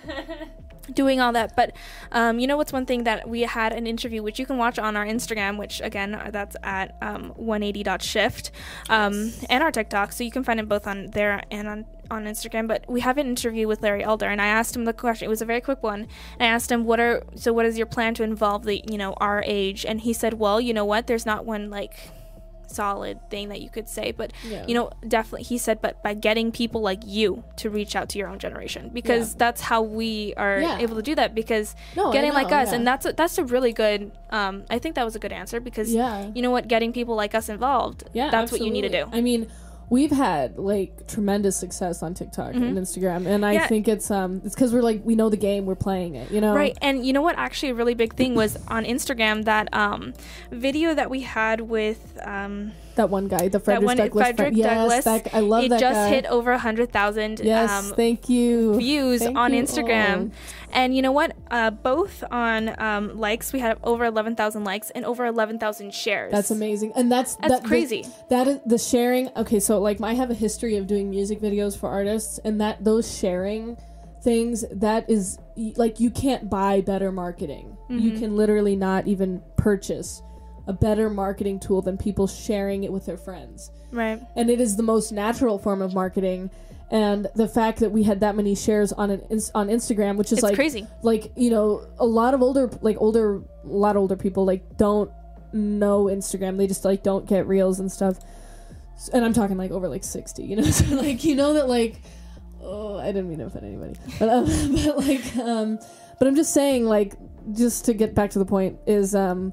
doing 0.93 1.19
all 1.19 1.31
that. 1.33 1.55
But 1.55 1.75
um, 2.11 2.39
you 2.39 2.47
know 2.47 2.57
what's 2.57 2.73
one 2.73 2.85
thing 2.85 3.03
that 3.03 3.27
we 3.27 3.41
had 3.41 3.73
an 3.73 3.87
interview 3.87 4.23
which 4.23 4.39
you 4.39 4.45
can 4.45 4.57
watch 4.57 4.79
on 4.79 4.95
our 4.95 5.05
Instagram, 5.05 5.57
which 5.57 5.81
again 5.81 6.15
uh, 6.15 6.29
that's 6.31 6.55
at 6.63 6.95
um, 7.01 7.33
180.shift, 7.39 8.51
um, 8.89 9.33
and 9.49 9.63
our 9.63 9.71
TikTok. 9.71 10.11
So 10.11 10.23
you 10.23 10.31
can 10.31 10.43
find 10.43 10.59
it 10.59 10.67
both 10.67 10.87
on 10.87 11.07
there 11.07 11.43
and 11.51 11.67
on 11.67 11.85
on 12.11 12.25
Instagram. 12.25 12.67
But 12.67 12.85
we 12.87 13.01
have 13.01 13.17
an 13.17 13.27
interview 13.27 13.67
with 13.67 13.81
Larry 13.81 14.03
Elder, 14.03 14.27
and 14.27 14.41
I 14.41 14.47
asked 14.47 14.75
him 14.75 14.85
the 14.85 14.93
question. 14.93 15.25
It 15.25 15.29
was 15.29 15.41
a 15.41 15.45
very 15.45 15.61
quick 15.61 15.83
one. 15.83 16.07
And 16.39 16.41
I 16.41 16.45
asked 16.47 16.71
him, 16.71 16.85
"What 16.85 16.99
are 16.99 17.23
so? 17.35 17.53
What 17.53 17.65
is 17.65 17.77
your 17.77 17.87
plan 17.87 18.13
to 18.15 18.23
involve 18.23 18.63
the 18.63 18.83
you 18.89 18.97
know 18.97 19.13
our 19.17 19.43
age?" 19.45 19.85
And 19.85 20.01
he 20.01 20.13
said, 20.13 20.35
"Well, 20.35 20.59
you 20.59 20.73
know 20.73 20.85
what? 20.85 21.07
There's 21.07 21.25
not 21.25 21.45
one 21.45 21.69
like." 21.69 22.11
Solid 22.69 23.17
thing 23.29 23.49
that 23.49 23.61
you 23.61 23.69
could 23.69 23.87
say 23.89 24.11
but 24.11 24.31
Yeah. 24.47 24.65
you 24.67 24.73
know 24.73 24.89
definitely 25.07 25.43
he 25.43 25.57
said 25.57 25.81
but 25.81 26.01
by 26.03 26.13
getting 26.13 26.51
people 26.51 26.81
like 26.81 27.01
you 27.05 27.43
to 27.57 27.69
reach 27.69 27.95
out 27.95 28.09
to 28.09 28.19
your 28.19 28.27
own 28.27 28.39
generation 28.39 28.89
because 28.93 29.31
Yeah. 29.31 29.35
that's 29.39 29.61
how 29.61 29.81
we 29.81 30.33
are 30.37 30.59
Yeah. 30.59 30.77
able 30.79 30.95
to 30.95 31.01
do 31.01 31.15
that 31.15 31.33
because 31.35 31.75
No, 31.95 32.11
getting 32.11 32.33
like 32.33 32.51
us 32.51 32.71
and 32.71 32.85
that's 32.85 33.05
a, 33.05 33.13
that's 33.13 33.37
a 33.37 33.43
really 33.43 33.73
good 33.73 34.11
um 34.31 34.63
i 34.69 34.77
think 34.79 34.95
that 34.95 35.05
was 35.05 35.15
a 35.15 35.19
good 35.19 35.31
answer 35.31 35.59
because 35.59 35.93
yeah. 35.93 36.29
you 36.35 36.41
know 36.41 36.51
what 36.51 36.67
getting 36.67 36.93
people 36.93 37.15
like 37.15 37.33
us 37.35 37.49
involved 37.49 38.03
Yeah, 38.13 38.29
that's 38.29 38.51
what 38.51 38.61
you 38.61 38.71
need 38.71 38.81
to 38.83 38.89
do. 38.89 39.05
I 39.11 39.21
mean, 39.21 39.47
we've 39.89 40.11
had 40.11 40.57
like 40.57 41.07
tremendous 41.07 41.55
success 41.57 42.03
on 42.03 42.13
TikTok 42.13 42.53
and 42.53 42.77
Instagram, 42.77 43.25
and 43.27 43.45
I 43.45 43.49
Mm-hmm. 43.49 43.61
Yeah. 43.61 43.67
think 43.67 43.87
it's 43.87 44.11
um 44.11 44.41
it's 44.45 44.55
because 44.55 44.73
we're 44.73 44.81
like 44.81 45.01
we 45.03 45.15
know 45.15 45.29
the 45.29 45.37
game, 45.37 45.65
we're 45.65 45.75
playing 45.75 46.15
it, 46.15 46.31
you 46.31 46.41
know. 46.41 46.53
Right, 46.55 46.77
and 46.81 47.05
you 47.05 47.13
know 47.13 47.21
what? 47.21 47.37
Actually, 47.37 47.69
a 47.69 47.75
really 47.75 47.95
big 47.95 48.13
thing 48.15 48.35
was 48.35 48.57
on 48.67 48.85
Instagram 48.85 49.45
that 49.45 49.73
um, 49.73 50.13
video 50.51 50.93
that 50.93 51.09
we 51.09 51.21
had 51.21 51.61
with 51.61 52.17
um, 52.23 52.71
That 52.99 53.09
one 53.09 53.29
guy, 53.29 53.47
the 53.47 53.59
that 53.59 53.63
Frederick 53.63 53.85
one 53.87 53.97
Douglass. 53.97 54.27
Frederick 54.27 54.53
yes, 54.57 54.67
Douglass. 54.75 55.05
that, 55.05 55.33
I 55.33 55.39
love 55.39 55.63
it 55.63 55.69
that 55.69 55.79
just 55.79 55.95
guy. 55.95 56.09
hit 56.09 56.25
over 56.25 56.51
a 56.51 56.57
hundred 56.59 56.91
thousand 56.91 57.39
Yes, 57.39 57.71
um, 57.71 57.95
thank 57.95 58.27
you. 58.27 58.75
views 58.75 59.21
Thank 59.21 59.37
on 59.37 59.53
you 59.53 59.63
Instagram. 59.63 60.19
all. 60.25 60.31
And 60.73 60.93
you 60.95 61.01
know 61.01 61.13
what? 61.13 61.35
Uh, 61.49 61.71
both 61.71 62.23
on 62.29 62.75
um, 62.79 63.17
likes, 63.17 63.53
we 63.53 63.59
had 63.59 63.79
over 63.83 64.03
11,000 64.05 64.63
likes 64.65 64.89
and 64.91 65.03
over 65.05 65.25
11,000 65.25 65.93
shares. 65.93 66.31
That's 66.31 66.51
amazing, 66.51 66.91
and 66.95 67.09
that's 67.11 67.35
That's 67.37 67.53
that, 67.53 67.61
the- 67.63 67.67
crazy. 67.69 68.05
that 68.29 68.47
is 68.49 68.59
the 68.65 68.77
sharing. 68.77 69.29
Okay, 69.37 69.59
so 69.61 69.79
like 69.79 70.01
I 70.01 70.13
have 70.13 70.29
a 70.29 70.35
history 70.35 70.75
of 70.75 70.85
doing 70.85 71.09
music 71.09 71.39
videos 71.39 71.77
for 71.79 71.87
artists, 71.89 72.37
and 72.43 72.59
that 72.59 72.83
those 72.83 73.17
sharing 73.17 73.77
things 74.21 74.65
that 74.73 75.09
is 75.09 75.39
like 75.77 76.01
you 76.01 76.11
can't 76.11 76.49
buy 76.49 76.81
better 76.81 77.11
marketing. 77.13 77.77
You 77.89 78.11
Mm-hmm. 78.11 78.19
can 78.19 78.35
literally 78.35 78.75
not 78.75 79.07
even 79.07 79.41
purchase 79.57 80.21
a 80.69 80.73
better 80.73 81.09
marketing 81.09 81.59
tool 81.59 81.81
than 81.81 81.97
people 81.97 82.27
sharing 82.27 82.83
it 82.83 82.91
with 82.91 83.05
their 83.05 83.17
friends. 83.17 83.71
Right. 83.91 84.21
and 84.35 84.49
it 84.51 84.61
is 84.61 84.75
the 84.75 84.83
most 84.83 85.11
natural 85.11 85.57
form 85.57 85.81
of 85.81 85.95
marketing 85.95 86.51
and 86.91 87.27
the 87.35 87.47
fact 87.47 87.79
that 87.79 87.91
we 87.91 88.03
had 88.03 88.19
that 88.19 88.35
many 88.35 88.53
shares 88.55 88.91
on 88.93 89.09
an 89.09 89.21
ins- 89.31 89.51
on 89.55 89.67
Instagram 89.67 90.15
which 90.15 90.27
is 90.31 90.39
It's 90.39 90.43
like 90.43 90.53
crazy. 90.55 90.85
like 91.01 91.31
you 91.35 91.49
know 91.49 91.87
a 91.97 92.05
lot 92.05 92.35
of 92.35 92.43
older 92.43 92.69
like 92.81 92.97
older 92.99 93.37
a 93.37 93.41
lot 93.67 93.95
of 93.95 94.01
older 94.01 94.15
people 94.15 94.45
like 94.45 94.77
don't 94.77 95.09
know 95.53 96.05
Instagram 96.05 96.57
they 96.57 96.67
just 96.67 96.85
like 96.85 97.01
don't 97.01 97.25
get 97.27 97.47
reels 97.47 97.79
and 97.79 97.91
stuff 97.91 98.19
and 99.13 99.25
I'm 99.25 99.33
talking 99.33 99.57
like 99.57 99.71
over 99.71 99.87
like 99.87 100.03
60 100.03 100.43
you 100.43 100.55
know 100.57 100.63
so 100.79 100.95
like 100.95 101.23
you 101.23 101.35
know 101.35 101.53
that 101.53 101.67
like 101.67 101.99
oh 102.61 102.97
I 102.99 103.07
didn't 103.07 103.29
mean 103.29 103.39
to 103.39 103.45
offend 103.45 103.65
anybody 103.65 103.95
but 104.19 104.29
um, 104.29 104.45
but 104.85 104.97
like 104.97 105.37
um 105.37 105.79
but 106.19 106.27
I'm 106.27 106.35
just 106.35 106.53
saying 106.53 106.85
like 106.85 107.15
just 107.53 107.85
to 107.85 107.93
get 107.95 108.13
back 108.13 108.29
to 108.31 108.39
the 108.39 108.45
point 108.45 108.77
is 108.85 109.15
um 109.15 109.51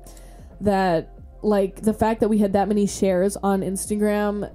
that 0.61 1.12
like 1.42 1.82
the 1.82 1.92
fact 1.94 2.20
that 2.20 2.28
we 2.28 2.38
had 2.38 2.52
that 2.54 2.68
many 2.68 2.86
shares 2.86 3.36
on 3.36 3.61
Instagram 3.61 4.50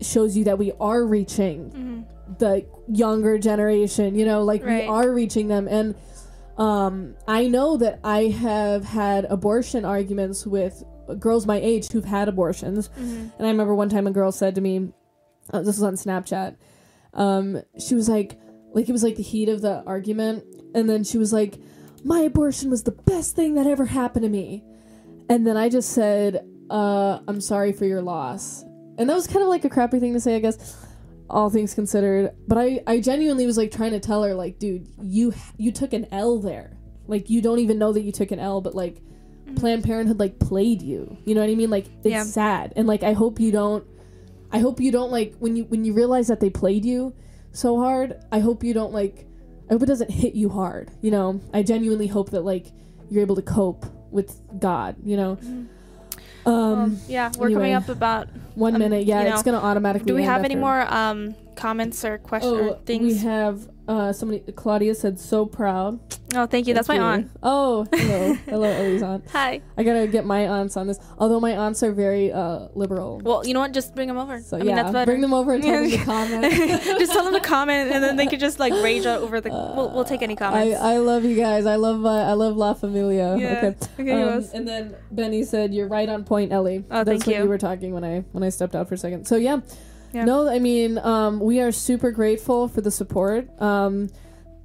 shows 0.00 0.36
you 0.36 0.44
that 0.44 0.58
we 0.58 0.72
are 0.80 1.04
reaching 1.04 2.06
the 2.38 2.64
younger 2.88 3.38
generation 3.38 4.14
you 4.14 4.24
know 4.24 4.42
like 4.42 4.64
Right. 4.64 4.82
we 4.84 4.88
are 4.88 5.10
reaching 5.10 5.48
them. 5.48 5.66
And 5.68 5.94
um 6.58 7.14
i 7.26 7.48
know 7.48 7.78
that 7.78 7.98
i 8.04 8.24
have 8.24 8.84
had 8.84 9.24
abortion 9.24 9.86
arguments 9.86 10.46
with 10.46 10.84
girls 11.18 11.46
my 11.46 11.56
age 11.56 11.88
who've 11.90 12.04
had 12.04 12.28
abortions. 12.28 12.90
And 12.98 13.32
i 13.40 13.46
remember 13.48 13.74
one 13.74 13.88
time 13.88 14.06
a 14.06 14.10
girl 14.10 14.30
said 14.32 14.54
to 14.56 14.60
me 14.60 14.92
uh, 15.52 15.58
this 15.62 15.78
was 15.78 15.82
on 15.82 15.94
snapchat 15.94 16.56
um 17.14 17.62
she 17.78 17.94
was 17.94 18.08
like 18.08 18.38
like 18.74 18.86
it 18.88 18.92
was 18.92 19.02
like 19.02 19.16
the 19.16 19.22
heat 19.22 19.48
of 19.48 19.60
the 19.62 19.82
argument. 19.86 20.44
And 20.74 20.88
then 20.88 21.04
she 21.04 21.16
was 21.18 21.32
like 21.32 21.58
my 22.04 22.20
abortion 22.20 22.68
was 22.70 22.82
the 22.82 22.92
best 22.92 23.34
thing 23.36 23.54
that 23.54 23.66
ever 23.66 23.86
happened 23.86 24.22
to 24.24 24.28
me 24.30 24.62
and 25.28 25.46
then 25.46 25.56
i 25.56 25.68
just 25.68 25.90
said 25.90 26.44
uh 26.70 27.20
i'm 27.28 27.40
sorry 27.40 27.72
for 27.72 27.84
your 27.84 28.02
loss. 28.02 28.64
And 28.98 29.08
that 29.08 29.14
was 29.14 29.26
kind 29.26 29.42
of 29.42 29.48
like 29.48 29.64
a 29.64 29.70
crappy 29.70 29.98
thing 30.00 30.12
to 30.12 30.20
say 30.20 30.36
i 30.36 30.38
guess 30.38 30.76
all 31.30 31.48
things 31.48 31.72
considered. 31.74 32.30
But 32.46 32.58
i 32.58 32.82
i 32.86 33.00
genuinely 33.00 33.46
was 33.46 33.56
like 33.56 33.70
trying 33.70 33.92
to 33.92 34.00
tell 34.00 34.22
her 34.22 34.34
like 34.34 34.58
dude 34.58 34.86
you 35.02 35.32
you 35.56 35.72
took 35.72 35.92
an 35.92 36.06
l 36.12 36.38
there. 36.40 36.76
Like 37.06 37.30
you 37.30 37.40
don't 37.42 37.58
even 37.58 37.78
know 37.78 37.92
that 37.92 38.02
you 38.02 38.12
took 38.12 38.30
an 38.32 38.38
l 38.38 38.60
but 38.60 38.74
like 38.74 39.00
planned 39.56 39.84
parenthood 39.84 40.18
like 40.20 40.38
played 40.38 40.82
you. 40.82 41.16
You 41.24 41.34
know 41.34 41.40
what 41.40 41.50
i 41.50 41.54
mean? 41.54 41.70
Like 41.70 41.86
it's 42.04 42.06
Yeah. 42.06 42.24
sad. 42.24 42.72
And 42.76 42.86
like 42.86 43.02
i 43.02 43.12
hope 43.12 43.40
you 43.40 43.50
don't 43.50 43.84
i 44.52 44.58
hope 44.58 44.78
you 44.80 44.92
don't 44.92 45.10
like 45.10 45.34
when 45.38 45.56
you 45.56 45.64
when 45.64 45.84
you 45.84 45.94
realize 45.94 46.28
that 46.28 46.38
they 46.40 46.50
played 46.50 46.84
you 46.84 47.14
so 47.52 47.78
hard 47.78 48.18
i 48.30 48.38
hope 48.38 48.62
you 48.62 48.74
don't 48.74 48.92
like 48.92 49.26
i 49.68 49.72
hope 49.72 49.82
it 49.82 49.86
doesn't 49.86 50.10
hit 50.10 50.34
you 50.34 50.48
hard 50.50 50.90
you 51.00 51.10
know? 51.10 51.40
I 51.54 51.62
genuinely 51.62 52.06
hope 52.06 52.30
that 52.30 52.42
like 52.42 52.66
you're 53.10 53.22
able 53.22 53.36
to 53.36 53.42
cope 53.42 53.86
with 54.12 54.36
god 54.60 54.96
you 55.04 55.16
know? 55.16 55.38
Um 56.44 56.46
Well, 56.46 56.90
yeah, 57.08 57.30
we're 57.38 57.50
coming 57.50 57.74
up 57.74 57.88
about. 57.88 58.28
one 58.54 58.74
um, 58.74 58.80
minute. 58.80 59.06
Yeah 59.06 59.22
you 59.22 59.32
it's 59.32 59.42
gonna 59.42 59.58
automatically 59.58 60.06
Do 60.06 60.14
we 60.14 60.24
have 60.24 60.44
any 60.44 60.56
more 60.56 60.80
um, 60.92 61.34
comments 61.56 62.04
or 62.04 62.18
questions 62.18 62.52
Oh, 62.54 62.68
or 62.70 62.78
things? 62.84 63.02
we 63.02 63.14
have 63.18 63.68
uh 63.88 64.12
somebody 64.12 64.40
Claudia 64.52 64.94
said 64.94 65.18
so 65.18 65.44
proud. 65.44 65.98
oh, 66.36 66.46
thank 66.46 66.68
you. 66.68 66.72
That's 66.74 66.86
my 66.86 66.98
aunt. 67.00 67.30
Oh, 67.42 67.84
hello. 67.92 68.34
hello 68.46 68.62
Ellie's 68.68 69.02
aunt. 69.02 69.28
Hi. 69.32 69.60
I 69.76 69.82
gotta 69.82 70.06
get 70.06 70.24
my 70.24 70.46
aunts 70.46 70.76
on 70.76 70.86
this. 70.86 71.00
Although 71.18 71.40
my 71.40 71.56
aunts 71.56 71.82
are 71.82 71.92
very 71.92 72.30
uh 72.32 72.68
liberal. 72.74 73.18
Well, 73.24 73.44
you 73.44 73.54
know 73.54 73.60
what? 73.60 73.72
Just 73.72 73.94
bring 73.96 74.06
them 74.06 74.18
over. 74.18 74.40
so 74.40 74.56
I 74.56 74.60
mean, 74.60 74.68
yeah, 74.68 74.90
that's 74.92 75.04
bring 75.04 75.20
them 75.20 75.34
over 75.34 75.52
and 75.54 75.62
tell 75.64 75.82
them 75.82 75.90
to 75.90 75.98
comment. 76.04 76.52
just 77.00 77.12
tell 77.12 77.24
them 77.24 77.34
to 77.34 77.40
comment, 77.40 77.90
and 77.90 78.02
then 78.04 78.14
they 78.16 78.28
could 78.28 78.38
just 78.40 78.60
like 78.60 78.72
rage 78.84 79.04
out 79.04 79.20
over 79.20 79.40
the. 79.40 79.50
we'll, 79.50 79.90
we'll 79.92 80.04
take 80.04 80.22
any 80.22 80.34
I, 80.34 80.36
comments. 80.36 80.80
I 80.80 80.98
love 80.98 81.24
you 81.24 81.36
guys. 81.36 81.66
I 81.66 81.74
love 81.74 82.04
uh, 82.06 82.08
I 82.08 82.34
love 82.34 82.56
La 82.56 82.74
Familia. 82.74 83.36
Yeah. 83.36 83.72
Okay. 83.72 83.76
Okay, 83.98 84.22
Um, 84.22 84.44
and 84.54 84.66
then 84.66 84.94
Benny 85.10 85.42
said, 85.42 85.74
"You're 85.74 85.88
right 85.88 86.08
on 86.08 86.22
point, 86.22 86.52
Ellie." 86.52 86.84
Oh, 86.88 87.02
That's 87.02 87.08
thank 87.08 87.26
when 87.26 87.36
you. 87.36 87.42
you 87.42 87.48
were 87.48 87.58
talking 87.58 87.92
when 87.92 88.04
I 88.04 88.20
when 88.30 88.44
I 88.44 88.48
stepped 88.50 88.76
out 88.76 88.86
for 88.88 88.94
a 88.94 88.98
second. 88.98 89.26
So 89.26 89.34
yeah, 89.36 89.58
Yeah. 90.12 90.24
no, 90.24 90.48
I 90.48 90.58
mean, 90.58 90.98
um, 90.98 91.40
we 91.40 91.60
are 91.60 91.72
super 91.72 92.10
grateful 92.10 92.68
for 92.68 92.80
the 92.80 92.90
support. 92.90 93.48
Um, 93.60 94.08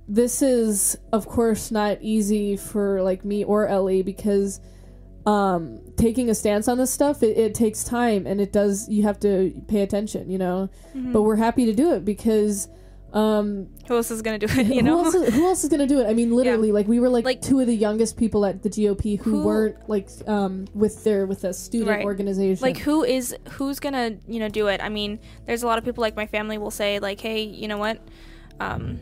this 0.10 0.41
is 0.41 0.98
of 1.12 1.28
course 1.28 1.70
not 1.70 1.98
easy 2.02 2.56
for 2.56 3.02
like 3.04 3.26
me 3.26 3.43
or 3.43 3.68
Ellie 3.68 4.04
because 4.04 4.62
um 5.26 5.82
taking 5.98 6.30
a 6.30 6.34
stance 6.36 6.70
on 6.70 6.78
this 6.78 6.89
stuff 6.89 7.22
it, 7.22 7.38
it 7.38 7.54
takes 7.54 7.84
time 7.84 8.26
and 8.26 8.39
it 8.39 8.54
does 8.54 8.88
you 8.88 9.04
have 9.04 9.20
to 9.20 9.52
pay 9.68 9.82
attention 9.82 10.30
you 10.32 10.38
know 10.38 10.70
Mhm. 10.95 11.12
but 11.12 11.24
we're 11.24 11.36
happy 11.36 11.66
to 11.66 11.74
do 11.74 11.91
it 11.91 12.06
because 12.06 12.70
um 13.12 13.68
who 13.88 13.95
else 13.95 14.11
is 14.11 14.21
gonna 14.21 14.38
do 14.39 14.47
it? 14.49 14.67
You 14.67 14.75
who 14.75 14.81
know, 14.81 15.05
else 15.05 15.15
is, 15.15 15.33
who 15.33 15.45
else 15.47 15.63
is 15.63 15.69
gonna 15.69 15.88
do 15.88 15.99
it 16.01 16.07
i 16.07 16.13
mean 16.13 16.31
literally 16.35 16.71
like 16.71 16.88
we 16.88 16.99
were 16.99 17.09
like, 17.09 17.25
Like- 17.25 17.41
two 17.41 17.59
of 17.59 17.67
the 17.67 17.75
youngest 17.75 18.17
people 18.17 18.45
at 18.45 18.61
the 18.63 18.69
gop 18.69 19.01
who, 19.21 19.31
Who- 19.31 19.43
weren't 19.43 19.89
like 19.89 20.09
um 20.27 20.65
with 20.73 21.03
their 21.03 21.25
with 21.25 21.43
a 21.43 21.53
student 21.53 21.89
Right. 21.89 22.05
organization 22.05 22.61
like 22.61 22.77
who 22.77 23.03
is 23.03 23.35
who's 23.51 23.79
gonna 23.79 24.17
you 24.27 24.39
know 24.39 24.49
do 24.49 24.67
it? 24.67 24.81
I 24.83 24.89
mean, 24.89 25.19
there's 25.45 25.63
a 25.63 25.67
lot 25.67 25.77
of 25.77 25.85
people 25.85 26.01
like 26.01 26.15
my 26.15 26.27
family 26.27 26.57
will 26.57 26.71
say 26.71 26.99
like, 26.99 27.19
hey, 27.21 27.41
you 27.43 27.67
know 27.67 27.77
what, 27.77 27.99
um, 28.59 28.99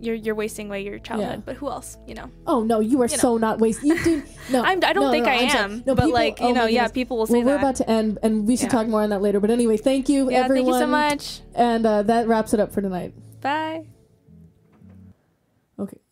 you're 0.00 0.14
you're 0.14 0.34
wasting 0.34 0.66
away 0.68 0.82
your 0.84 0.98
childhood. 0.98 1.38
Yeah. 1.38 1.42
But 1.46 1.56
who 1.56 1.68
else? 1.68 1.96
You 2.06 2.14
know, 2.14 2.30
oh 2.46 2.62
no 2.62 2.80
you 2.80 3.00
are 3.02 3.06
you 3.06 3.16
know. 3.16 3.20
so 3.20 3.36
not 3.38 3.58
wasting 3.60 3.90
you 3.90 4.04
do 4.04 4.22
no 4.50 4.62
I'm, 4.62 4.78
I 4.84 4.92
don't 4.92 5.04
no, 5.04 5.10
think 5.10 5.24
no, 5.26 5.32
I 5.32 5.36
I'm 5.36 5.56
am. 5.56 5.82
No, 5.86 5.94
but 5.94 6.04
people- 6.04 6.12
like 6.12 6.40
you 6.40 6.46
oh 6.48 6.52
know, 6.52 6.66
yeah, 6.66 6.88
people 6.88 7.16
will 7.16 7.26
say 7.26 7.38
well, 7.42 7.54
we're 7.54 7.58
about 7.58 7.76
to 7.76 7.90
end 7.90 8.18
and 8.22 8.46
we 8.46 8.56
should 8.56 8.64
Yeah. 8.64 8.78
talk 8.78 8.88
more 8.88 9.02
on 9.02 9.10
that 9.10 9.22
later 9.22 9.40
but 9.40 9.50
anyway 9.50 9.76
thank 9.78 10.08
you 10.10 10.30
yeah, 10.30 10.38
everyone 10.44 10.72
thank 10.72 10.74
you 10.74 10.80
so 10.80 10.86
much. 10.86 11.40
and 11.54 11.86
uh, 11.86 12.02
that 12.02 12.28
wraps 12.28 12.52
it 12.52 12.60
up 12.60 12.72
for 12.72 12.82
tonight 12.82 13.14
Bye. 13.46 13.86
okay 15.78 16.05